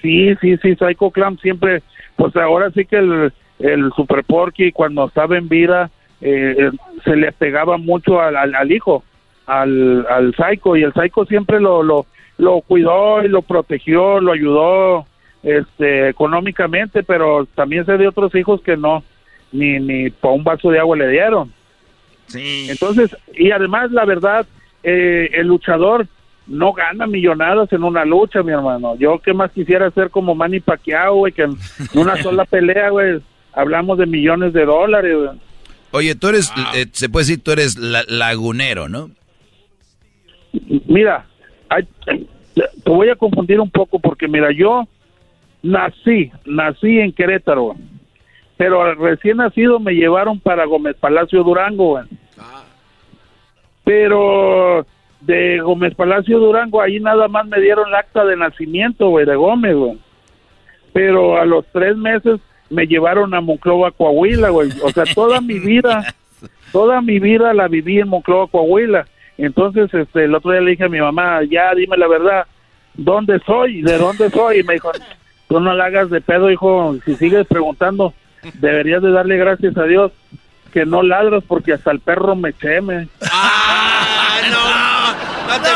[0.00, 1.82] Sí sí sí Psycho Clown siempre
[2.16, 6.70] pues ahora sí que el el Super Porky cuando estaba en vida eh,
[7.04, 9.04] se le pegaba mucho al, al hijo
[9.48, 14.32] al, al Psycho y el Psycho siempre lo, lo, lo cuidó y lo protegió, lo
[14.32, 15.06] ayudó
[15.42, 19.02] este económicamente, pero también sé de otros hijos que no,
[19.50, 21.52] ni, ni por un vaso de agua le dieron.
[22.26, 22.66] Sí.
[22.68, 24.46] Entonces, y además la verdad,
[24.82, 26.06] eh, el luchador
[26.46, 28.96] no gana millonadas en una lucha, mi hermano.
[28.96, 31.56] Yo qué más quisiera ser como Manny Pacquiao, güey, que en
[31.94, 33.20] una sola pelea, güey,
[33.54, 35.16] hablamos de millones de dólares,
[35.90, 39.10] Oye, tú eres, eh, se puede decir, tú eres lagunero, ¿no?
[40.86, 41.26] Mira,
[42.04, 44.86] te voy a confundir un poco porque mira, yo
[45.62, 47.76] nací, nací en Querétaro,
[48.56, 52.00] pero recién nacido me llevaron para Gómez Palacio Durango,
[53.84, 54.86] pero
[55.20, 59.36] de Gómez Palacio Durango ahí nada más me dieron el acta de nacimiento, güey, de
[59.36, 59.98] Gómez, güey.
[60.92, 64.70] Pero a los tres meses me llevaron a Monclova, Coahuila, güey.
[64.82, 66.14] O sea, toda mi vida,
[66.72, 69.06] toda mi vida la viví en Monclova, Coahuila
[69.38, 72.46] entonces, este, el otro día le dije a mi mamá, ya dime la verdad,
[72.94, 73.82] ¿dónde soy?
[73.82, 74.58] ¿De dónde soy?
[74.58, 74.90] Y me dijo,
[75.48, 78.12] tú no la hagas de pedo, hijo, si sigues preguntando,
[78.54, 80.10] deberías de darle gracias a Dios
[80.72, 83.06] que no ladras porque hasta el perro me cheme.
[83.30, 85.52] ¡Ah, no!
[85.52, 85.68] ¡No te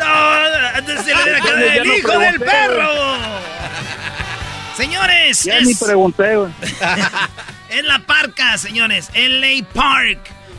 [0.00, 0.78] ¡No!
[0.78, 3.51] Antes se le el hijo del perro!
[4.82, 6.50] Señores, ya ni pregunté, güey.
[7.70, 10.18] en la parca, señores, LA Park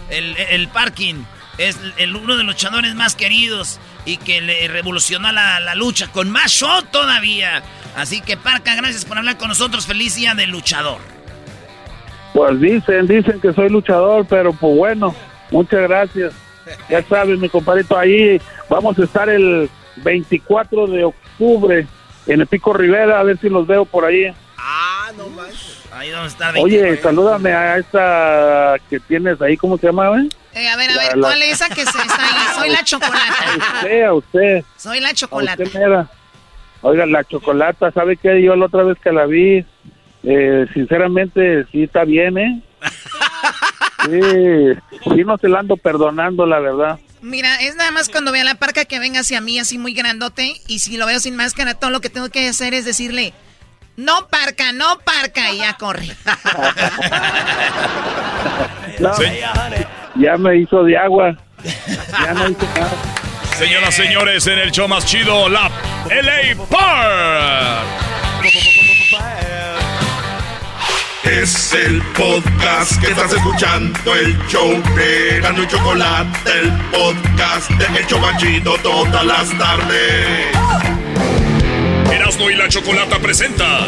[0.10, 1.16] el, parking
[1.58, 6.08] es el, uno de los luchadores más queridos y que le revolucionó la, la, lucha
[6.08, 7.64] con más show todavía.
[7.98, 9.86] Así que Parca, gracias por hablar con nosotros.
[9.86, 11.00] Feliz día del luchador.
[12.34, 15.14] Pues dicen, dicen que soy luchador, pero pues bueno,
[15.52, 16.34] muchas gracias.
[16.90, 18.40] Ya sabes, mi compadrito, ahí
[18.70, 21.88] vamos a estar el 24 de octubre
[22.28, 24.34] en el Pico Rivera, a ver si los veo por ahí.
[24.58, 25.82] Ah, no más.
[25.92, 30.30] Ahí donde está Oye, salúdame a esta que tienes ahí, ¿cómo se llama, güey?
[30.54, 32.56] Eh, a ver, a ver, ¿cuál es esa que se está ahí?
[32.56, 33.46] Soy la chocolata.
[33.46, 34.64] A usted, a usted.
[34.78, 35.64] Soy la chocolata.
[36.82, 38.42] Oiga, la chocolata, ¿sabe qué?
[38.42, 39.66] Yo la otra vez que la vi,
[40.24, 42.62] eh, sinceramente, sí está bien, ¿eh?
[44.06, 44.20] Sí,
[45.16, 47.00] sí no se la ando perdonando, la verdad.
[47.24, 50.56] Mira, es nada más cuando vea la parca que venga hacia mí así muy grandote
[50.68, 53.34] y si lo veo sin máscara, todo lo que tengo que hacer es decirle,
[53.96, 56.06] no parca, no parca, y ya corre.
[60.16, 61.38] ya me hizo de agua.
[61.64, 62.92] Ya no hizo nada.
[63.56, 65.72] Señoras, señores, en el show más chido, la
[66.10, 68.23] LA Park.
[71.24, 78.00] Es el podcast que estás escuchando, el show de Gano y Chocolate, el podcast de
[78.00, 80.56] El Chocachito todas las tardes.
[82.12, 83.88] Erasmo y la Chocolata presenta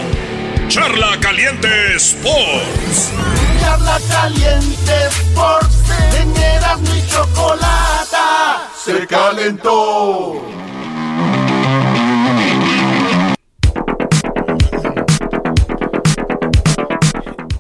[0.70, 3.12] Charla Caliente Sports.
[3.60, 5.76] Charla Caliente Sports.
[6.18, 10.42] En Erasmo y Chocolata se calentó.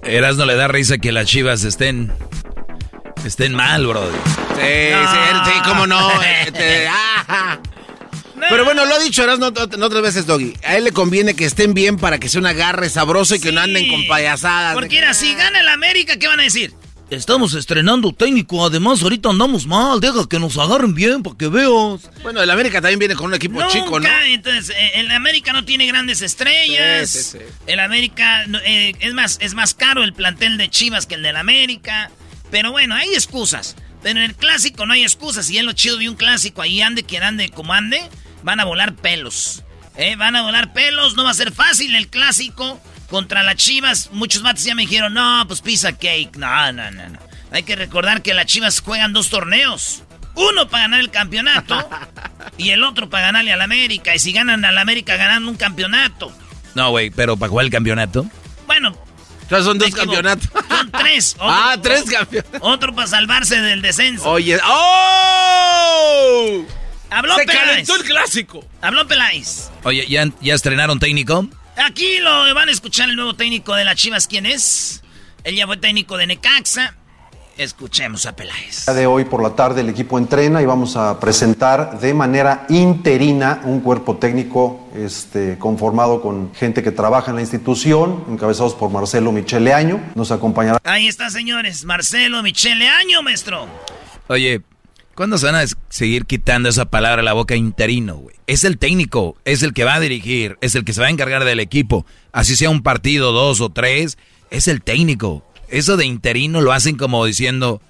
[0.05, 2.11] Erasmo le da risa que las chivas estén
[3.25, 4.03] estén mal, bro.
[4.11, 6.21] Sí, sí, sí, cómo no.
[6.21, 7.59] Este, ah,
[8.49, 10.53] pero bueno, lo ha dicho Erasmo otras veces, Doggy.
[10.63, 13.51] A él le conviene que estén bien para que sea un agarre sabroso y que
[13.51, 14.75] no anden con payasadas.
[14.75, 16.73] Porque era, si gana el América, ¿qué van a decir?
[17.11, 22.09] Estamos estrenando técnico, además ahorita andamos mal, deja que nos agarren bien para que veas.
[22.23, 24.09] Bueno, el América también viene con un equipo chico, ¿no?
[24.25, 27.09] Entonces, eh, el América no tiene grandes estrellas.
[27.09, 27.45] Sí, sí, sí.
[27.67, 31.37] El América, eh, es, más, es más caro el plantel de Chivas que el del
[31.37, 32.09] América.
[32.49, 33.75] Pero bueno, hay excusas.
[34.01, 35.49] Pero en el clásico no hay excusas.
[35.51, 36.63] Y es lo chido de un clásico.
[36.63, 38.01] Ahí ande quien ande como ande,
[38.41, 39.63] van a volar pelos.
[39.95, 40.15] ¿Eh?
[40.15, 42.81] Van a volar pelos, no va a ser fácil el clásico.
[43.09, 46.35] Contra las Chivas, muchos mates ya me dijeron, no, pues pizza cake.
[46.37, 47.19] No, no, no, no.
[47.51, 50.03] Hay que recordar que las Chivas juegan dos torneos.
[50.35, 51.87] Uno para ganar el campeonato
[52.57, 54.13] y el otro para ganarle al América.
[54.15, 56.31] Y si ganan al América, ganan un campeonato.
[56.73, 58.25] No, güey, pero ¿para jugar el campeonato?
[58.67, 58.97] Bueno,
[59.49, 60.49] son dos campeonatos.
[60.67, 61.35] Son tres.
[61.39, 62.59] Ah, tres campeonatos.
[62.63, 64.27] Otro para salvarse del descenso.
[64.29, 66.65] Oye, ¡oh!
[67.09, 67.65] Habló Se Peláez.
[67.69, 68.65] calentó el clásico.
[68.81, 69.69] Habló Peláez.
[69.83, 71.47] Oye, ¿ya, ¿ya estrenaron técnico?
[71.77, 74.27] Aquí lo van a escuchar el nuevo técnico de las Chivas.
[74.27, 75.03] ¿Quién es?
[75.43, 76.95] Él ya fue técnico de Necaxa.
[77.57, 78.85] Escuchemos a Peláez.
[78.85, 82.65] día de hoy por la tarde el equipo entrena y vamos a presentar de manera
[82.67, 88.89] interina un cuerpo técnico este, conformado con gente que trabaja en la institución, encabezados por
[88.89, 90.01] Marcelo Michele Año.
[90.15, 91.85] Nos acompañará Ahí está, señores.
[91.85, 93.67] Marcelo Michele Año, maestro.
[94.27, 94.61] Oye,
[95.15, 98.35] ¿cuándo se van a seguir quitando esa palabra de la boca interino, güey?
[98.47, 101.11] Es el técnico, es el que va a dirigir, es el que se va a
[101.11, 102.05] encargar del equipo.
[102.31, 104.17] Así sea un partido, dos o tres,
[104.51, 105.43] es el técnico.
[105.69, 107.81] Eso de interino lo hacen como diciendo,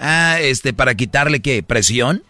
[0.00, 2.22] ah, este, para quitarle qué, presión.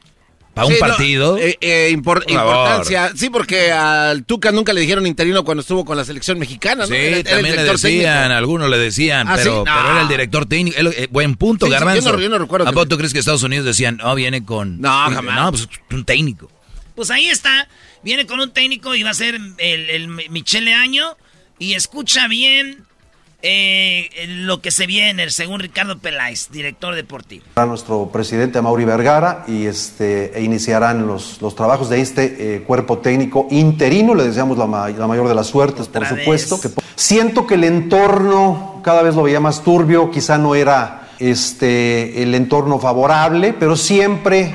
[0.58, 1.38] ¿Para un Sí, no, partido?
[1.38, 3.12] eh, eh, Por importancia.
[3.16, 6.88] Sí, porque al Tuca nunca le dijeron interino cuando estuvo con la selección mexicana, ¿no?
[6.88, 8.36] Sí, Era- era el también le director decían, técnico.
[8.38, 9.90] algunos le decían, Ah, pero, sí, pero no.
[9.92, 10.76] era el director técnico.
[10.78, 12.12] Eh, buen punto, Sí, sí, yo Garbanzo.
[12.12, 14.80] no- yo no recuerdo ¿A poco tú crees que Estados Unidos decían, no, viene con...
[14.80, 15.36] No, jamás.
[15.36, 16.50] No, pues un técnico.
[16.94, 17.68] Pues ahí está.
[18.02, 21.16] Viene con un técnico y va a ser el, el Michele Año.
[21.60, 22.84] Y escucha bien
[23.42, 27.44] eh, lo que se viene, según Ricardo Peláez, director deportivo.
[27.56, 32.98] nuestro presidente Mauri Vergara y este, e iniciarán los, los trabajos de este eh, cuerpo
[32.98, 34.14] técnico interino.
[34.14, 36.58] Le deseamos la, ma- la mayor de las suertes, por Otra supuesto.
[36.62, 36.74] vez.
[36.74, 42.22] Que- siento que el entorno cada vez lo veía más turbio, quizá no era este,
[42.22, 44.54] el entorno favorable, pero siempre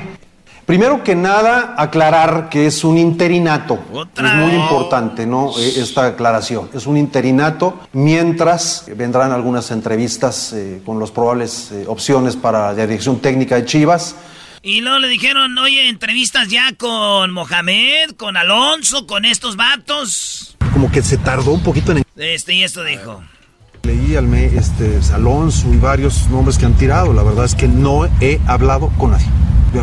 [0.66, 3.78] Primero que nada, aclarar que es un interinato.
[4.16, 5.50] es muy importante, ¿no?
[5.58, 6.70] Eh, Esta aclaración.
[6.72, 12.86] Es un interinato mientras vendrán algunas entrevistas eh, con las probables eh, opciones para la
[12.86, 14.16] dirección técnica de Chivas.
[14.62, 20.56] Y luego le dijeron, oye, entrevistas ya con Mohamed, con Alonso, con estos vatos.
[20.72, 23.22] Como que se tardó un poquito en Este y esto dijo.
[23.82, 27.12] Leí al me, este, Alonso y varios nombres que han tirado.
[27.12, 29.26] La verdad es que no he hablado con nadie.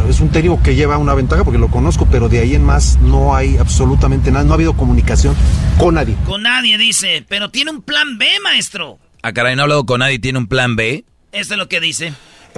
[0.08, 2.98] Es un técnico que lleva una ventaja porque lo conozco, pero de ahí en más
[3.02, 4.46] no hay absolutamente nada.
[4.46, 5.36] No ha habido comunicación
[5.78, 6.16] con nadie.
[6.26, 9.00] Con nadie dice, pero tiene un plan B, maestro.
[9.22, 11.04] A caray, no ha hablado con nadie, tiene un plan B.
[11.32, 12.14] Esto es lo que dice.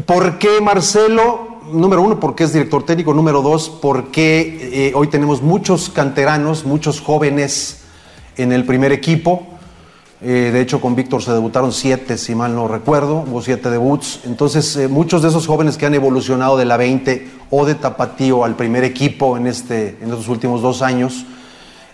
[0.05, 1.59] ¿Por qué Marcelo?
[1.71, 3.13] Número uno, porque es director técnico.
[3.13, 7.83] Número dos, porque eh, hoy tenemos muchos canteranos, muchos jóvenes
[8.37, 9.52] en el primer equipo.
[10.25, 14.21] Eh, de hecho, con Víctor se debutaron siete, si mal no recuerdo, hubo siete debuts.
[14.23, 18.45] Entonces, eh, muchos de esos jóvenes que han evolucionado de la 20 o de Tapatío
[18.45, 21.25] al primer equipo en, este, en estos últimos dos años,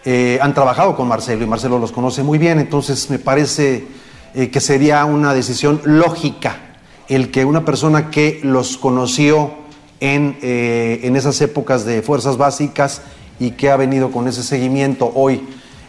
[0.05, 2.59] eh, han trabajado con Marcelo y Marcelo los conoce muy bien.
[2.59, 3.87] Entonces, me parece
[4.51, 6.57] que sería una decisión lógica
[7.07, 9.53] el que una persona que los conoció
[9.99, 13.01] en, en esas épocas de fuerzas básicas
[13.39, 15.41] y que ha venido con ese seguimiento hoy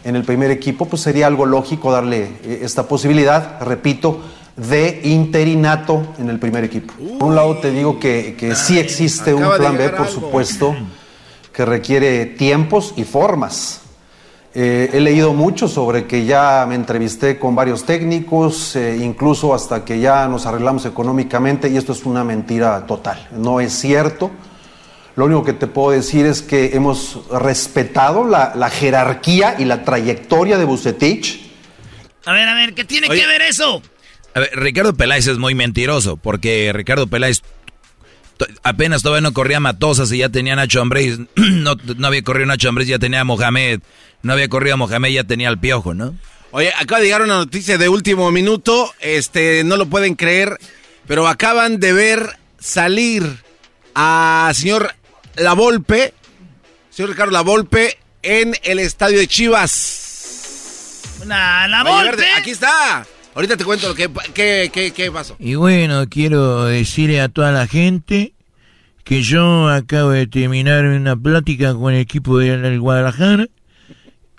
[0.03, 4.21] en el primer equipo, pues sería algo lógico darle eh, esta posibilidad, repito,
[4.55, 6.93] de interinato en el primer equipo.
[7.19, 10.11] Por un lado te digo que, que sí existe un plan B, por algo.
[10.11, 10.75] supuesto,
[11.53, 13.81] que requiere tiempos y formas.
[14.53, 19.85] Eh, he leído mucho sobre que ya me entrevisté con varios técnicos, eh, incluso hasta
[19.85, 23.29] que ya nos arreglamos económicamente, y esto es una mentira total.
[23.31, 24.29] No es cierto.
[25.15, 29.83] Lo único que te puedo decir es que hemos respetado la, la jerarquía y la
[29.83, 31.51] trayectoria de Bucetich.
[32.25, 33.21] A ver, a ver, ¿qué tiene Oye.
[33.21, 33.81] que ver eso?
[34.33, 37.41] A ver, Ricardo Peláez es muy mentiroso, porque Ricardo Peláez
[38.63, 42.69] apenas todavía no corría Matosas y ya tenía Nacho Ambriz, no, no había corrido Nacho
[42.69, 43.81] Ambriz, ya tenía a Mohamed,
[44.21, 46.15] no había corrido a Mohamed, ya tenía al Piojo, ¿no?
[46.51, 50.57] Oye, acaba de llegar una noticia de último minuto, este, no lo pueden creer,
[51.07, 53.23] pero acaban de ver salir
[53.95, 54.93] a señor
[55.37, 56.13] La Volpe,
[56.89, 61.01] señor Ricardo La Volpe, en el estadio de Chivas.
[61.25, 62.17] La, la Volpe.
[62.17, 63.05] de- Aquí está.
[63.33, 65.35] Ahorita te cuento lo que, qué, qué, qué pasó.
[65.39, 68.33] Y bueno, quiero decirle a toda la gente
[69.05, 73.47] que yo acabo de terminar una plática con el equipo del Guadalajara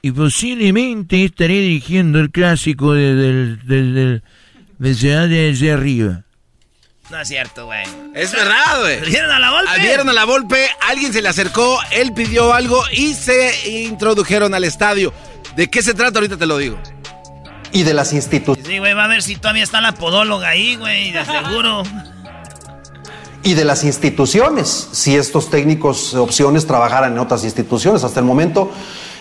[0.03, 4.23] y posiblemente estaré dirigiendo el clásico de- del, del, del,
[4.79, 6.25] de Ciudad de desde arriba.
[7.13, 7.83] No es cierto, güey.
[8.15, 9.01] Es verdad, güey.
[9.03, 9.83] ¿Vieron a la Volpe?
[9.83, 14.65] Vieron a la Volpe, alguien se le acercó, él pidió algo y se introdujeron al
[14.65, 15.13] estadio.
[15.55, 16.21] ¿De qué se trata?
[16.21, 16.79] Ahorita te lo digo.
[17.71, 18.67] Y de las instituciones.
[18.67, 21.83] Sí, güey, va a ver si todavía está la podóloga ahí, güey, de seguro.
[23.43, 28.05] y de las instituciones, si estos técnicos opciones trabajaran en otras instituciones.
[28.05, 28.73] Hasta el momento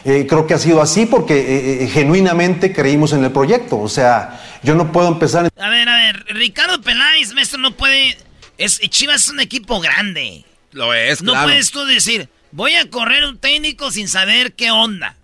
[0.04, 3.80] eh, creo que ha sido así porque eh, eh, genuinamente creímos en el proyecto.
[3.80, 5.50] O sea, yo no puedo empezar...
[5.58, 8.18] A ver, a ver, Ricardo Peláez, maestro, no puede...
[8.58, 10.46] Es, Chivas es un equipo grande.
[10.72, 11.48] Lo es, No claro.
[11.48, 15.16] puedes tú decir, voy a correr un técnico sin saber qué onda.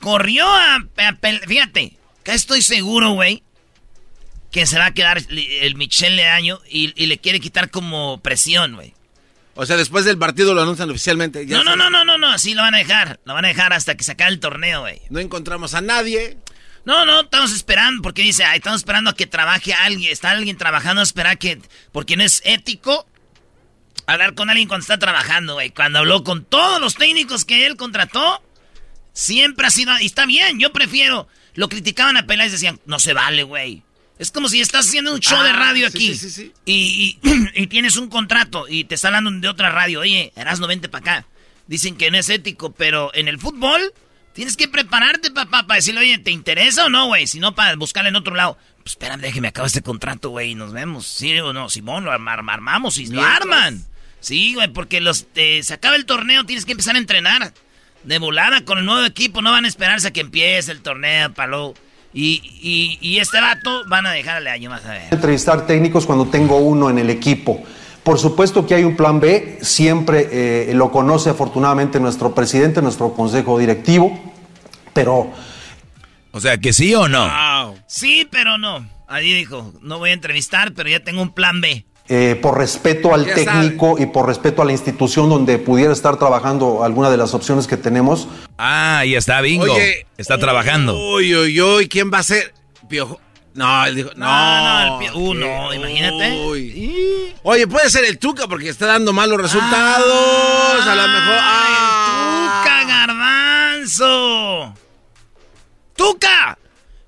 [0.00, 0.76] Corrió a...
[0.76, 3.42] a Fíjate, acá estoy seguro, güey,
[4.50, 8.76] que se va a quedar el Michel Leaño y, y le quiere quitar como presión,
[8.76, 8.94] güey.
[9.56, 11.46] O sea, después del partido lo anuncian oficialmente.
[11.46, 13.20] ya No, no, no, no, no, no, así lo van a dejar.
[13.24, 15.00] Lo van a dejar hasta que se acabe el torneo, güey.
[15.10, 16.38] No encontramos a nadie.
[16.84, 20.12] No, no, estamos esperando, porque dice, ay, estamos esperando a que trabaje alguien.
[20.12, 21.60] Está alguien trabajando, espera que.
[21.92, 23.06] Porque no es ético
[24.06, 25.70] hablar con alguien cuando está trabajando, güey.
[25.70, 28.42] Cuando habló con todos los técnicos que él contrató,
[29.12, 29.98] siempre ha sido.
[30.00, 31.26] Y está bien, yo prefiero.
[31.54, 33.82] Lo criticaban a Peláez y decían, no se vale, güey.
[34.18, 36.52] Es como si estás haciendo un show de Ah, radio sí, aquí sí, sí, sí.
[36.66, 40.00] Y, y- y tienes un contrato y te está hablando de otra radio.
[40.00, 41.26] Oye, Erasno, vente para acá.
[41.66, 43.92] Dicen que no es ético, pero en el fútbol
[44.34, 47.26] tienes que prepararte, papá, para decirle, oye, ¿te interesa o no, güey?
[47.26, 48.58] Si no, para buscarle en otro lado.
[48.82, 51.06] Pues espérame, déjeme acabar este contrato, güey, y nos vemos.
[51.06, 51.70] ¿Sí o no?
[51.70, 53.82] Simón, lo arma- arma- armamos y lo arman.
[54.20, 57.52] Sí, güey, porque los, eh, se acaba el torneo, tienes que empezar a entrenar.
[58.02, 61.32] De volada con el nuevo equipo, no van a esperarse a que empiece el torneo,
[61.32, 61.72] palo.
[62.12, 65.02] Y, y, y este vato van a dejarle año más a ver.
[65.10, 67.64] entrevistar técnicos cuando tengo uno en el equipo.
[68.04, 73.14] Por supuesto que hay un plan B, siempre eh, lo conoce afortunadamente nuestro presidente, nuestro
[73.14, 74.18] consejo directivo,
[74.92, 75.32] pero
[76.32, 77.74] O sea, que sí o no.
[77.86, 78.86] Sí, pero no.
[79.08, 81.86] Ahí dijo, no voy a entrevistar, pero ya tengo un plan B.
[82.08, 86.18] eh, por respeto al Ya técnico y por respeto a la institución donde pudiera estar
[86.18, 88.28] trabajando alguna de las opciones que tenemos.
[88.58, 89.64] Ah, ahí está, bingo.
[89.64, 90.94] Oye, está trabajando.
[91.14, 92.52] Uy, uy, uy, ¿quién va a ser?
[92.88, 93.18] Piojo.
[93.54, 94.26] No, él dijo, no.
[94.26, 96.44] No, no, el pie- uh, no, imagínate.
[96.46, 97.34] Uy.
[97.44, 100.86] Oye, puede ser el Tuca porque está dando malos resultados.
[100.86, 101.36] a lo mejor.
[101.40, 102.62] Ah.
[102.64, 104.74] ¡Tuca, garbanzo!
[105.96, 106.58] ¡Tuca!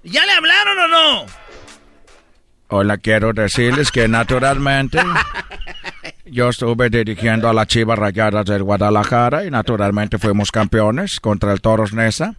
[0.05, 1.27] ¿Ya le hablaron o no?
[2.69, 4.99] Hola, quiero decirles que naturalmente
[6.27, 11.61] yo estuve dirigiendo a las Chivas Rayadas del Guadalajara y naturalmente fuimos campeones contra el
[11.61, 12.35] Toros Nesa.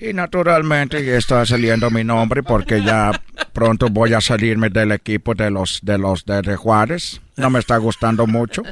[0.00, 3.10] Y naturalmente ya está saliendo mi nombre porque ya
[3.52, 7.20] pronto voy a salirme del equipo de los de los de, de Juárez.
[7.36, 8.62] No me está gustando mucho.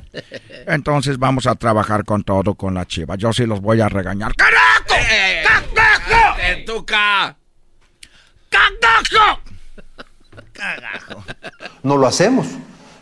[0.66, 3.16] Entonces vamos a trabajar con todo con la Chiva.
[3.16, 4.34] Yo sí los voy a regañar.
[4.36, 4.76] ¡Carajo!
[6.46, 7.36] ¡El Tuca!
[8.48, 9.40] ¡Cagajo!
[10.52, 11.24] ¡Cagajo!
[11.82, 12.46] No lo hacemos.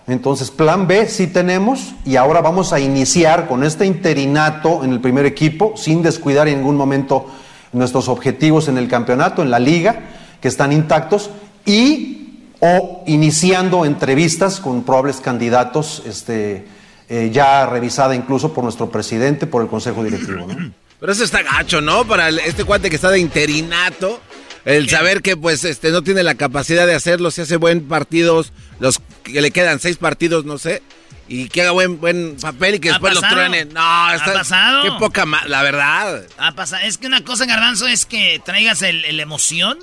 [0.07, 5.01] Entonces, plan B sí tenemos y ahora vamos a iniciar con este interinato en el
[5.01, 7.31] primer equipo sin descuidar en ningún momento
[7.75, 10.01] nuestros objetivos en el campeonato, en la liga,
[10.41, 11.31] que están intactos
[11.67, 12.21] y
[12.61, 16.65] o iniciando entrevistas con probables candidatos, este,
[17.09, 20.47] eh, ya revisada incluso por nuestro presidente, por el consejo directivo.
[20.47, 20.73] ¿no?
[21.01, 22.07] Pero eso está gacho, ¿no?
[22.07, 24.21] Para este cuate que está de interinato.
[24.65, 28.55] El saber que pues este no tiene la capacidad de hacerlo, si hace buen partidos,
[28.81, 30.81] los que le quedan seis partidos, no sé,
[31.29, 33.37] y que haga buen buen papel y que ¿Ha después lo pasado?
[33.41, 33.73] truenen.
[33.73, 34.83] No, ¿Ha está pasado?
[34.83, 36.25] qué poca la verdad.
[36.39, 36.83] Ah, pasa.
[36.85, 39.79] Es que una cosa, Garbanzo, es que traigas el, el emoción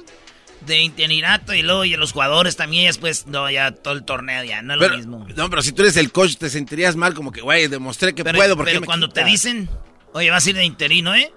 [0.62, 4.62] de interinato y luego y los jugadores también, después, no, ya todo el torneo ya,
[4.62, 5.28] no es Pero- lo mismo.
[5.36, 8.24] No, pero si tú eres el coach te sentirías mal como que, güey, demostré que
[8.24, 9.68] Pero, puedo porque pero cuando te dicen,
[10.14, 11.34] oye, vas a ir de interino, ¿eh?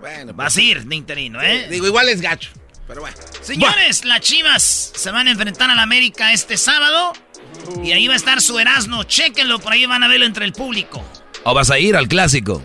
[0.00, 1.66] Bueno, Vas a ir de interino, ¿eh?
[1.70, 2.50] Digo, igual es gacho,
[2.86, 3.16] pero bueno.
[3.40, 7.12] Señores, las Chivas se van a enfrentar al América este sábado.
[7.82, 9.04] Y ahí va a estar su Erasmo.
[9.04, 11.04] Chéquenlo, por ahí van a verlo entre el público.
[11.44, 12.62] ¿O vas a ir al clásico?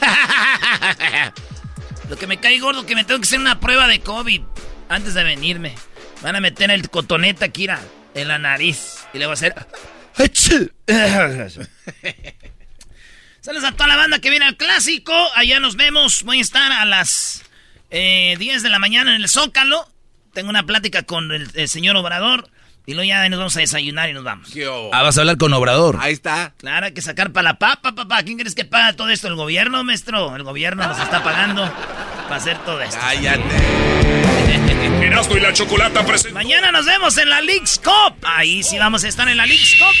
[2.08, 4.42] Lo que me cae gordo que me tengo que hacer una prueba de COVID
[4.88, 5.74] antes de venirme.
[6.22, 7.80] Van a meter el cotoneta Kira
[8.14, 9.54] en la nariz y le voy a hacer.
[13.40, 15.14] Saludos a toda la banda que viene al clásico.
[15.34, 16.24] Allá nos vemos.
[16.24, 17.42] Voy a estar a las
[17.90, 19.90] eh, 10 de la mañana en el Zócalo.
[20.34, 22.50] Tengo una plática con el, el señor Obrador.
[22.90, 24.52] Y luego ya nos vamos a desayunar y nos vamos.
[24.92, 25.98] Ah, vas a hablar con Obrador.
[26.00, 26.54] Ahí está.
[26.56, 28.24] Claro, hay que sacar para la papa, papá.
[28.24, 29.28] ¿Quién crees que paga todo esto?
[29.28, 30.34] ¿El gobierno, maestro?
[30.34, 31.72] El gobierno nos está pagando
[32.24, 32.98] para hacer todo esto.
[35.02, 36.34] Erasmo y la Chocolata presenta.
[36.34, 38.16] Mañana nos vemos en la League's Cup.
[38.24, 39.94] Ahí sí vamos a estar en la League's Cup.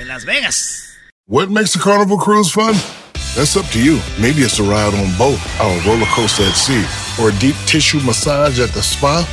[0.00, 0.88] En Las Vegas.
[1.26, 2.76] What makes a carnival cruise fun?
[3.34, 3.98] That's up to you.
[4.20, 6.84] Maybe it's a ride on boat, or a roller coaster at sea,
[7.20, 9.26] or a deep tissue massage at the spa.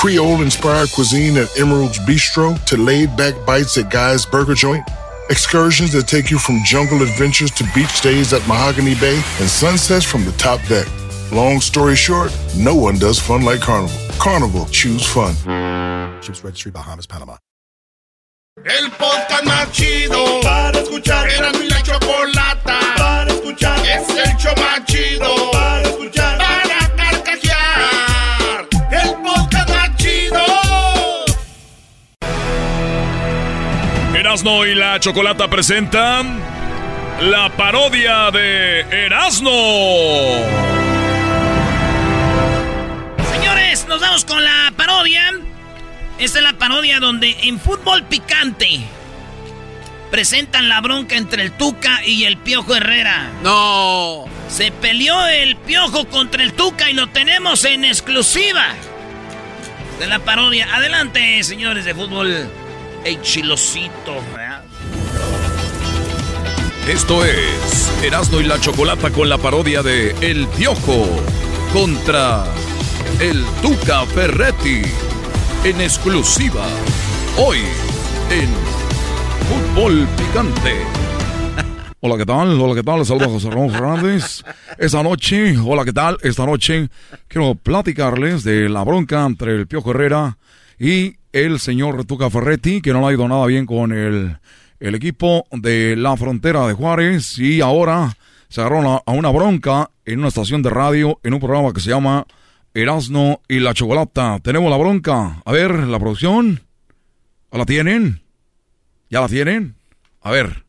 [0.00, 4.82] Creole inspired cuisine at Emerald's Bistro to laid back bites at Guy's Burger Joint.
[5.28, 10.06] Excursions that take you from jungle adventures to beach stays at Mahogany Bay and sunsets
[10.06, 10.86] from the top deck.
[11.32, 13.94] Long story short, no one does fun like Carnival.
[14.18, 15.34] Carnival, choose fun.
[16.22, 17.36] Ships Registry, Bahamas, Panama.
[18.64, 21.28] El podcast más chido para escuchar.
[21.28, 23.78] Era mi la chocolata para escuchar.
[23.86, 25.39] Es el show más chido
[34.30, 36.40] Erasno y la Chocolata presentan
[37.20, 39.50] la parodia de Erasno.
[43.32, 45.32] Señores, nos vamos con la parodia.
[46.20, 48.78] Esta es la parodia donde en fútbol picante
[50.12, 53.32] presentan la bronca entre el Tuca y el Piojo Herrera.
[53.42, 54.26] No.
[54.48, 58.74] Se peleó el Piojo contra el Tuca y lo tenemos en exclusiva
[59.98, 60.72] de la parodia.
[60.72, 62.48] Adelante, señores de fútbol.
[63.02, 64.12] Ey, chilosito.
[66.86, 71.06] Esto es Erasno y la Chocolata con la parodia de El Piojo
[71.72, 72.44] contra
[73.20, 74.82] el Tuca Ferretti
[75.64, 76.66] en exclusiva
[77.38, 77.58] hoy
[78.30, 78.50] en
[79.48, 80.74] Fútbol Picante.
[82.00, 82.60] Hola, ¿qué tal?
[82.60, 82.98] Hola, ¿qué tal?
[82.98, 84.42] Les saluda José Ramón Fernández.
[84.76, 86.18] Esta noche, hola, ¿qué tal?
[86.22, 86.90] Esta noche
[87.28, 90.36] quiero platicarles de la bronca entre el Piojo Herrera
[90.80, 94.38] y el señor Tuca Ferretti, que no le ha ido nada bien con el,
[94.80, 98.16] el equipo de la frontera de Juárez y ahora
[98.48, 101.90] se agarró a- una bronca en una estación de radio en un programa que se
[101.90, 102.26] llama
[102.74, 104.38] Erasno y la Chocolata.
[104.42, 105.42] Tenemos la bronca.
[105.44, 106.62] A ver, la producción.
[107.52, 108.22] ¿La tienen?
[109.10, 109.74] ¿Ya la tienen?
[110.22, 110.64] A ver.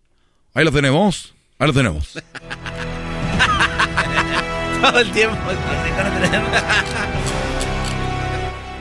[0.54, 1.34] Ahí la tenemos.
[1.58, 2.14] Ahí la tenemos.
[4.82, 5.38] Todo el tiempo.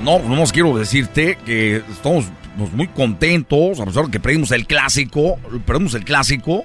[0.02, 4.66] No, nomás quiero decirte que estamos pues, muy contentos, a pesar de que perdimos el
[4.66, 6.64] clásico, perdimos el clásico,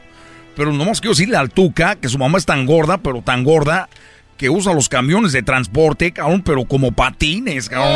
[0.55, 3.89] pero nomás quiero decirle al Tuca que su mamá es tan gorda, pero tan gorda,
[4.37, 7.95] que usa los camiones de transporte, cabrón, pero como patines, cabrón.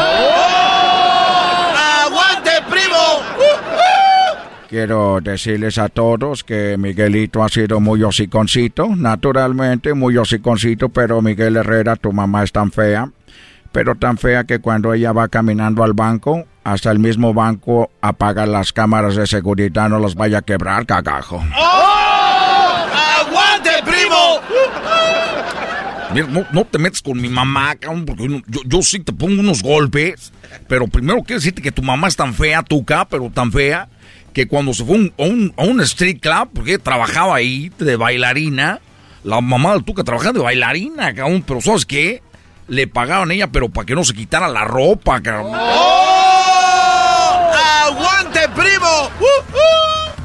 [2.05, 2.97] ¡Aguante, primo!
[4.69, 11.57] Quiero decirles a todos que Miguelito ha sido muy hociconcito, naturalmente muy hociconcito, pero Miguel
[11.57, 13.09] Herrera, tu mamá es tan fea,
[13.71, 18.45] pero tan fea que cuando ella va caminando al banco, hasta el mismo banco apaga
[18.45, 21.43] las cámaras de seguridad, no las vaya a quebrar, cagajo.
[23.19, 24.39] ¡Aguante, primo!
[26.13, 29.61] Mira, no, no te metas con mi mamá, cabrón, porque yo, sí te pongo unos
[29.61, 30.33] golpes,
[30.67, 33.87] pero primero quiero decirte que tu mamá es tan fea, Tuca, pero tan fea,
[34.33, 37.95] que cuando se fue un- a, un, a un street club, porque trabajaba ahí de
[37.95, 38.79] bailarina,
[39.23, 42.23] la mamá del Tuca trabajaba de bailarina, cabrón, pero ¿sabes qué?
[42.69, 45.53] Le pagaban a ella, pero para que no se quitara la ropa, cabrón.
[47.85, 49.09] ¡Aguante, primo!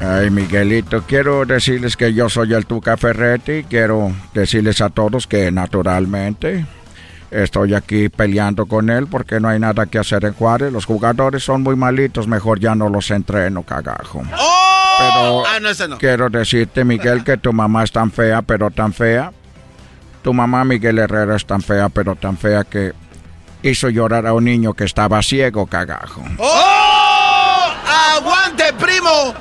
[0.01, 3.63] Ay, Miguelito, quiero decirles que yo soy el Tuca Ferretti.
[3.63, 6.65] Quiero decirles a todos que naturalmente
[7.31, 10.71] estoy aquí peleando con él porque no hay nada que hacer en Juárez.
[10.71, 14.21] Los jugadores son muy malitos, mejor ya no los entreno, cagajo.
[14.29, 15.97] Pero Ah, no, ese no.
[15.97, 19.31] quiero decirte, Miguel, que tu mamá es tan fea, pero tan fea.
[20.25, 22.93] Tu mamá, Miguel Herrera, es tan fea, pero tan fea que
[23.61, 26.23] hizo llorar a un niño que estaba ciego, cagajo.
[26.39, 27.71] ¡Oh!
[28.17, 29.35] ¡Aguante, primo!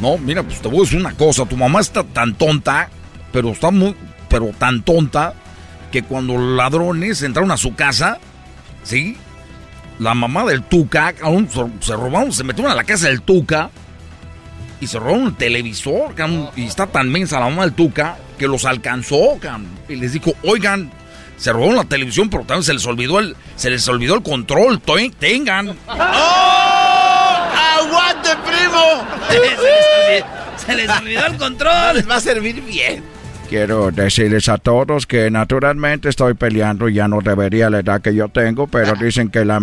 [0.00, 2.88] No, mira, pues te voy a decir una cosa, tu mamá está tan tonta,
[3.32, 3.96] pero está muy,
[4.28, 5.34] pero tan tonta,
[5.90, 8.18] que cuando los ladrones entraron a su casa,
[8.84, 9.16] ¿sí?
[9.98, 13.70] La mamá del Tuca, se, se robaron, se metieron a la casa del Tuca
[14.80, 18.46] y se robaron el televisor, cabrón, y está tan mensa la mamá del Tuca que
[18.46, 20.90] los alcanzó, cabrón, y les dijo, oigan,
[21.36, 24.80] se robaron la televisión, pero también se les olvidó el, se les olvidó el control,
[24.80, 25.68] to- tengan.
[27.78, 29.04] ¡Aguante, primo!
[29.28, 30.26] se, les olvidó,
[30.56, 31.94] se les olvidó el control.
[31.96, 33.02] Les va a servir bien.
[33.48, 38.28] Quiero decirles a todos que naturalmente estoy peleando, ya no debería la edad que yo
[38.28, 39.60] tengo, pero dicen que la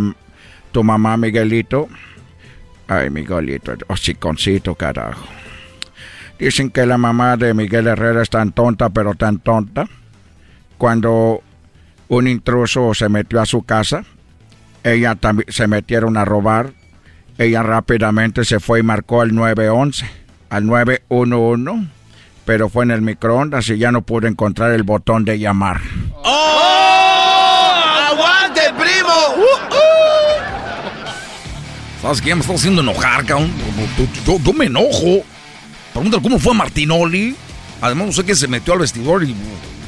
[0.72, 1.88] tu mamá Miguelito,
[2.88, 5.26] ay Miguelito, hociconcito carajo.
[6.40, 9.88] Dicen que la mamá de Miguel Herrera es tan tonta, pero tan tonta.
[10.78, 11.42] Cuando
[12.10, 14.04] un intruso se metió a su casa,
[14.84, 16.74] ella también se metieron a robar.
[17.38, 20.06] Ella rápidamente se fue y marcó al 911,
[20.50, 21.96] al 911
[22.46, 25.82] pero fue en el microondas y ya no pude encontrar el botón de llamar.
[26.24, 26.95] ¡Oh!
[32.06, 32.30] ¿Sabes qué?
[32.30, 33.52] Ya me estás haciendo enojar, cabrón.
[34.28, 35.24] Yo, me enojo.
[35.92, 37.36] Pregúntale cómo fue a Martinoli.
[37.82, 39.36] Además, no sé qué se metió al vestidor y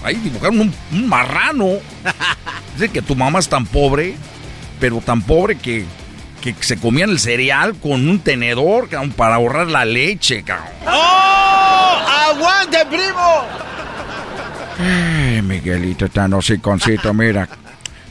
[0.04, 1.74] ahí dibujaron un, un marrano.
[2.74, 4.16] Dice que tu mamá es tan pobre,
[4.80, 5.86] pero tan pobre que,
[6.42, 10.70] que se comían el cereal con un tenedor, cabrón, para ahorrar la leche, cabrón.
[10.88, 12.00] ¡Oh!
[12.32, 13.46] ¡Aguante, primo!
[14.80, 17.48] Ay, Miguelito, tan hociconcito, mira.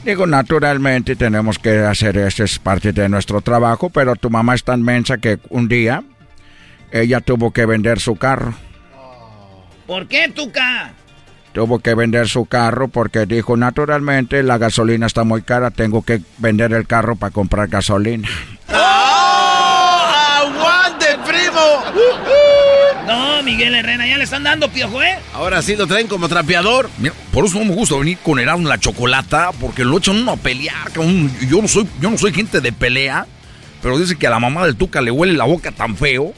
[0.07, 4.63] Digo, naturalmente tenemos que hacer esto, es parte de nuestro trabajo, pero tu mamá es
[4.63, 6.01] tan mensa que un día
[6.93, 8.53] ella tuvo que vender su carro.
[9.85, 10.93] ¿Por qué, Tuca?
[11.51, 16.21] Tuvo que vender su carro porque dijo, naturalmente la gasolina está muy cara, tengo que
[16.37, 18.29] vender el carro para comprar gasolina.
[18.69, 20.05] ¡Oh!
[20.37, 21.83] ¡Aguante, primo!
[23.05, 25.17] No, Miguel Herrera, ya le están dando piojo, ¿eh?
[25.33, 26.89] Ahora sí lo traen como trapeador.
[26.97, 30.17] Mira, por eso no me gusta venir con Erasmo en la chocolata, porque lo echan
[30.17, 30.91] uno a pelear.
[30.93, 33.25] Yo no soy, yo no soy gente de pelea,
[33.81, 36.33] pero dice que a la mamá del Tuca le huele la boca tan feo.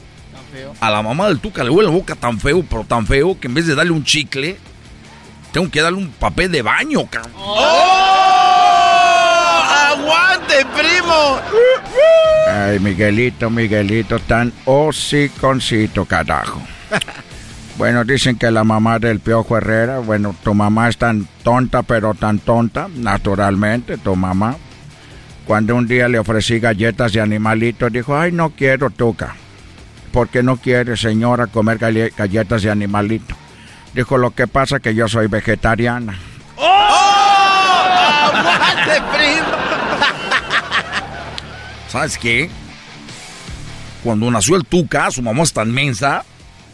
[0.80, 3.48] A la mamá del Tuca le huele la boca tan feo, pero tan feo, que
[3.48, 4.56] en vez de darle un chicle,
[5.50, 7.32] tengo que darle un papel de baño, cabrón.
[7.36, 7.66] ¡Oh!
[9.88, 11.40] ¡Aguante, primo!
[12.48, 16.62] Ay, Miguelito, Miguelito, tan hociconcito, carajo.
[17.78, 22.12] Bueno, dicen que la mamá del Piojo Herrera, bueno, tu mamá es tan tonta, pero
[22.12, 24.56] tan tonta, naturalmente, tu mamá.
[25.46, 29.34] Cuando un día le ofrecí galletas de animalito, dijo, ay, no quiero, Tuca.
[30.12, 33.34] ¿Por qué no quiere, señora, comer galle- galletas de animalito?
[33.94, 36.18] Dijo, lo que pasa que yo soy vegetariana.
[36.56, 38.26] ¡Oh!
[38.26, 39.48] ¡Aguante, primo!
[41.88, 42.50] ¿Sabes qué?
[44.04, 46.24] Cuando nació el Tuca, su mamá es tan mensa,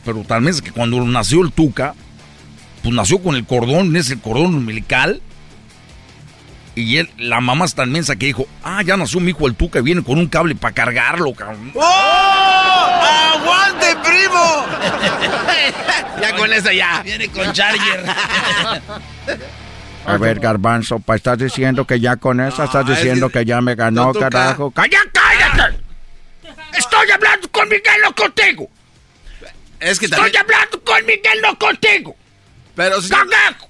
[0.06, 1.94] pero tan mensa que cuando nació el Tuca,
[2.82, 5.20] pues nació con el cordón, es el cordón umbilical.
[6.76, 9.54] Y él, la mamá es tan mensa que dijo, ah, ya nació mi hijo el
[9.54, 11.72] Tuca y viene con un cable para cargarlo, cabrón.
[11.74, 11.80] ¡Oh!
[13.34, 14.64] ¡Aguante, primo!
[16.22, 17.02] ya con eso ya.
[17.02, 18.04] Viene con Charger.
[20.06, 23.44] A ver, Garbanzo, pa, estás diciendo que ya con esa estás Ah, es diciendo que-
[23.44, 24.70] ya me ganó, carajo.
[24.70, 25.78] ¡Calla, cállate!
[26.78, 28.68] Estoy hablando con Miguel, contigo.
[29.80, 30.42] Es que Estoy también...
[30.42, 32.16] hablando con Miguel, no contigo.
[32.74, 33.10] Pero si...
[33.10, 33.68] ¡Cagajo!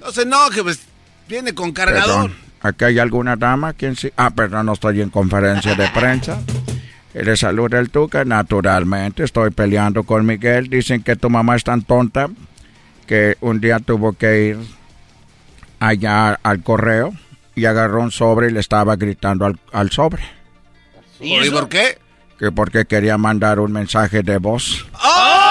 [0.00, 0.80] No se enoje, pues
[1.28, 2.30] viene con cargador.
[2.30, 3.72] Perdón, ¿aquí hay alguna dama?
[3.72, 4.12] ¿Quién sí?
[4.16, 6.40] Ah, perdón, no estoy en conferencia de prensa.
[7.14, 9.22] Le saluda el Tuca, naturalmente.
[9.22, 10.68] Estoy peleando con Miguel.
[10.68, 12.28] Dicen que tu mamá es tan tonta
[13.06, 14.58] que un día tuvo que ir
[15.78, 17.14] allá al correo
[17.54, 20.24] y agarró un sobre y le estaba gritando al, al sobre.
[21.20, 21.98] ¿Y, por qué?
[22.38, 24.84] Que porque quería mandar un mensaje de voz.
[24.94, 25.44] ¡Oh!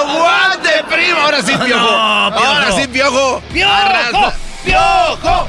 [0.00, 1.25] ¡Aguante, primo!
[1.36, 1.90] Ahora sí, piojo.
[1.90, 2.46] No, Piojo.
[2.46, 3.42] Ahora sí, piojo.
[3.52, 4.32] ¡Piojo!
[4.64, 5.48] ¡Piojo!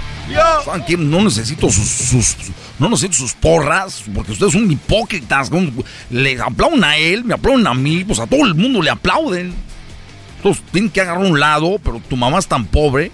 [0.66, 0.98] ¿Saben qué?
[0.98, 2.36] No necesito sus, sus-
[2.80, 5.50] no necesito sus porras, porque ustedes son hipócritas.
[6.10, 9.54] Le aplauden a él, me aplauden a mí, pues a todo el mundo le aplauden.
[10.38, 13.12] Entonces tienen que agarrar un lado, pero tu mamá es tan pobre,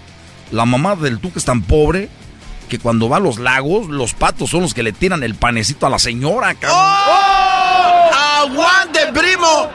[0.50, 2.08] la mamá del Tuca es tan pobre,
[2.68, 5.86] que cuando va a los lagos, los patos son los que le tiran el panecito
[5.86, 6.78] a la señora, cabrón.
[6.80, 8.10] ¡Oh!
[8.42, 9.70] ¡Aguante, primo!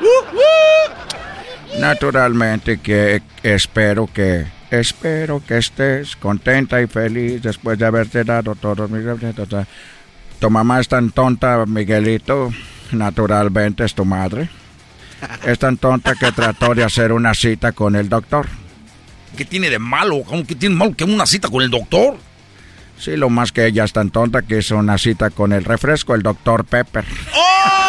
[1.77, 8.89] Naturalmente que espero que espero que estés contenta y feliz después de haberte dado todos
[8.89, 9.03] mis
[10.39, 12.51] Tu mamá es tan tonta, Miguelito,
[12.91, 14.49] naturalmente es tu madre.
[15.45, 18.47] Es tan tonta que trató de hacer una cita con el doctor.
[19.35, 20.23] ¿Qué tiene de malo?
[20.23, 22.17] ¿Cómo que tiene de malo que una cita con el doctor?
[22.97, 26.15] Sí, lo más que ella es tan tonta que hizo una cita con el refresco,
[26.15, 27.05] el doctor Pepper.
[27.33, 27.88] ¡Oh!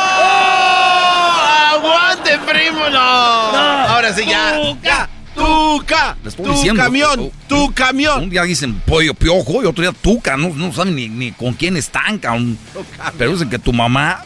[2.33, 2.91] ¡Aguante, primo!
[2.91, 2.99] No.
[2.99, 5.09] Ahora sí, ya.
[5.35, 6.17] Tuca.
[6.25, 7.21] Estoy Tu diciendo, camión.
[7.21, 8.25] oh, Tu camión.
[8.25, 11.55] Un día dicen pollo piojo y otro día tuca, no, no saben ni, ni con
[11.55, 12.59] quién están, cabrón.
[13.17, 14.25] Pero dicen que tu mamá,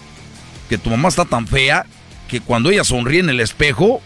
[0.69, 1.85] que tu mamá está tan fea
[2.29, 4.01] que cuando ella sonríe en el espejo,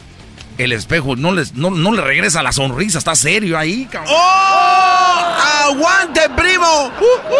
[0.58, 4.12] el espejo no, les, no, no le regresa la sonrisa, está serio ahí, cabrón.
[4.14, 5.36] ¡Oh!
[5.70, 6.90] ¡Aguante, primo!
[7.00, 7.34] Uh,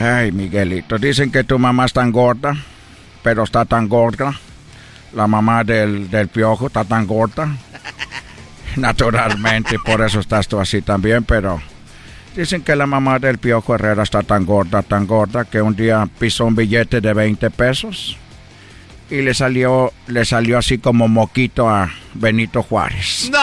[0.00, 0.04] uh.
[0.06, 2.56] Ay, Miguelito, dicen que tu mamá es tan gorda,
[3.24, 4.38] pero está tan gorda.
[5.14, 7.48] La mamá del, del piojo está tan gorda.
[8.76, 11.60] Naturalmente, por eso estás tú así también, pero
[12.36, 16.06] dicen que la mamá del piojo Herrera está tan gorda, tan gorda, que un día
[16.18, 18.18] pisó un billete de 20 pesos
[19.08, 23.30] y le salió, le salió así como moquito a Benito Juárez.
[23.30, 23.38] ¡No!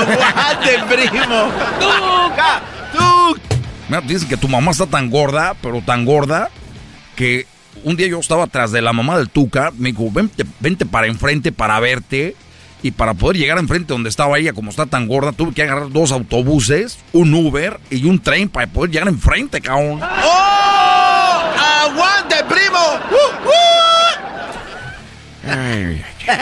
[0.00, 1.50] ¡Aguante, primo!
[1.78, 2.62] ¡Tuca!
[2.92, 3.40] ¡Tuca!
[3.88, 6.50] Mira, dicen que tu mamá está tan gorda, pero tan gorda,
[7.14, 7.46] que
[7.84, 11.06] un día yo estaba atrás de la mamá del Tuca, me dijo, vente, vente para
[11.06, 12.34] enfrente para verte.
[12.80, 15.90] Y para poder llegar enfrente donde estaba ella, como está tan gorda, tuve que agarrar
[15.90, 20.00] dos autobuses, un Uber y un tren para poder llegar enfrente, cabrón.
[20.00, 21.42] ¡Oh!
[21.58, 22.78] ¡Aguante, primo!
[23.10, 23.50] Uh, uh.
[25.44, 26.36] Ay, ay, ay.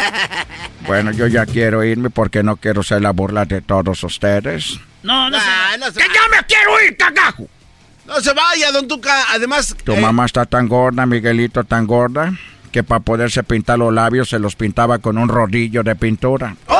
[0.87, 4.79] Bueno, yo ya quiero irme porque no quiero ser la burla de todos ustedes.
[5.03, 7.49] No, no, Ah, no se ¡Que ya me quiero ir, cagajo!
[8.07, 9.27] No se vaya, don Tuca.
[9.33, 12.33] Además, Tu eh, mamá está tan gorda, Miguelito, tan gorda,
[12.71, 16.57] que para poderse pintar los labios se los pintaba con un rodillo de pintura.
[16.69, 16.75] ¡Oh!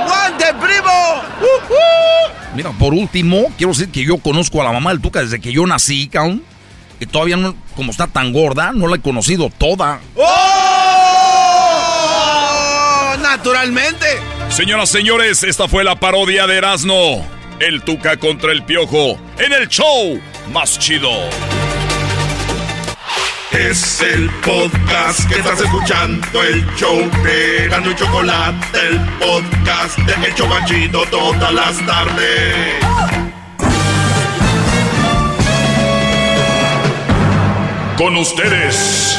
[0.00, 1.22] ¡Aguante, primo!
[1.40, 5.40] ¡Uh, Mira, por último, quiero decir que yo conozco a la mamá del Tuca desde
[5.40, 6.42] que yo nací, cabrón.
[7.00, 10.00] Y todavía no, como está tan gorda, no la he conocido toda.
[10.14, 10.28] ¡Oh!
[13.20, 14.06] Naturalmente.
[14.50, 17.26] Señoras, señores, esta fue la parodia de Erasmo.
[17.62, 20.20] El Tuca contra el Piojo en el show
[20.52, 21.12] más chido.
[23.52, 30.34] Es el podcast que estás escuchando, el show de y Chocolate, el podcast de El
[30.34, 32.84] Chobachito todas las tardes.
[37.96, 39.16] Con ustedes.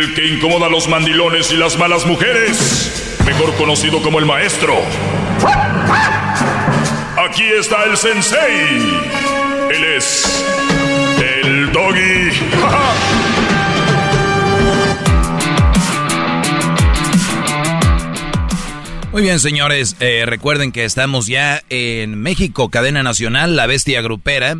[0.00, 3.18] El que incomoda a los mandilones y las malas mujeres.
[3.26, 4.74] Mejor conocido como el maestro.
[7.18, 8.78] Aquí está el sensei.
[9.70, 10.42] Él es
[11.44, 12.30] el doggy.
[19.12, 24.56] Muy bien, señores, eh, recuerden que estamos ya en México, cadena nacional, La Bestia Grupera.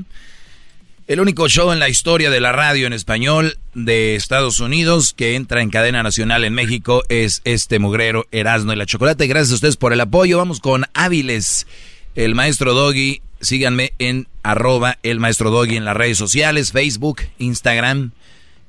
[1.11, 5.35] El único show en la historia de la radio en español de Estados Unidos que
[5.35, 9.27] entra en cadena nacional en México es este mugrero Erasmo y la Chocolate.
[9.27, 10.39] Gracias a ustedes por el apoyo.
[10.39, 11.67] Vamos con Áviles,
[12.15, 13.23] el maestro Doggy.
[13.41, 18.13] Síganme en arroba el maestro Doggy en las redes sociales, Facebook, Instagram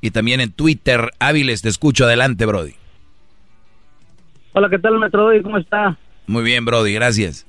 [0.02, 1.12] y también en Twitter.
[1.20, 2.06] Áviles, te escucho.
[2.06, 2.74] Adelante, Brody.
[4.54, 5.44] Hola, ¿qué tal, Metro Doggy?
[5.44, 5.96] ¿Cómo está?
[6.26, 7.46] Muy bien, Brody, gracias.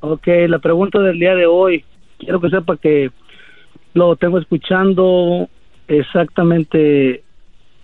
[0.00, 1.84] Ok, la pregunta del día de hoy.
[2.18, 3.10] Quiero que sepa que
[3.94, 5.48] lo tengo escuchando
[5.86, 7.22] exactamente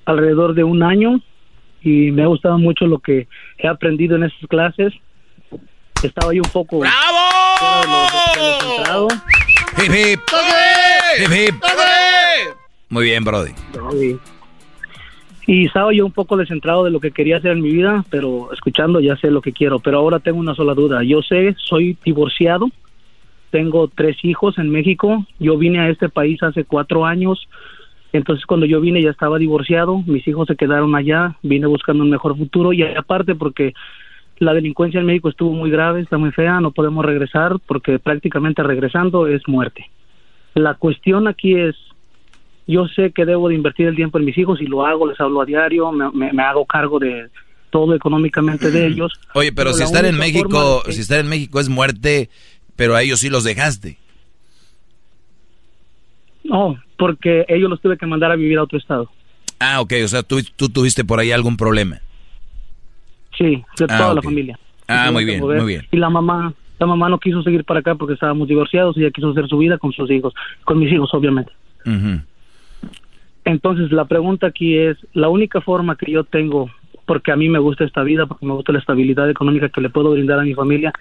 [0.04, 1.20] alrededor de un año
[1.82, 3.28] y me ha gustado mucho lo que
[3.58, 4.92] he aprendido en esas clases.
[6.02, 6.80] Estaba yo un poco...
[6.80, 6.94] ¡Bravo!
[9.78, 10.20] Hip, hip.
[11.18, 11.54] Hip, hip.
[12.88, 13.52] Muy bien, Brody.
[13.94, 14.18] Y,
[15.46, 18.52] y estaba yo un poco descentrado de lo que quería hacer en mi vida, pero
[18.52, 19.78] escuchando ya sé lo que quiero.
[19.78, 21.02] Pero ahora tengo una sola duda.
[21.02, 22.68] Yo sé, soy divorciado,
[23.54, 25.24] tengo tres hijos en México.
[25.38, 27.38] Yo vine a este país hace cuatro años.
[28.12, 32.10] Entonces cuando yo vine ya estaba divorciado, mis hijos se quedaron allá, vine buscando un
[32.10, 33.72] mejor futuro y aparte porque
[34.38, 38.60] la delincuencia en México estuvo muy grave, está muy fea, no podemos regresar porque prácticamente
[38.64, 39.88] regresando es muerte.
[40.54, 41.76] La cuestión aquí es,
[42.66, 45.20] yo sé que debo de invertir el tiempo en mis hijos y lo hago, les
[45.20, 47.28] hablo a diario, me, me- me hago cargo de
[47.70, 49.12] todo económicamente de ellos.
[49.34, 52.30] Oye, pero, si estar en México, si estar en México es muerte,
[52.76, 53.98] pero a ellos sí los dejaste.
[56.44, 59.10] No, porque ellos los tuve que mandar a vivir a otro estado.
[59.58, 62.00] Ah, ok, o sea, tú, tú tuviste por ahí algún problema.
[63.36, 64.58] Sí, de Ah, toda la familia.
[64.86, 65.86] Ah, muy bien, muy bien.
[65.90, 69.10] Y la mamá, la mamá no quiso seguir para acá porque estábamos divorciados y ella
[69.10, 70.34] quiso hacer su vida con sus hijos,
[70.64, 71.50] con mis hijos, obviamente.
[73.44, 76.70] Entonces, la pregunta aquí es, la única forma que yo tengo,
[77.06, 79.90] porque a mí me gusta esta vida, porque me gusta la estabilidad económica que le
[79.90, 80.92] puedo brindar a mi familia,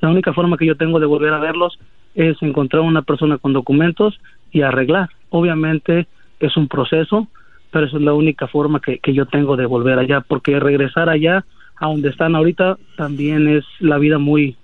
[0.00, 1.78] la única forma que yo tengo de volver a verlos
[2.14, 4.18] es encontrar una persona con documentos
[4.50, 5.10] y arreglar.
[5.30, 6.06] Obviamente
[6.40, 7.28] es un proceso,
[7.70, 11.08] pero esa es la única forma que, que yo tengo de volver allá, porque regresar
[11.08, 11.44] allá,
[11.76, 14.56] a donde están ahorita, también es la vida muy,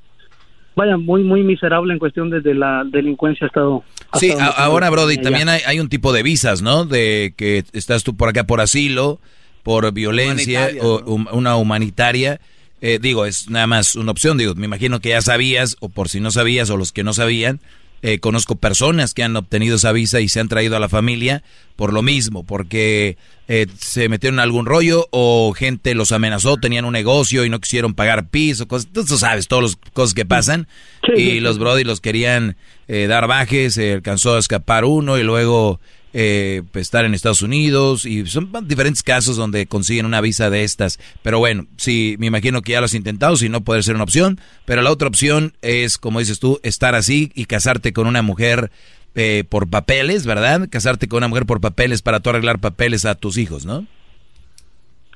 [0.74, 3.84] vaya, muy, muy miserable en cuestión de, de la delincuencia ha estado.
[4.14, 5.22] Sí, a- ahora, Brody, allá.
[5.22, 6.84] también hay, hay un tipo de visas, ¿no?
[6.84, 9.20] De que estás tú por acá por asilo,
[9.62, 12.40] por violencia Humanitaria, o una humanitaria.
[12.81, 14.39] Eh, digo, es nada más una opción.
[14.39, 17.12] Digo, me imagino que ya sabías, o por si no sabías, o los que no
[17.12, 17.61] sabían,
[18.03, 21.43] eh, conozco personas que han obtenido esa visa y se han traído a la familia
[21.77, 23.16] por lo mismo, porque
[23.48, 27.59] eh, se metieron en algún rollo o gente los amenazó, tenían un negocio y no
[27.59, 30.69] quisieron pagar piso, cosas, tú sabes, todas las cosas que pasan.
[31.16, 35.81] y los Brody los querían eh, dar bajes, se alcanzó a escapar uno y luego
[36.18, 40.64] eh, pues, estar en Estados Unidos y son diferentes casos donde consiguen una visa de
[40.64, 40.98] estas.
[41.22, 44.05] Pero bueno, sí, me imagino que ya lo has intentado, si no puede ser una
[44.05, 44.40] opción.
[44.64, 48.70] Pero la otra opción es, como dices tú, estar así y casarte con una mujer
[49.14, 50.70] eh, por papeles, ¿verdad?
[50.70, 53.84] Casarte con una mujer por papeles para tú arreglar papeles a tus hijos, ¿no?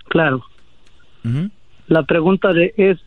[0.09, 0.45] Claro.
[1.87, 2.99] La pregunta de es,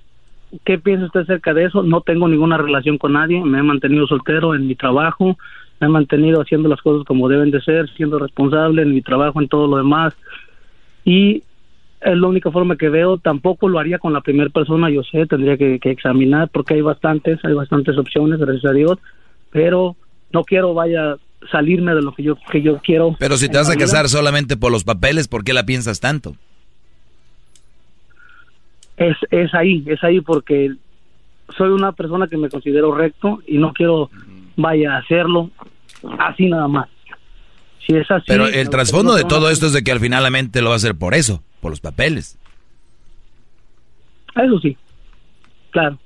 [0.66, 1.84] ¿qué piensa usted acerca de eso?
[1.84, 5.38] No tengo ninguna relación con nadie, me he mantenido soltero en mi trabajo,
[5.84, 9.42] me he mantenido haciendo las cosas como deben de ser, siendo responsable en mi trabajo,
[9.42, 10.14] en todo lo demás.
[11.06, 11.44] Y
[12.02, 15.26] es la única forma que veo, tampoco lo haría con la primera persona, yo sé,
[15.26, 19.00] tendría que, que examinar porque hay bastantes, hay bastantes opciones, gracias a Dios,
[19.52, 19.96] pero
[20.32, 21.18] no quiero, vaya,
[21.52, 23.16] salirme de lo que yo que yo quiero.
[23.20, 26.36] Pero si te vas a casar solamente por los papeles, ¿por qué la piensas tanto?
[28.98, 30.74] es, es ahí, es ahí porque
[31.58, 34.10] soy una persona que me considero recto y no quiero,
[34.56, 35.50] vaya, a hacerlo
[36.20, 36.90] así nada más.
[37.86, 38.26] Si es así...
[38.28, 40.76] Pero el trasfondo de todo esto es de que al final la mente lo va
[40.76, 42.38] a hacer por eso, por los papeles.
[44.36, 44.78] Eso sí,
[45.72, 46.00] claro.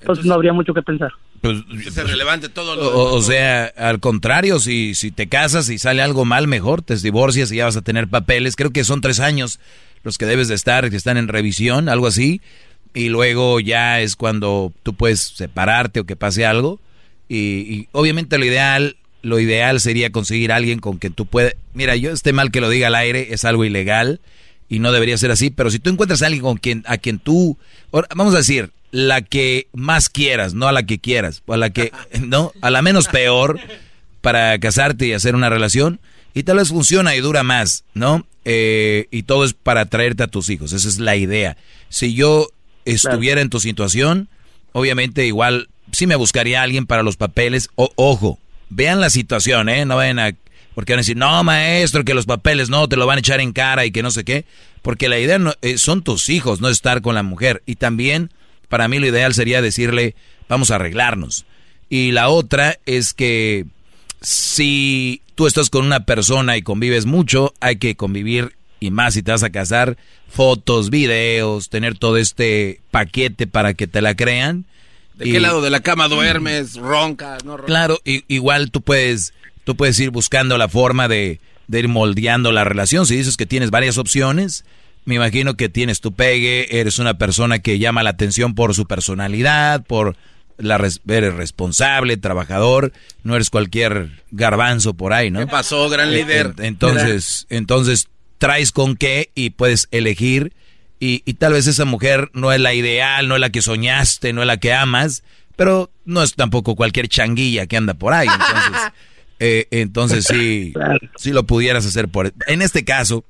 [0.00, 1.12] Entonces, no habría mucho que pensar.
[1.42, 5.78] Pues, Es relevante todo lo o, o sea, al contrario, si, si te casas y
[5.78, 8.56] sale algo mal, mejor te divorcias y ya vas a tener papeles.
[8.56, 9.60] Creo que son tres años
[10.04, 12.40] los que debes de estar, que están en revisión, algo así.
[12.94, 16.80] Y luego ya es cuando tú puedes separarte o que pase algo.
[17.28, 21.54] Y, y obviamente lo ideal, lo ideal sería conseguir a alguien con quien tú puedas...
[21.74, 24.20] Mira, yo esté mal que lo diga al aire, es algo ilegal
[24.68, 27.18] y no debería ser así, pero si tú encuentras a alguien con quien, a quien
[27.18, 27.58] tú,
[28.14, 31.70] vamos a decir, la que más quieras, no a la que quieras, o a la
[31.70, 33.60] que, no, a la menos peor
[34.20, 36.00] para casarte y hacer una relación,
[36.34, 38.26] y tal vez funciona y dura más, ¿no?
[38.44, 41.56] Eh, y todo es para traerte a tus hijos, esa es la idea.
[41.88, 42.48] Si yo
[42.84, 44.28] estuviera en tu situación,
[44.72, 48.38] obviamente igual sí me buscaría a alguien para los papeles, o, ojo,
[48.74, 49.84] vean la situación, ¿eh?
[49.84, 50.32] No vayan a
[50.74, 53.40] porque van a decir, no, maestro, que los papeles no, te lo van a echar
[53.40, 54.44] en cara y que no sé qué.
[54.80, 57.62] Porque la idea no, eh, son tus hijos, no estar con la mujer.
[57.66, 58.30] Y también,
[58.68, 60.14] para mí lo ideal sería decirle,
[60.48, 61.44] vamos a arreglarnos.
[61.88, 63.66] Y la otra es que
[64.22, 69.22] si tú estás con una persona y convives mucho, hay que convivir, y más si
[69.22, 74.64] te vas a casar, fotos, videos, tener todo este paquete para que te la crean.
[75.14, 76.74] ¿De Y- qué lado de la cama duermes?
[76.76, 77.44] ¿Roncas?
[77.44, 77.66] ¿No roncas?
[77.66, 79.32] Claro, i- igual tú puedes,
[79.64, 83.06] tú puedes ir buscando la forma de, de ir moldeando la relación.
[83.06, 84.64] Si dices que tienes varias opciones,
[85.04, 88.86] me imagino que tienes tu pegue, eres una persona que llama la atención por su
[88.86, 90.16] personalidad, por
[90.58, 92.92] la res- eres responsable, trabajador,
[93.24, 95.40] no eres cualquier garbanzo por ahí, ¿no?
[95.40, 96.54] ¿Qué pasó, gran Eh, líder?
[96.58, 98.08] en- entonces, entonces
[98.38, 100.52] traes con qué y puedes elegir
[101.04, 104.32] y, y tal vez esa mujer no es la ideal, no es la que soñaste,
[104.32, 105.24] no es la que amas,
[105.56, 108.28] pero no es tampoco cualquier changuilla que anda por ahí.
[108.28, 108.92] Entonces,
[109.40, 110.72] eh, entonces sí,
[111.16, 112.32] sí lo pudieras hacer por...
[112.46, 113.24] En este caso,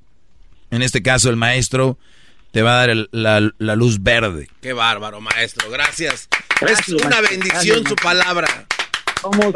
[0.70, 1.97] en este caso el maestro
[2.51, 4.49] te va a dar el- la, la luz verde.
[4.61, 5.70] Qué bárbaro, maestro.
[5.70, 6.28] Gracias.
[6.61, 7.31] Gracias, es una maestro.
[7.31, 8.49] bendición Gracias, su palabra.
[9.23, 9.55] Somos,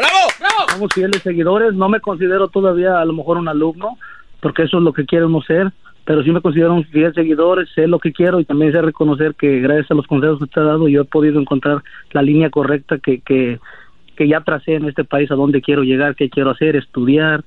[0.71, 1.75] somos fieles seguidores.
[1.75, 3.99] No me considero todavía a lo mejor un alumno,
[4.41, 5.73] porque eso es lo que quiere uno ser,
[6.07, 9.35] pero sí me considero un fiel seguidor, sé lo que quiero y también sé reconocer
[9.35, 12.49] que gracias a los consejos que te he dado yo he podido encontrar la línea
[12.49, 13.59] correcta que, que,
[14.15, 17.45] que ya tracé en este país a dónde quiero llegar, qué quiero hacer, estudiar,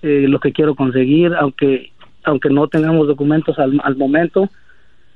[0.00, 1.92] eh, lo que quiero conseguir, aunque
[2.24, 4.50] aunque no tengamos documentos al, al momento,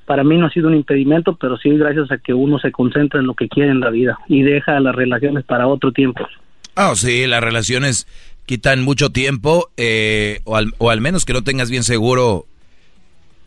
[0.04, 3.20] para mí no ha sido un impedimento, pero sí gracias a que uno se concentra
[3.20, 6.26] en lo que quiere en la vida y deja las relaciones para otro tiempo.
[6.76, 8.06] Ah, sí, las relaciones
[8.46, 12.46] quitan mucho tiempo, eh, o, al, o al menos que no tengas bien seguro.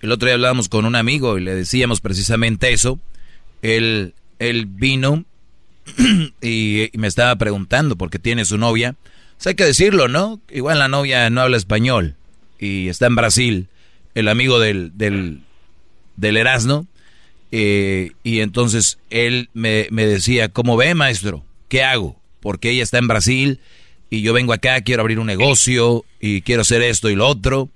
[0.01, 2.99] El otro día hablábamos con un amigo y le decíamos precisamente eso.
[3.61, 5.25] Él, él vino
[6.41, 8.95] y, me estaba preguntando por qué tiene su novia.
[9.39, 10.39] O sea, hay que decirlo, ¿no?
[10.49, 12.15] Igual la novia no habla español
[12.59, 13.67] y está en Brasil,
[14.15, 15.41] el amigo del, del,
[16.15, 16.87] del Erasmo.
[17.51, 21.43] eh, y entonces él me, me decía, ¿cómo ve, maestro?
[21.69, 22.19] ¿Qué hago?
[22.39, 23.59] Porque ella está en Brasil
[24.09, 27.69] y yo vengo acá, quiero abrir un negocio y quiero hacer esto y lo otro.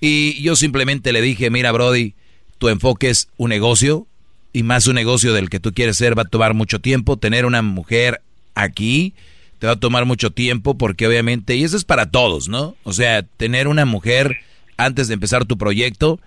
[0.00, 2.14] Y yo simplemente le dije, mira, Brody,
[2.58, 4.06] tu enfoque es un negocio
[4.52, 7.16] y más un negocio del que tú quieres ser va a tomar mucho tiempo.
[7.16, 8.22] Tener una mujer
[8.54, 9.14] aquí
[9.58, 12.76] te va a tomar mucho tiempo porque obviamente, y eso es para todos, ¿no?
[12.84, 14.38] O sea, tener una mujer
[14.76, 16.20] antes de empezar tu proyecto,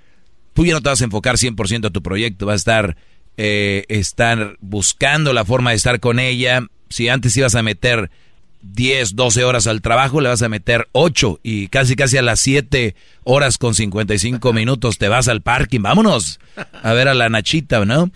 [0.53, 2.97] tú ya no te vas a enfocar 100% a tu proyecto, vas a estar,
[3.37, 6.65] eh, estar buscando la forma de estar con ella.
[6.89, 8.09] Si antes ibas a meter
[8.73, 12.39] 10, 12 horas al trabajo, le vas a meter 8 y casi casi a las
[12.39, 16.39] 7 horas con 55 minutos te vas al parking, vámonos
[16.83, 18.11] a ver a la Nachita, ¿no?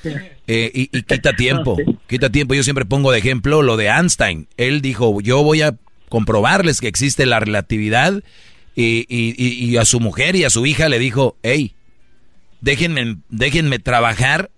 [0.47, 2.53] Eh, y, y quita tiempo, quita tiempo.
[2.53, 4.47] Yo siempre pongo de ejemplo lo de Einstein.
[4.57, 5.75] Él dijo, yo voy a
[6.09, 8.21] comprobarles que existe la relatividad
[8.75, 11.73] y, y- y- a su mujer y a su hija le dijo, hey,
[12.61, 14.49] déjenme, déjenme trabajar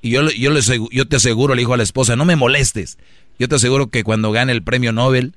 [0.00, 2.98] y yo, yo te aseguro, le dijo a la esposa, no me molestes.
[3.38, 5.34] Yo te aseguro que cuando gane el premio Nobel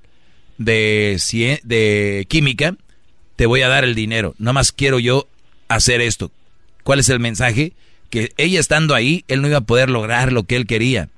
[0.58, 2.76] de, química,
[3.36, 4.36] te voy a dar el dinero.
[4.38, 5.28] Nada más quiero yo
[5.68, 6.32] hacer esto.
[6.84, 7.74] ¿Cuál es el mensaje?
[8.10, 11.10] Que ella estando ahí, él no iba a poder lograr lo que él quería.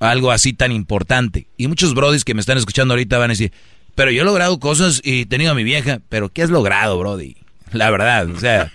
[0.00, 1.46] Algo así tan importante.
[1.56, 3.52] Y muchos brodis que me están escuchando ahorita van a decir,
[3.94, 6.00] pero yo he logrado cosas y he tenido a mi vieja.
[6.08, 7.36] Pero ¿qué has logrado, brody?
[7.72, 8.72] La verdad, o sea,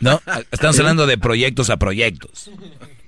[0.00, 0.20] ¿no?
[0.50, 2.50] Estamos hablando de proyectos a proyectos.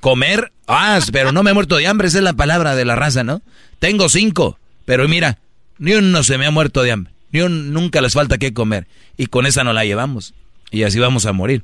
[0.01, 2.95] Comer, ah, pero no me he muerto de hambre, esa es la palabra de la
[2.95, 3.43] raza, ¿no?
[3.79, 5.39] Tengo cinco, pero mira,
[5.79, 7.13] ni uno se me ha muerto de hambre.
[7.33, 8.87] ni un, nunca les falta qué comer.
[9.17, 10.35] Y con esa no la llevamos.
[10.71, 11.63] Y así vamos a morir.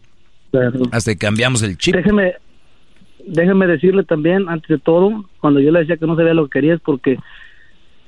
[0.93, 1.95] Hasta que cambiamos el chip.
[1.95, 2.35] Déjeme,
[3.27, 6.59] déjeme decirle también, antes de todo, cuando yo le decía que no sabía lo que
[6.59, 7.19] quería es porque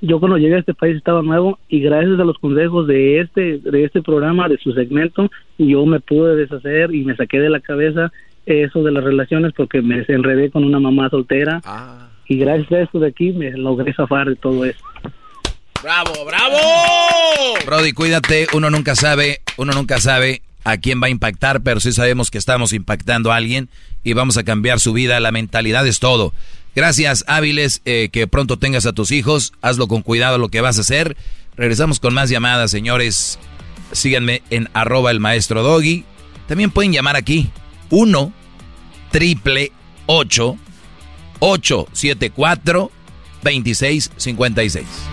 [0.00, 3.58] yo cuando llegué a este país estaba nuevo y gracias a los consejos de este
[3.58, 7.60] de este programa, de su segmento, yo me pude deshacer y me saqué de la
[7.60, 8.12] cabeza
[8.44, 11.60] eso de las relaciones porque me enredé con una mamá soltera
[12.26, 14.84] y gracias a esto de aquí me logré zafar de todo eso.
[15.82, 16.58] ¡Bravo, bravo!
[17.66, 21.90] Brody, cuídate, uno nunca sabe, uno nunca sabe a quién va a impactar, pero sí
[21.90, 23.68] sabemos que estamos impactando a alguien
[24.04, 26.32] y vamos a cambiar su vida, la mentalidad es todo.
[26.76, 30.78] Gracias, Áviles, eh, que pronto tengas a tus hijos, hazlo con cuidado lo que vas
[30.78, 31.16] a hacer.
[31.56, 33.40] Regresamos con más llamadas, señores.
[33.90, 36.04] Síganme en arroba el maestro Doggy.
[36.46, 37.50] También pueden llamar aquí,
[37.90, 38.32] 1
[39.10, 39.72] triple
[40.06, 40.56] 8
[41.40, 42.90] 874
[43.42, 45.11] 2656.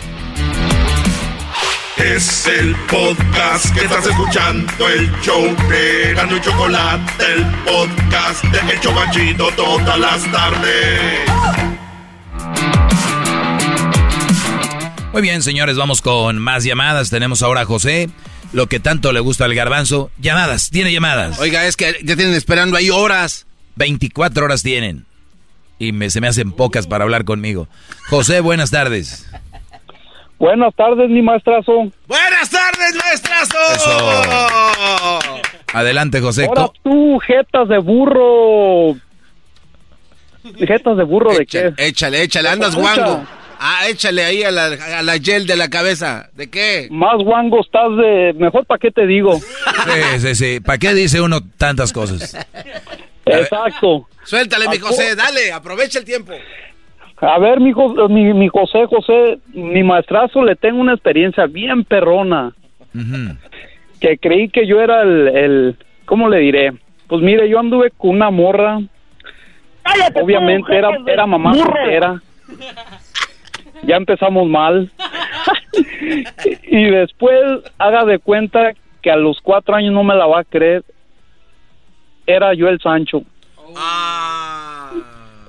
[1.99, 8.73] Es el podcast que estás escuchando, el show de Gano y Chocolate, el podcast de
[8.73, 11.29] El Chobachito todas las tardes.
[15.11, 17.09] Muy bien, señores, vamos con más llamadas.
[17.09, 18.09] Tenemos ahora a José,
[18.53, 20.09] lo que tanto le gusta al garbanzo.
[20.19, 21.37] Llamadas, tiene llamadas.
[21.39, 23.45] Oiga, es que ya tienen esperando ahí horas.
[23.75, 25.05] 24 horas tienen.
[25.79, 27.67] Y me, se me hacen pocas para hablar conmigo.
[28.09, 29.25] José, buenas tardes.
[30.39, 31.91] Buenas tardes, mi maestrazo.
[32.07, 33.57] Buenas tardes, maestrazo.
[35.73, 36.45] Adelante, José.
[36.45, 38.95] Ahora tú, jetas de burro.
[40.57, 41.73] Jetas de burro de qué?
[41.77, 43.25] Échale, échale, andas guango.
[43.59, 44.67] Ah, échale ahí a la,
[44.99, 46.29] a la gel de la cabeza.
[46.33, 46.87] ¿De qué?
[46.89, 48.33] Más guango estás de...
[48.37, 49.37] Mejor para qué te digo.
[49.37, 50.59] Sí, sí, sí.
[50.61, 52.37] ¿Para qué dice uno tantas cosas?
[53.25, 54.07] Exacto.
[54.23, 56.31] Suéltale, mi José, dale, aprovecha el tiempo.
[57.21, 57.73] A ver, mi,
[58.09, 62.53] mi, mi José, José, mi maestrazo le tengo una experiencia bien perrona.
[63.99, 65.75] Que creí que yo era el, el,
[66.05, 66.73] ¿cómo le diré?
[67.07, 68.79] Pues mire, yo anduve con una morra.
[70.15, 72.21] Obviamente era, era mamá soltera.
[73.83, 74.91] Ya empezamos mal.
[76.63, 77.41] y después
[77.77, 80.83] haga de cuenta que a los cuatro años no me la va a creer.
[82.25, 83.23] Era yo el Sancho.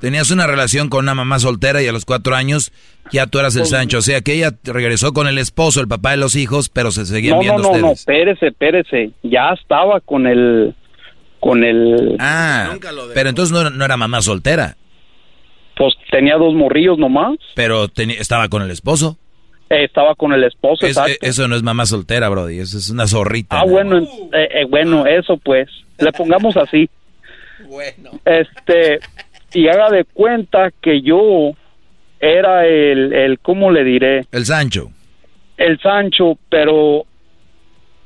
[0.01, 2.72] Tenías una relación con una mamá soltera y a los cuatro años
[3.12, 3.98] ya tú eras el Pues- Sancho.
[3.98, 7.05] O sea que ella regresó con el esposo, el papá de los hijos, pero se
[7.06, 7.98] seguían No, no, viendo no, no, ustedes.
[8.01, 9.10] espérese, espérese.
[9.22, 10.74] Ya estaba con el,
[11.39, 12.74] con el, Ah,
[13.14, 14.77] pero entonces no, era- no era mamá soltera,
[15.77, 17.36] pues tenía dos morrillos nomás.
[17.55, 19.18] pero estaba con el esposo.
[19.70, 21.12] Eh, estaba con el esposo, Es- exacto.
[21.12, 22.59] eh, eso no es mamá soltera, Brody.
[22.59, 23.60] Eso es una zorrita.
[23.60, 25.68] ah, bueno, en- eh, eh, bueno, eso pues.
[25.98, 26.89] Le pongamos así.
[27.68, 28.10] Bueno.
[28.24, 28.98] Este,
[29.52, 31.52] y haga de cuenta que yo
[32.20, 34.24] era el, el, ¿cómo le diré?
[34.32, 34.90] El Sancho.
[35.56, 37.05] El Sancho, pero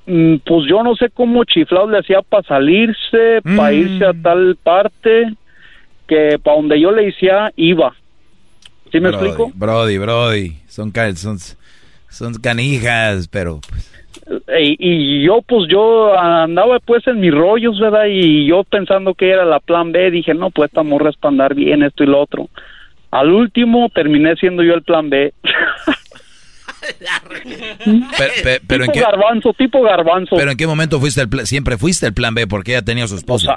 [0.07, 3.75] mm, pues yo no sé cómo chiflados le hacía para salirse, para Mm.
[3.75, 5.35] irse a tal parte,
[6.07, 7.95] que para donde yo le decía iba.
[8.93, 9.53] ¿Sí me Brody, explico?
[9.55, 10.53] Brody, Brody.
[10.69, 11.39] Son, son,
[12.09, 13.91] son canijas, pero pues,
[14.59, 18.07] Y, y yo pues yo andaba pues en mis rollos, ¿verdad?
[18.09, 21.31] Y yo pensando que era la plan B, dije, no, pues esta morra es para
[21.33, 22.49] andar bien esto y lo otro.
[23.11, 25.33] Al último terminé siendo yo el plan B.
[28.19, 30.37] Pero, pe- pero en tipo qué, garbanzo, tipo garbanzo.
[30.37, 33.09] pero en qué momento fuiste el siempre fuiste el plan B porque ella tenía a
[33.09, 33.51] su esposo.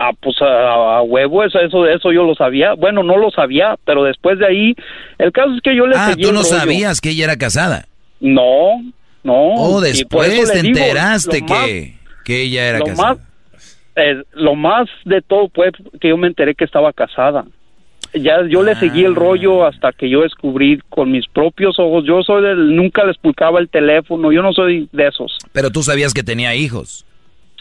[0.00, 2.72] Ah, pues a, a huevo, eso, eso, eso yo lo sabía.
[2.74, 4.74] Bueno, no lo sabía, pero después de ahí,
[5.18, 6.48] el caso es que yo le ah, seguí tú no rollo.
[6.56, 7.84] sabías que ella era casada.
[8.18, 8.82] No,
[9.22, 9.34] no.
[9.54, 11.94] Oh, después te digo, enteraste más- que,
[12.24, 13.14] que ella era lo casada.
[13.14, 13.18] más
[13.96, 15.70] eh, lo más de todo fue
[16.00, 17.44] que yo me enteré que estaba casada
[18.14, 19.08] ya yo le seguí Ah.
[19.08, 23.16] el rollo hasta que yo descubrí con mis propios ojos yo soy del nunca les
[23.18, 27.04] pulcaba el teléfono yo no soy de esos Pero tú sabías que tenía hijos.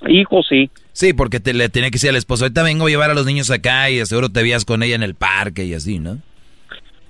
[0.08, 3.10] hijos sí Sí, porque te, le tenía que decir al esposo, ahorita vengo a llevar
[3.10, 5.98] a los niños acá y seguro te veías con ella en el parque y así,
[6.00, 6.18] ¿no?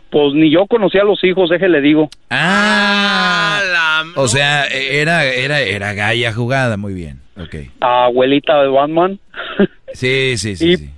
[0.10, 5.94] Pues ni yo conocía a los hijos déjele digo Ah, o sea, era, era, era
[5.94, 7.56] galla jugada, muy bien, ok.
[7.80, 9.20] abuelita de Batman
[9.94, 10.72] Sí, sí, sí.
[10.72, 10.90] Y sí.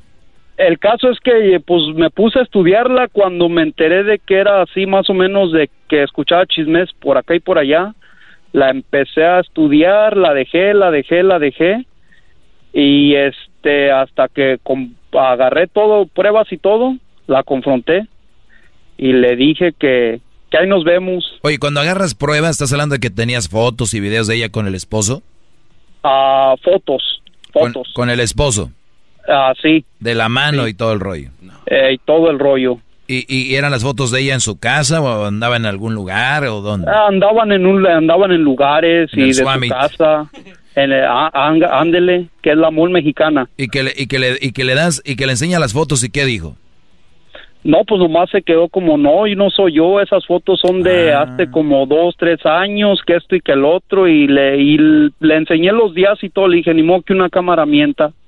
[0.58, 4.62] el caso es que pues me puse a estudiarla cuando me enteré de que era
[4.62, 7.94] así más o menos de que escuchaba chismes por acá y por allá.
[8.54, 11.86] La empecé a estudiar, la dejé, la dejé, la dejé
[12.74, 14.60] y este hasta que
[15.14, 16.96] agarré todo, pruebas y todo,
[17.28, 18.08] la confronté
[19.02, 21.40] y le dije que que ahí nos vemos.
[21.44, 24.68] Oye, cuando agarras pruebas, ¿estás hablando de que tenías fotos y videos de ella con
[24.68, 25.24] el esposo?
[26.04, 27.22] a fotos,
[27.54, 28.72] Con, fotos, con el esposo,
[29.30, 31.30] ah sí, de la mano y todo el rollo.
[31.68, 32.80] eh, y todo el rollo.
[33.08, 36.46] ¿Y, ¿Y, eran las fotos de ella en su casa o andaba en algún lugar
[36.46, 36.90] o dónde?
[36.90, 40.30] Ah, andaban en un, andaban en lugares y de su casa.
[40.76, 43.50] En el, ándele, que es la mall mexicana.
[43.58, 45.74] Y que le, y que le, y que le das, y que le enseña las
[45.74, 46.56] fotos y qué dijo.
[47.64, 51.14] No, pues nomás se quedó como, no, y no soy yo, esas fotos son de
[51.14, 51.22] Ah.
[51.22, 55.36] hace como dos, tres años, que esto y que el otro, y le, y le
[55.36, 58.12] enseñé los días y todo, le dije, ni modo que una cámara mienta.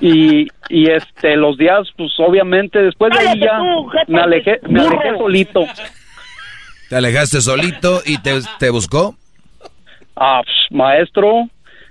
[0.00, 3.58] Y, y este, los días, pues obviamente, después de ahí ya
[4.06, 5.64] me alejé, me alejé solito.
[6.88, 9.16] Te alejaste solito y te, te buscó.
[10.14, 11.48] Ah, pues, maestro,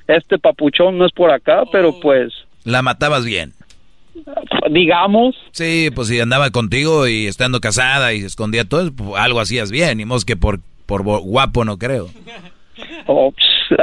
[0.07, 2.33] este papuchón no es por acá, pero pues,
[2.63, 3.51] La matabas bien.
[4.71, 9.39] Digamos, Sí, pues si andaba contigo y estando casada y se escondía todo, pues, algo
[9.39, 9.99] hacías bien.
[9.99, 12.09] Y más que por, por guapo no creo.
[13.07, 13.33] oh,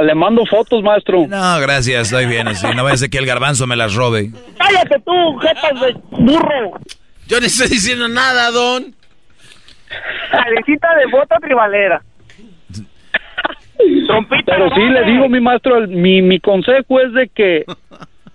[0.01, 1.25] le mando fotos, maestro.
[1.27, 2.65] No, gracias, estoy bien así.
[2.75, 4.31] No vaya a ser que el garbanzo me las robe.
[4.57, 6.79] Cállate tú, jetas de burro.
[7.27, 8.93] Yo no estoy diciendo nada, don.
[10.31, 12.01] Carecita de bota tribalera.
[14.45, 17.65] Pero sí, le digo, mi maestro, el- mi, mi consejo es de que,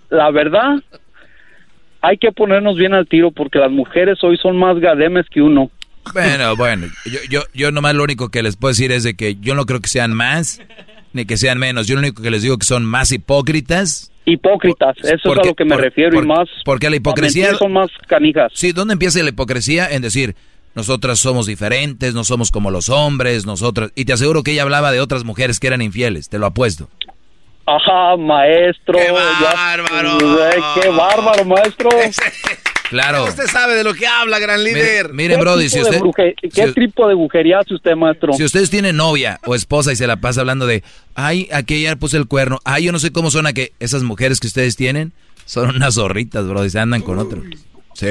[0.09, 0.75] la verdad,
[2.01, 5.69] hay que ponernos bien al tiro porque las mujeres hoy son más gademes que uno.
[6.13, 9.35] Bueno, bueno, yo, yo, yo nomás lo único que les puedo decir es de que
[9.35, 10.59] yo no creo que sean más
[11.13, 11.87] ni que sean menos.
[11.87, 14.11] Yo lo único que les digo que son más hipócritas.
[14.25, 16.47] Hipócritas, eso es a lo que me refiero y más.
[16.63, 17.55] Porque la hipocresía...
[17.55, 18.51] son más canijas.
[18.55, 19.89] Sí, ¿dónde empieza la hipocresía?
[19.89, 20.35] En decir,
[20.75, 23.91] nosotras somos diferentes, no somos como los hombres, nosotras...
[23.95, 26.87] Y te aseguro que ella hablaba de otras mujeres que eran infieles, te lo apuesto.
[27.75, 28.97] Ajá, maestro.
[28.97, 30.17] ¡Qué bárbaro!
[30.81, 31.89] ¡Qué bárbaro, maestro!
[32.89, 33.23] Claro.
[33.23, 35.13] Usted sabe de lo que habla, gran líder.
[35.13, 38.33] miren, Brody, si usted- bruje- ¿Qué si- tipo de brujería hace usted, maestro?
[38.33, 40.83] Si ustedes tienen novia o esposa y se la pasa hablando de,
[41.15, 44.41] ay, aquella puse el cuerno, ay, yo no sé cómo son a que esas mujeres
[44.41, 45.13] que ustedes tienen
[45.45, 47.41] son unas zorritas, bro, y se andan con otro.
[47.93, 48.07] Sí.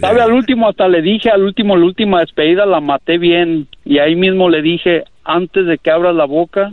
[0.00, 0.20] ¿Sabe?
[0.20, 3.68] Al último hasta le dije, al último, la última despedida la maté bien.
[3.84, 6.72] Y ahí mismo le dije, antes de que abras la boca,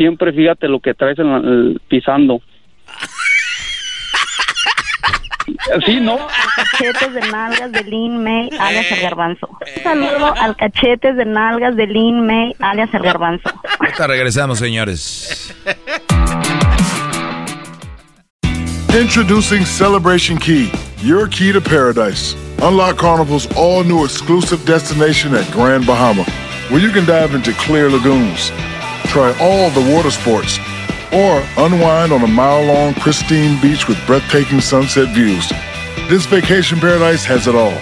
[0.00, 2.40] siempre fíjate lo que traes en la- el- pisando.
[5.84, 6.16] Sí, ¿no?
[6.56, 9.48] Cachetes de nalgas de Lin May, alias el garbanzo.
[9.76, 13.50] Un saludo al cachetes de nalgas de Lin May, alias el garbanzo.
[13.80, 15.52] Ahorita regresamos, señores.
[18.98, 20.70] Introducing Celebration Key,
[21.02, 22.34] your key to paradise.
[22.62, 26.24] Unlock Carnival's all new exclusive destination at Grand Bahama,
[26.70, 28.50] where you can dive into clear lagoons,
[29.10, 30.58] try all the water sports,
[31.12, 35.48] or unwind on a mile long pristine beach with breathtaking sunset views.
[36.08, 37.74] This vacation paradise has it all.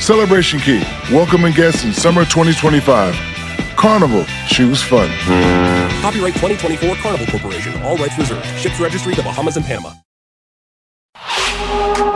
[0.00, 0.82] Celebration Key,
[1.12, 3.14] welcoming guests in summer 2025.
[3.76, 5.10] Carnival, choose fun.
[6.00, 7.82] Copyright 2024 Carnival Corporation.
[7.82, 8.46] All rights reserved.
[8.58, 9.92] Ships registry the Bahamas and Panama.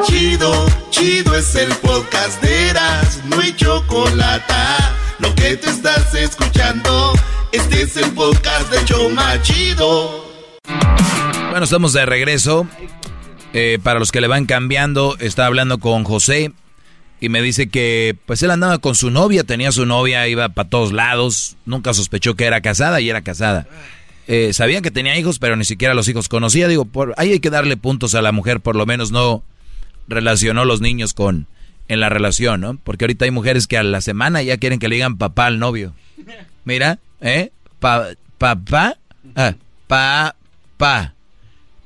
[0.04, 4.54] Chido, chido es el podcast de Eras, no hay chocolate.
[5.18, 7.12] Lo que te estás escuchando,
[7.52, 10.24] este es el podcast de Choma Chido.
[11.50, 12.66] Bueno, estamos de regreso.
[13.52, 16.52] Eh, para los que le van cambiando, estaba hablando con José
[17.20, 20.68] y me dice que pues él andaba con su novia, tenía su novia, iba para
[20.68, 23.66] todos lados, nunca sospechó que era casada y era casada.
[24.28, 26.68] Eh, sabía que tenía hijos, pero ni siquiera los hijos conocía.
[26.68, 29.42] Digo, por, ahí hay que darle puntos a la mujer, por lo menos no
[30.08, 31.46] relacionó los niños con
[31.88, 32.78] en la relación, ¿no?
[32.82, 35.58] Porque ahorita hay mujeres que a la semana ya quieren que le digan papá al
[35.58, 35.94] novio.
[36.64, 37.50] Mira, ¿eh?
[37.78, 38.96] Pa, papá,
[39.34, 39.52] ah,
[39.86, 40.34] pa,
[40.76, 41.12] pa,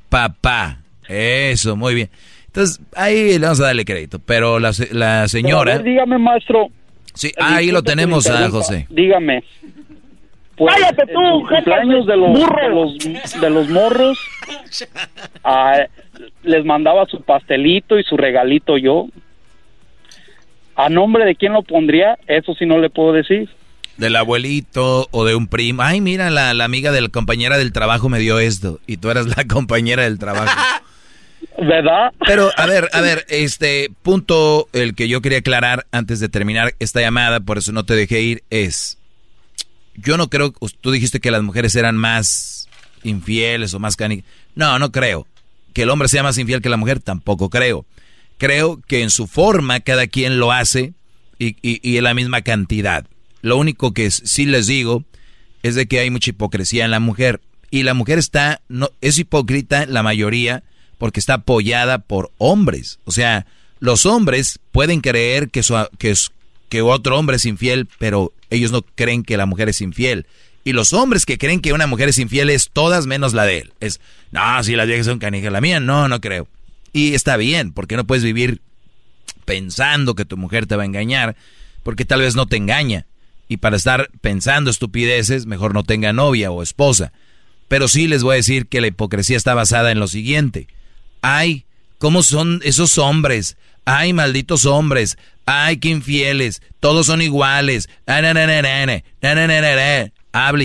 [0.09, 0.79] papá.
[1.09, 2.11] Eso, muy bien.
[2.47, 4.19] Entonces, ahí le vamos a darle crédito.
[4.25, 5.75] Pero la, se- la señora...
[5.77, 6.69] ver, dígame, maestro.
[7.15, 8.49] Sí, ahí lo tenemos a.
[8.51, 8.87] José.
[8.91, 9.43] Dígame.
[10.57, 11.47] Pues, Cállate tú,
[12.07, 12.63] de los, burro.
[12.63, 14.19] de los, de los morros,
[15.43, 15.87] ah,
[16.43, 19.07] les mandaba su pastelito y su regalito yo.
[20.77, 22.19] ¿A nombre de quién lo pondría?
[22.27, 23.49] Eso sí no le puedo decir.
[24.01, 25.83] Del abuelito o de un primo.
[25.83, 28.81] Ay, mira, la, la amiga de la compañera del trabajo me dio esto.
[28.87, 30.59] Y tú eras la compañera del trabajo.
[31.59, 32.13] ¿Verdad?
[32.27, 36.75] Pero, a ver, a ver, este punto, el que yo quería aclarar antes de terminar
[36.79, 38.97] esta llamada, por eso no te dejé ir, es,
[39.95, 42.69] yo no creo, tú dijiste que las mujeres eran más
[43.03, 44.25] infieles o más cani...
[44.55, 45.27] No, no creo.
[45.75, 47.85] Que el hombre sea más infiel que la mujer, tampoco creo.
[48.39, 50.95] Creo que en su forma cada quien lo hace
[51.39, 53.05] y, y, y en la misma cantidad.
[53.43, 55.05] Lo único que sí les digo
[55.63, 57.41] es de que hay mucha hipocresía en la mujer.
[57.71, 60.65] Y la mujer está, no, es hipócrita la mayoría
[60.99, 62.99] porque está apoyada por hombres.
[63.05, 63.47] O sea,
[63.79, 66.15] los hombres pueden creer que, su, que,
[66.69, 70.27] que otro hombre es infiel, pero ellos no creen que la mujer es infiel.
[70.63, 73.59] Y los hombres que creen que una mujer es infiel es todas menos la de
[73.59, 73.73] él.
[73.81, 74.01] Es,
[74.31, 76.49] no, si las viejas son canijas, la mía no, no creo.
[76.93, 78.61] Y está bien, porque no puedes vivir
[79.45, 81.37] pensando que tu mujer te va a engañar,
[81.83, 83.07] porque tal vez no te engaña.
[83.51, 87.13] Y para estar pensando estupideces, mejor no tenga novia o esposa.
[87.67, 90.69] Pero sí les voy a decir que la hipocresía está basada en lo siguiente.
[91.21, 91.65] Ay,
[91.99, 93.57] ¿cómo son esos hombres?
[93.85, 95.19] Ay, malditos hombres.
[95.47, 96.63] Ay, qué infieles.
[96.79, 97.89] Todos son iguales.
[98.07, 99.03] Hable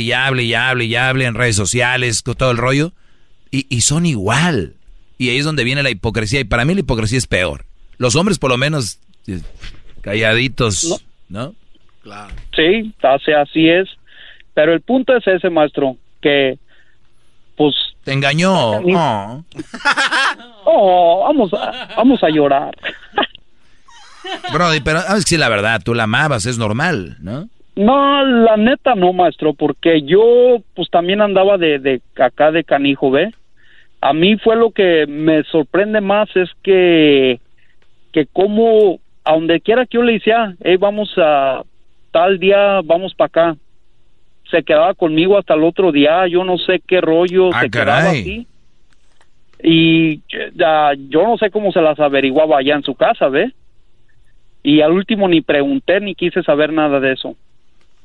[0.01, 2.93] y hable y hable y hable en redes sociales, con todo el rollo.
[3.49, 4.75] Y, y son igual.
[5.17, 6.39] Y ahí es donde viene la hipocresía.
[6.39, 7.65] Y para mí la hipocresía es peor.
[7.97, 9.41] Los hombres por lo menos eh,
[10.01, 11.55] calladitos, ¿no?
[12.05, 12.35] Claro.
[12.55, 13.89] Sí, así, así es.
[14.53, 16.59] Pero el punto es ese, maestro, que
[17.57, 17.73] pues...
[18.03, 18.79] Te engañó.
[18.81, 19.43] No.
[20.67, 22.75] Oh, vamos a, vamos a llorar.
[24.51, 27.47] Brody, pero sabes que sí, la verdad, tú la amabas, es normal, ¿no?
[27.75, 33.11] No, la neta no, maestro, porque yo pues también andaba de, de acá de canijo,
[33.11, 33.31] ¿ve?
[34.01, 37.39] A mí fue lo que me sorprende más es que
[38.11, 41.61] que como a donde quiera que yo le decía, hey, vamos a
[42.15, 43.57] tal día, vamos para acá.
[44.49, 47.97] Se quedaba conmigo hasta el otro día, yo no sé qué rollo, Ah, se quedaba
[48.03, 48.21] caray.
[48.21, 48.47] así.
[49.61, 50.21] Y
[50.55, 53.51] ya, yo no sé cómo se las averiguaba allá en su casa, ¿ve?
[54.63, 57.35] Y al último ni pregunté ni quise saber nada de eso.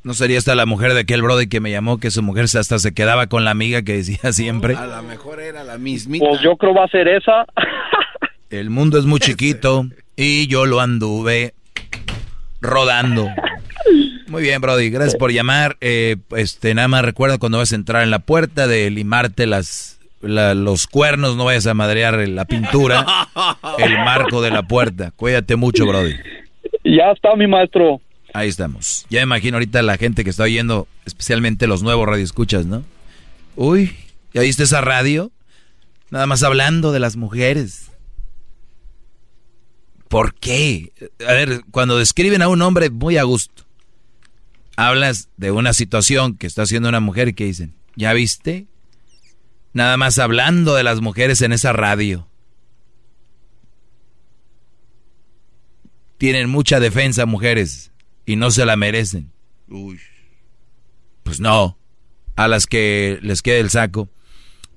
[0.02, 2.58] ¿No sería esta la mujer de aquel Brody que me llamó que su mujer se-
[2.58, 4.74] hasta se quedaba con la amiga que decía siempre?
[4.74, 6.24] A lo mejor era la mismita.
[6.26, 7.44] Pues yo creo va a ser esa.
[8.50, 9.84] El mundo es muy chiquito
[10.16, 11.52] y yo lo anduve
[12.60, 13.28] rodando.
[14.28, 15.76] Muy bien, Brody, gracias por llamar.
[15.80, 19.98] Eh, este, nada más recuerda cuando vas a entrar en la puerta de limarte las,
[20.20, 23.04] la- los cuernos, no vayas a madrear la pintura,
[23.78, 25.10] el marco de la puerta.
[25.16, 26.14] Cuídate mucho, Brody.
[26.84, 28.00] Ya está mi maestro.
[28.32, 29.04] Ahí estamos.
[29.10, 32.84] Ya me imagino ahorita la gente que está oyendo, especialmente los nuevos radioescuchas, ¿no?
[33.56, 33.96] Uy,
[34.32, 35.32] ¿ya viste esa radio?
[36.10, 37.89] Nada más hablando de las mujeres.
[40.10, 40.92] ¿Por qué?
[41.24, 43.64] A ver, cuando describen a un hombre muy a gusto,
[44.74, 48.66] hablas de una situación que está haciendo una mujer y que dicen, ¿ya viste?
[49.72, 52.26] Nada más hablando de las mujeres en esa radio.
[56.18, 57.92] Tienen mucha defensa mujeres
[58.26, 59.30] y no se la merecen.
[61.22, 61.78] Pues no,
[62.34, 64.10] a las que les quede el saco.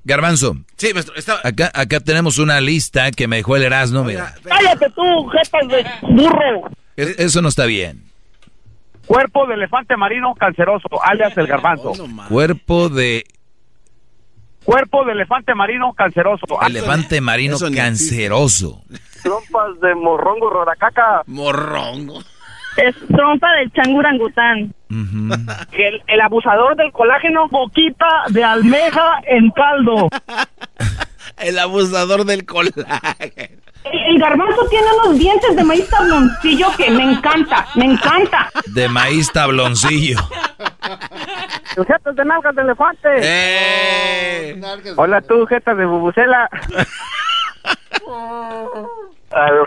[0.06, 1.40] Garbanzo, Sí, maestro, estaba...
[1.44, 4.04] acá, acá tenemos una lista que me dejó el Erasmo.
[4.04, 4.36] mira.
[4.44, 6.70] ¡Cállate tú, jetas de burro!
[6.98, 8.04] Es- Eso no está bien.
[9.08, 11.94] Cuerpo de elefante marino canceroso, alias el garbanzo.
[12.30, 13.26] Cuerpo de
[14.64, 16.46] Cuerpo de elefante marino canceroso.
[16.66, 18.82] elefante marino canceroso.
[19.22, 21.22] Trompas de morrongo roracaca.
[21.28, 22.22] Morrongo.
[22.78, 24.74] Es trompa del changurangután.
[25.72, 30.10] El, el abusador del colágeno, boquita de almeja en caldo.
[31.40, 32.86] El abusador del colágeno.
[33.86, 38.50] El garbanzo tiene unos dientes de maíz tabloncillo que me encanta, me encanta.
[38.68, 40.20] De maíz tabloncillo.
[41.76, 43.10] Jetas de nalgas de elefante.
[43.22, 44.62] Eh.
[44.96, 46.50] Hola tú, jetas de bubucela.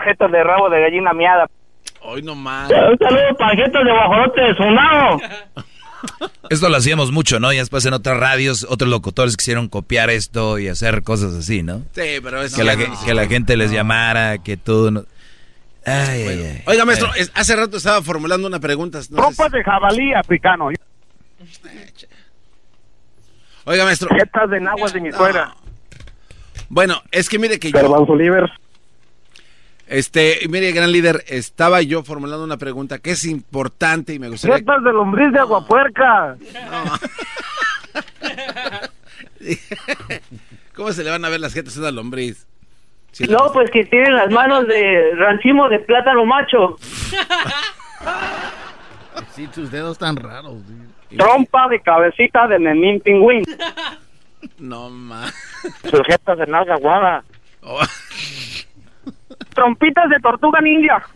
[0.03, 1.47] jetas de rabo de gallina miada.
[2.09, 2.69] Hoy nomás.
[2.71, 5.19] Un saludo para jetas de guajolote sonado.
[6.49, 7.51] Esto lo hacíamos mucho, ¿no?
[7.51, 11.79] Y después en otras radios, otros locutores quisieron copiar esto y hacer cosas así, ¿no?
[11.93, 14.89] Sí, pero es Que la, ge- que la gente les llamara, que tú...
[14.91, 15.03] No...
[15.85, 16.63] Ay, ay, ay.
[16.65, 18.99] Oiga, maestro, es- hace rato estaba formulando una pregunta.
[18.99, 20.69] no sé Trompas de jabalí africano.
[20.69, 22.05] si-
[23.65, 24.07] Oiga, maestro.
[24.15, 25.55] Jetas de nahuas de mi suegra.
[26.69, 27.79] Bueno, es que mire que yo...
[29.87, 34.57] Este, mire, gran líder, estaba yo formulando una pregunta que es importante y me gustaría...
[34.57, 36.37] Jetas de lombriz de aguapuerca.
[40.75, 42.45] ¿Cómo se le van a ver las jetas a una lombriz?
[43.29, 46.77] No, pues que tienen las manos de rancimo de plátano macho.
[49.31, 50.55] Sí, tus dedos tan raros.
[51.15, 53.43] Trompa de cabecita de Nenín Pingüín.
[54.57, 55.31] No, ma.
[55.83, 57.23] Sus jetas de nalga guada.
[57.61, 57.79] Oh.
[59.57, 61.01] Trompitas de tortuga ninja.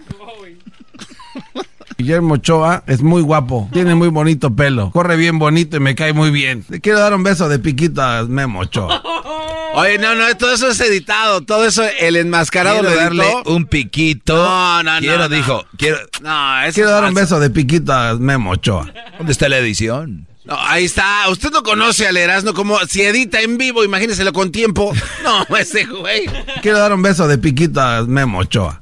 [1.97, 6.13] Guillermo Ochoa es muy guapo, tiene muy bonito pelo, corre bien bonito y me cae
[6.13, 6.65] muy bien.
[6.69, 9.03] Le quiero dar un beso de piquito a Memo Ochoa.
[9.75, 13.55] Oye, no, no, todo eso es editado, todo eso, el enmascarado Quiero lo darle editó.
[13.55, 14.35] un piquito.
[14.35, 15.29] No, no, no, Quiero, no.
[15.29, 15.97] dijo, quiero...
[16.21, 18.91] No, Quiero es dar un beso de piquito a Memo Ochoa.
[19.17, 20.27] ¿Dónde está la edición?
[20.51, 21.29] No, ahí está.
[21.29, 24.91] Usted no conoce al Erasmo como si edita en vivo, imagíneselo con tiempo.
[25.23, 26.25] No, ese güey.
[26.61, 28.81] Quiero dar un beso de piquito a Memo Ochoa.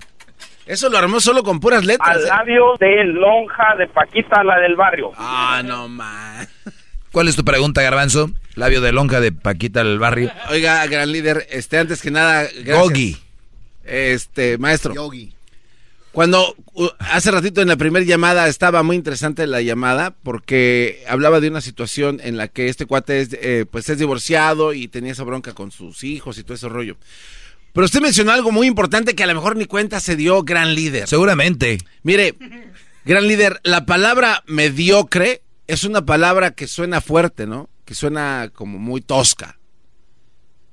[0.65, 2.15] Eso lo armó solo con puras letras.
[2.15, 2.27] Al ¿eh?
[2.27, 5.11] labio de lonja de Paquita, la del barrio.
[5.15, 6.47] Ah, no, man.
[7.11, 8.31] ¿Cuál es tu pregunta, Garbanzo?
[8.55, 10.31] Labio de lonja de Paquita del barrio.
[10.49, 12.47] Oiga, gran líder, este, antes que nada.
[12.65, 13.15] Gogi.
[13.83, 14.95] Este, maestro.
[14.95, 15.35] Yogi.
[16.11, 21.39] Cuando uh, hace ratito en la primera llamada estaba muy interesante la llamada porque hablaba
[21.39, 25.11] de una situación en la que este cuate es, eh, pues es divorciado y tenía
[25.11, 26.97] esa bronca con sus hijos y todo ese rollo.
[27.73, 30.73] Pero usted mencionó algo muy importante que a lo mejor ni cuenta se dio gran
[30.73, 31.07] líder.
[31.07, 31.77] Seguramente.
[32.01, 32.35] Mire,
[33.05, 37.69] gran líder, la palabra mediocre es una palabra que suena fuerte, ¿no?
[37.85, 39.59] Que suena como muy tosca.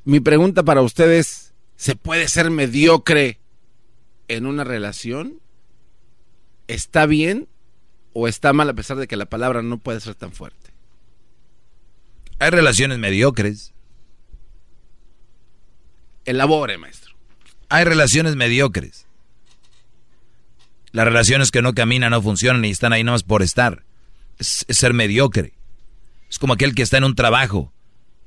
[0.04, 3.40] Mi pregunta para ustedes, ¿se puede ser mediocre
[4.28, 5.40] en una relación?
[6.68, 7.48] ¿Está bien
[8.12, 10.72] o está mal a pesar de que la palabra no puede ser tan fuerte?
[12.38, 13.72] Hay relaciones mediocres.
[16.24, 17.14] Elabore, maestro.
[17.68, 19.06] Hay relaciones mediocres.
[20.92, 23.84] Las relaciones que no caminan, no funcionan y están ahí nomás por estar.
[24.38, 25.54] Es, es ser mediocre.
[26.28, 27.72] Es como aquel que está en un trabajo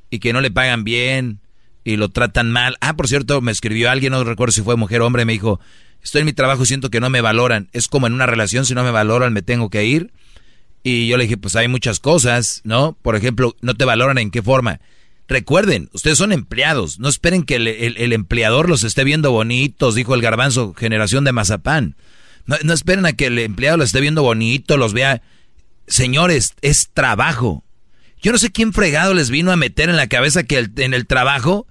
[0.10, 1.40] y que no le pagan bien
[1.84, 2.78] y lo tratan mal.
[2.82, 5.60] Ah, por cierto, me escribió alguien, no recuerdo si fue mujer o hombre, me dijo,
[6.04, 7.70] estoy en mi trabajo y siento que no me valoran.
[7.74, 10.12] Es como en una relación, si no me valoran me tengo que ir.
[10.84, 12.98] Y yo le dije, pues hay muchas cosas, ¿no?
[13.02, 14.80] Por ejemplo, no te valoran en qué forma.
[15.28, 20.16] Recuerden, ustedes son empleados, no esperen que el, el- empleador los esté viendo bonitos, dijo
[20.16, 21.96] el garbanzo, generación de mazapán.
[22.48, 25.22] No, no esperen a que el empleado los esté viendo bonito, los vea.
[25.86, 27.64] Señores, es trabajo.
[28.22, 31.06] Yo no sé quién fregado les vino a meter en la cabeza que en el
[31.06, 31.68] trabajo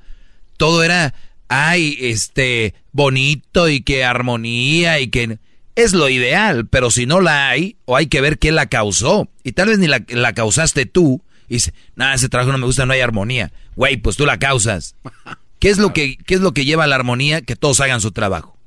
[0.56, 1.14] todo era,
[1.48, 5.38] ay, este, bonito y que armonía y que...
[5.74, 9.28] Es lo ideal, pero si no la hay, o hay que ver quién la causó.
[9.44, 11.22] Y tal vez ni la, la causaste tú.
[11.48, 13.52] Y dice, nada, ese trabajo no me gusta, no hay armonía.
[13.76, 14.96] Güey, pues tú la causas.
[15.60, 17.42] ¿Qué es, lo que, ¿Qué es lo que lleva a la armonía?
[17.42, 18.58] Que todos hagan su trabajo.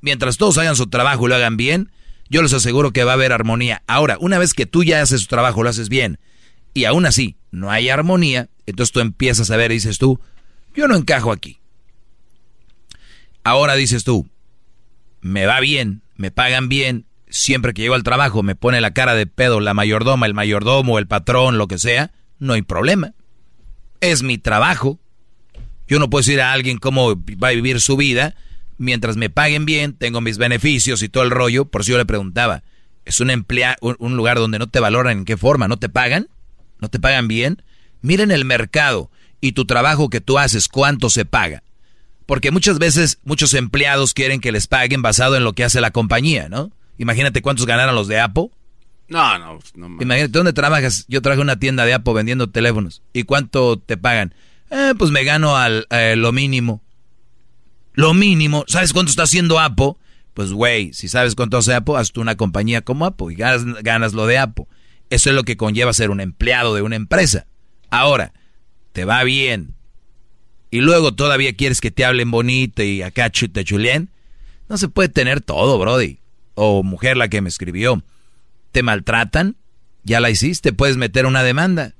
[0.00, 1.90] Mientras todos hagan su trabajo y lo hagan bien,
[2.30, 3.82] yo les aseguro que va a haber armonía.
[3.86, 6.18] Ahora, una vez que tú ya haces tu trabajo, lo haces bien,
[6.74, 10.20] y aún así no hay armonía, entonces tú empiezas a ver y dices tú,
[10.74, 11.60] yo no encajo aquí.
[13.44, 14.28] Ahora dices tú,
[15.20, 19.14] me va bien, me pagan bien, siempre que llego al trabajo me pone la cara
[19.14, 23.14] de pedo la mayordoma, el mayordomo, el patrón, lo que sea, no hay problema.
[24.00, 24.98] Es mi trabajo.
[25.88, 28.34] Yo no puedo decir a alguien cómo va a vivir su vida
[28.78, 31.66] mientras me paguen bien, tengo mis beneficios y todo el rollo.
[31.66, 32.62] Por si yo le preguntaba,
[33.04, 35.68] ¿es un, emplea un, lugar donde no te valoran en qué forma?
[35.68, 36.28] ¿No te pagan?
[36.80, 37.62] ¿No te pagan bien?
[38.00, 39.10] Miren el mercado
[39.40, 41.62] y tu trabajo que tú haces, ¿cuánto se paga?
[42.28, 45.92] Porque muchas veces muchos empleados quieren que les paguen basado en lo que hace la
[45.92, 46.70] compañía, ¿no?
[46.98, 48.50] Imagínate cuántos ganaron los de Apple.
[49.08, 49.88] No, no, no.
[49.88, 50.02] mames.
[50.02, 51.06] Imagínate, ¿dónde trabajas?
[51.08, 53.00] Yo trabajo en una tienda de Apple vendiendo teléfonos.
[53.14, 54.34] ¿Y cuánto te pagan?
[54.70, 56.82] Eh, pues me gano al, eh, lo mínimo.
[57.94, 58.66] Lo mínimo.
[58.68, 59.94] ¿Sabes cuánto está haciendo Apple?
[60.34, 63.64] Pues, güey, si sabes cuánto hace Apple, haz tú una compañía como Apple y ganas,
[63.82, 64.66] ganas lo de Apple.
[65.08, 67.46] Eso es lo que conlleva ser un empleado de una empresa.
[67.88, 68.34] Ahora,
[68.92, 69.77] te va bien.
[70.70, 74.10] Y luego todavía quieres que te hablen bonito y acá te chuleen.
[74.68, 76.18] No se puede tener todo, Brody.
[76.54, 78.02] O mujer la que me escribió.
[78.72, 79.56] ¿Te maltratan?
[80.04, 81.94] Ya la hiciste, puedes meter una demanda.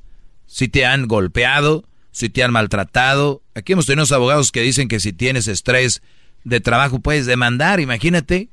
[0.46, 3.42] Si te han golpeado, si te han maltratado.
[3.54, 6.02] Aquí hemos tenido unos abogados que dicen que si tienes estrés
[6.44, 8.48] de trabajo puedes demandar, imagínate.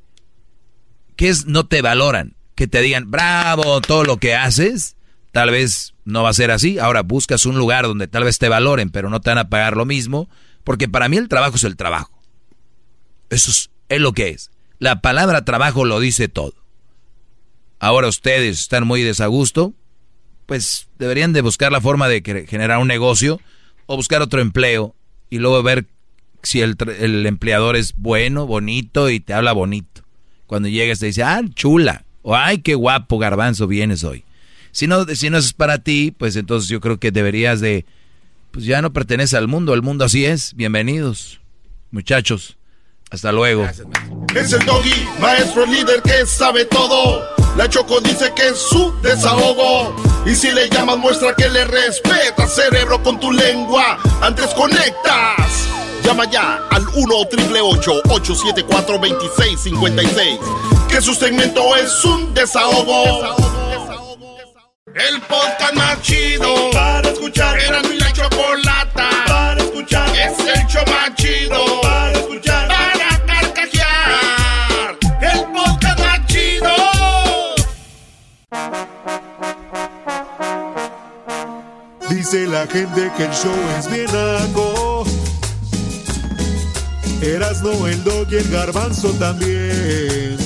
[1.16, 2.36] ¿Qué es no te valoran?
[2.56, 4.96] Que te digan, bravo, todo lo que haces.
[5.36, 6.80] Tal vez no va a ser así.
[6.80, 9.76] Ahora buscas un lugar donde tal vez te valoren, pero no te van a pagar
[9.76, 10.30] lo mismo.
[10.64, 12.18] Porque para mí el trabajo es el trabajo.
[13.30, 14.50] Eso es, es lo que es.
[14.80, 16.54] La palabra trabajo lo dice todo.
[17.80, 19.74] Ahora ustedes están muy desagusto,
[20.46, 23.42] pues deberían de buscar la forma de generar un negocio
[23.88, 24.96] o buscar otro empleo
[25.30, 25.86] y luego ver
[26.44, 30.02] si el, el empleador es bueno, bonito y te habla bonito.
[30.48, 34.25] Cuando llegas te dice, ah, chula, o ay, qué guapo garbanzo vienes hoy.
[34.76, 37.86] Si no, si no es para ti, pues entonces yo creo que deberías de,
[38.52, 40.54] pues ya no pertenece al mundo, el mundo así es.
[40.54, 41.40] Bienvenidos,
[41.92, 42.58] muchachos.
[43.10, 43.64] Hasta luego.
[44.36, 47.24] Es el doggy, maestro líder que sabe todo.
[47.56, 49.96] La Choco dice que es su desahogo.
[50.26, 53.98] Y si le llamas, muestra que le respeta, cerebro, con tu lengua.
[54.22, 55.70] Antes conectas.
[56.04, 60.40] Llama ya al 1 triple 874 2656.
[60.90, 63.65] Que su segmento es un desahogo.
[64.96, 67.60] El podcast más chido para escuchar.
[67.60, 70.08] Era mi la chocolata para escuchar.
[70.16, 72.70] Es el show más chido para escuchar.
[72.70, 74.98] Para carcajear.
[75.20, 76.72] El podcast más chido.
[82.10, 85.04] Dice la gente que el show es bien naco.
[87.22, 90.45] Erasno, el dog y el garbanzo también.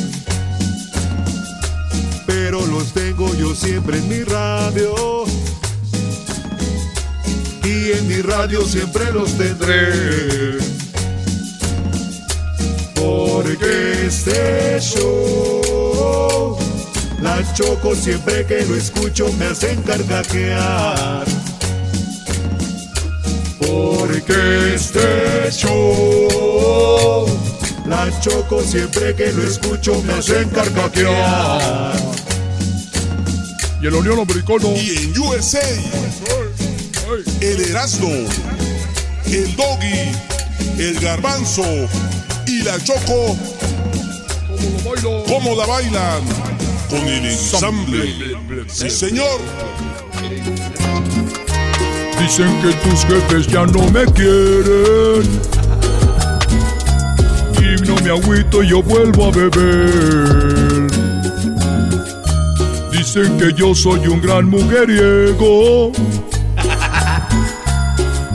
[2.67, 5.25] Los tengo yo siempre en mi radio.
[7.63, 10.57] Y en mi radio siempre los tendré.
[12.95, 16.57] Por Porque este show,
[17.21, 21.25] la choco siempre que lo escucho me hacen carcajear.
[23.59, 27.25] Porque este show,
[27.87, 32.28] la choco siempre que lo escucho me hacen carcajear.
[33.81, 34.73] Y el Unión Americano.
[34.75, 35.59] Y en USA,
[37.39, 38.09] el Erasmo,
[39.25, 40.11] el Doggy,
[40.77, 41.63] el Garbanzo
[42.45, 43.37] y la Choco,
[45.27, 46.21] ¿cómo la bailan?
[46.89, 48.35] Con el ensamble.
[48.67, 49.39] Sí, señor.
[52.19, 55.39] Dicen que tus jefes ya no me quieren.
[57.61, 60.58] Y no me agüito, yo vuelvo a beber.
[63.11, 65.91] Dicen que yo soy un gran mujeriego.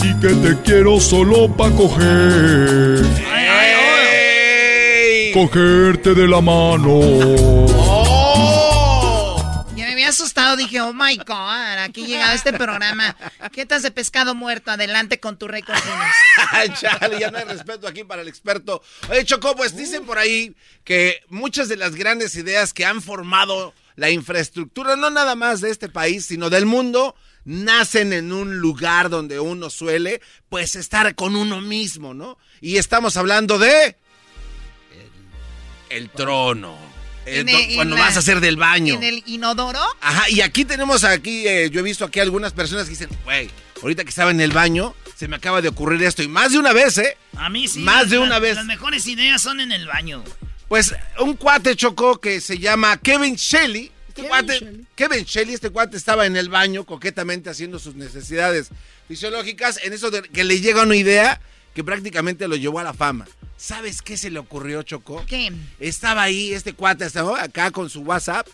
[0.03, 3.05] Y que te quiero solo pa' coger.
[5.33, 7.69] Cogerte de la mano.
[9.77, 13.15] Ya me había asustado, dije, oh my god, aquí llegaba este programa.
[13.53, 14.73] ¿Qué tal de pescado muerto?
[14.73, 15.47] Adelante con tu.
[16.51, 18.83] Ay, chale, ya no hay respeto aquí para el experto.
[19.09, 23.73] Oye, Choco, pues dicen por ahí que muchas de las grandes ideas que han formado
[23.97, 27.15] la infraestructura, no nada más de este país, sino del mundo,
[27.45, 32.39] nacen en un lugar donde uno suele, pues, estar con uno mismo, ¿no?
[32.61, 33.97] Y estamos hablando de...
[35.91, 36.77] El, el trono.
[37.27, 38.95] El el- cuando la- vas a hacer del baño.
[38.95, 39.81] ¿En el inodoro?
[40.01, 43.51] Ajá, y aquí tenemos aquí, eh, yo he visto aquí algunas personas que dicen, güey,
[43.83, 46.23] ahorita que estaba en el baño, se me acaba de ocurrir esto.
[46.23, 47.17] Y más de una vez, ¿eh?
[47.37, 47.79] A mí sí.
[47.81, 48.57] Más de una vez.
[48.57, 50.23] Las mejores ideas son en el baño.
[50.69, 53.91] Pues un cuate chocó que se llama Kevin Shelley.
[54.09, 58.69] Este cuate, Kevin Shelley, este cuate estaba en el baño coquetamente haciendo sus necesidades
[59.09, 59.81] fisiológicas.
[59.83, 61.41] En eso de que le llega una idea
[61.75, 63.27] que prácticamente lo llevó a la fama.
[63.57, 65.25] ¿Sabes qué se le ocurrió, Choco?
[65.27, 65.53] ¿Qué?
[65.81, 68.47] Estaba ahí este cuate, estaba acá con su WhatsApp.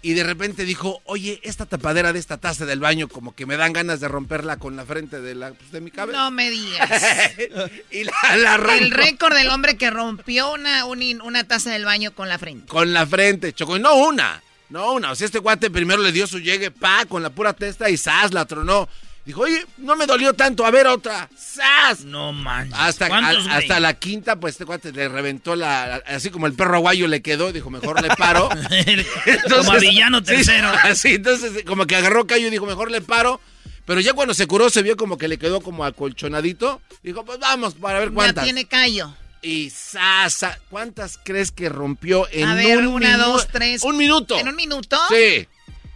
[0.00, 3.56] Y de repente dijo, oye, esta tapadera de esta taza del baño como que me
[3.56, 6.16] dan ganas de romperla con la frente de, la, pues, de mi cabeza.
[6.16, 7.02] No me digas.
[7.90, 8.84] y la, la arrancó.
[8.84, 12.68] El récord del hombre que rompió una, una taza del baño con la frente.
[12.68, 13.76] Con la frente, Choco.
[13.76, 15.10] Y no una, no una.
[15.10, 17.96] O sea, este guate primero le dio su llegue, pa, con la pura testa y
[17.96, 18.32] ¡zas!
[18.32, 18.88] La tronó.
[19.28, 21.28] Dijo, oye, no me dolió tanto, a ver otra.
[21.38, 22.00] ¡Zas!
[22.00, 22.72] No manches.
[22.78, 25.96] Hasta, hasta la quinta, pues este guate le reventó la.
[26.06, 28.48] Así como el perro aguayo le quedó, dijo, mejor le paro.
[29.54, 30.72] Como a villano tercero.
[30.72, 33.38] Sí, así, entonces, como que agarró callo y dijo, mejor le paro.
[33.84, 36.80] Pero ya cuando se curó, se vio como que le quedó como acolchonadito.
[37.02, 38.44] Dijo, pues vamos, para ver Ya cuántas.
[38.44, 39.14] tiene callo.
[39.42, 43.82] Y sasa, ¿cuántas crees que rompió en a ver, un una, minu- dos, tres.
[43.82, 44.38] Un minuto.
[44.38, 44.98] ¿En un minuto?
[45.10, 45.46] Sí.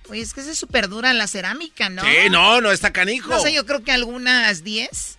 [0.08, 2.02] Oye, es que es súper dura la cerámica, ¿no?
[2.02, 3.31] Sí, no, no, está canijo.
[3.31, 5.18] No sé, yo creo que algunas 10.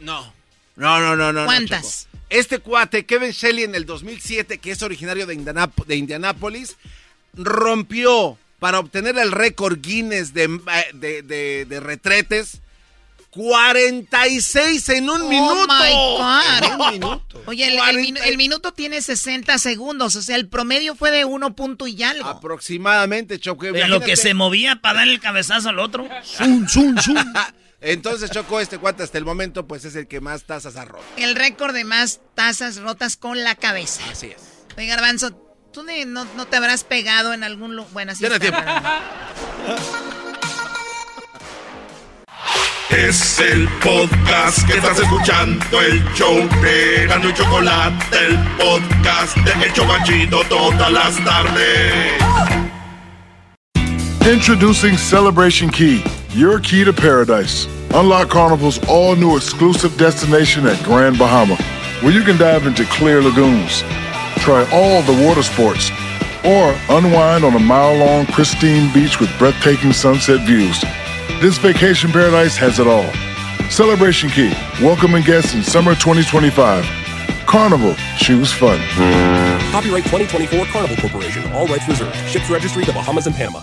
[0.00, 0.32] No.
[0.76, 1.44] No, no, no, no.
[1.46, 2.06] ¿Cuántas?
[2.28, 6.76] Este cuate, Kevin Shelley, en el 2007, que es originario de, Indianap- de Indianápolis,
[7.34, 12.60] rompió para obtener el récord Guinness de, eh, de, de- de retretes
[13.36, 15.66] 46 en un Oh minuto.
[15.68, 16.64] my God.
[16.64, 17.42] En un minuto.
[17.46, 21.24] Oye, el, el minu- el minuto tiene 60 segundos, o sea, el promedio fue de
[21.24, 22.28] uno punto y algo.
[22.28, 23.66] Aproximadamente, Choco.
[23.66, 26.08] En lo que se movía para dar el cabezazo al otro.
[27.80, 31.04] Entonces, Choco, este cuate hasta el momento, pues es el que más tazas ha roto.
[31.16, 34.00] El récord de más tazas rotas con la cabeza.
[34.10, 34.42] Así es.
[34.76, 35.32] Oye, Garbanzo,
[35.72, 37.92] ¿tú ne- no, no te habrás pegado en algún lugar?
[37.92, 38.60] Bueno, así Ya no está, tiempo.
[42.90, 49.64] Es el podcast que estás escuchando, el show de Erasmo y Chocolate, el podcast de
[49.64, 52.12] El Chobachito todas las tardes.
[54.24, 57.66] Introducing Celebration Key, your key to paradise.
[57.92, 61.56] Unlock Carnival's all new exclusive destination at Grand Bahama,
[62.02, 63.82] where you can dive into clear lagoons,
[64.38, 65.90] try all the water sports,
[66.44, 70.84] or unwind on a mile long, pristine beach with breathtaking sunset views.
[71.40, 73.12] This vacation paradise has it all.
[73.70, 76.84] Celebration Key, welcoming guests in summer 2025.
[77.46, 78.78] Carnival, choose fun.
[79.70, 81.52] Copyright 2024 Carnival Corporation.
[81.52, 82.16] All rights reserved.
[82.28, 83.62] Ships registry the Bahamas and Panama.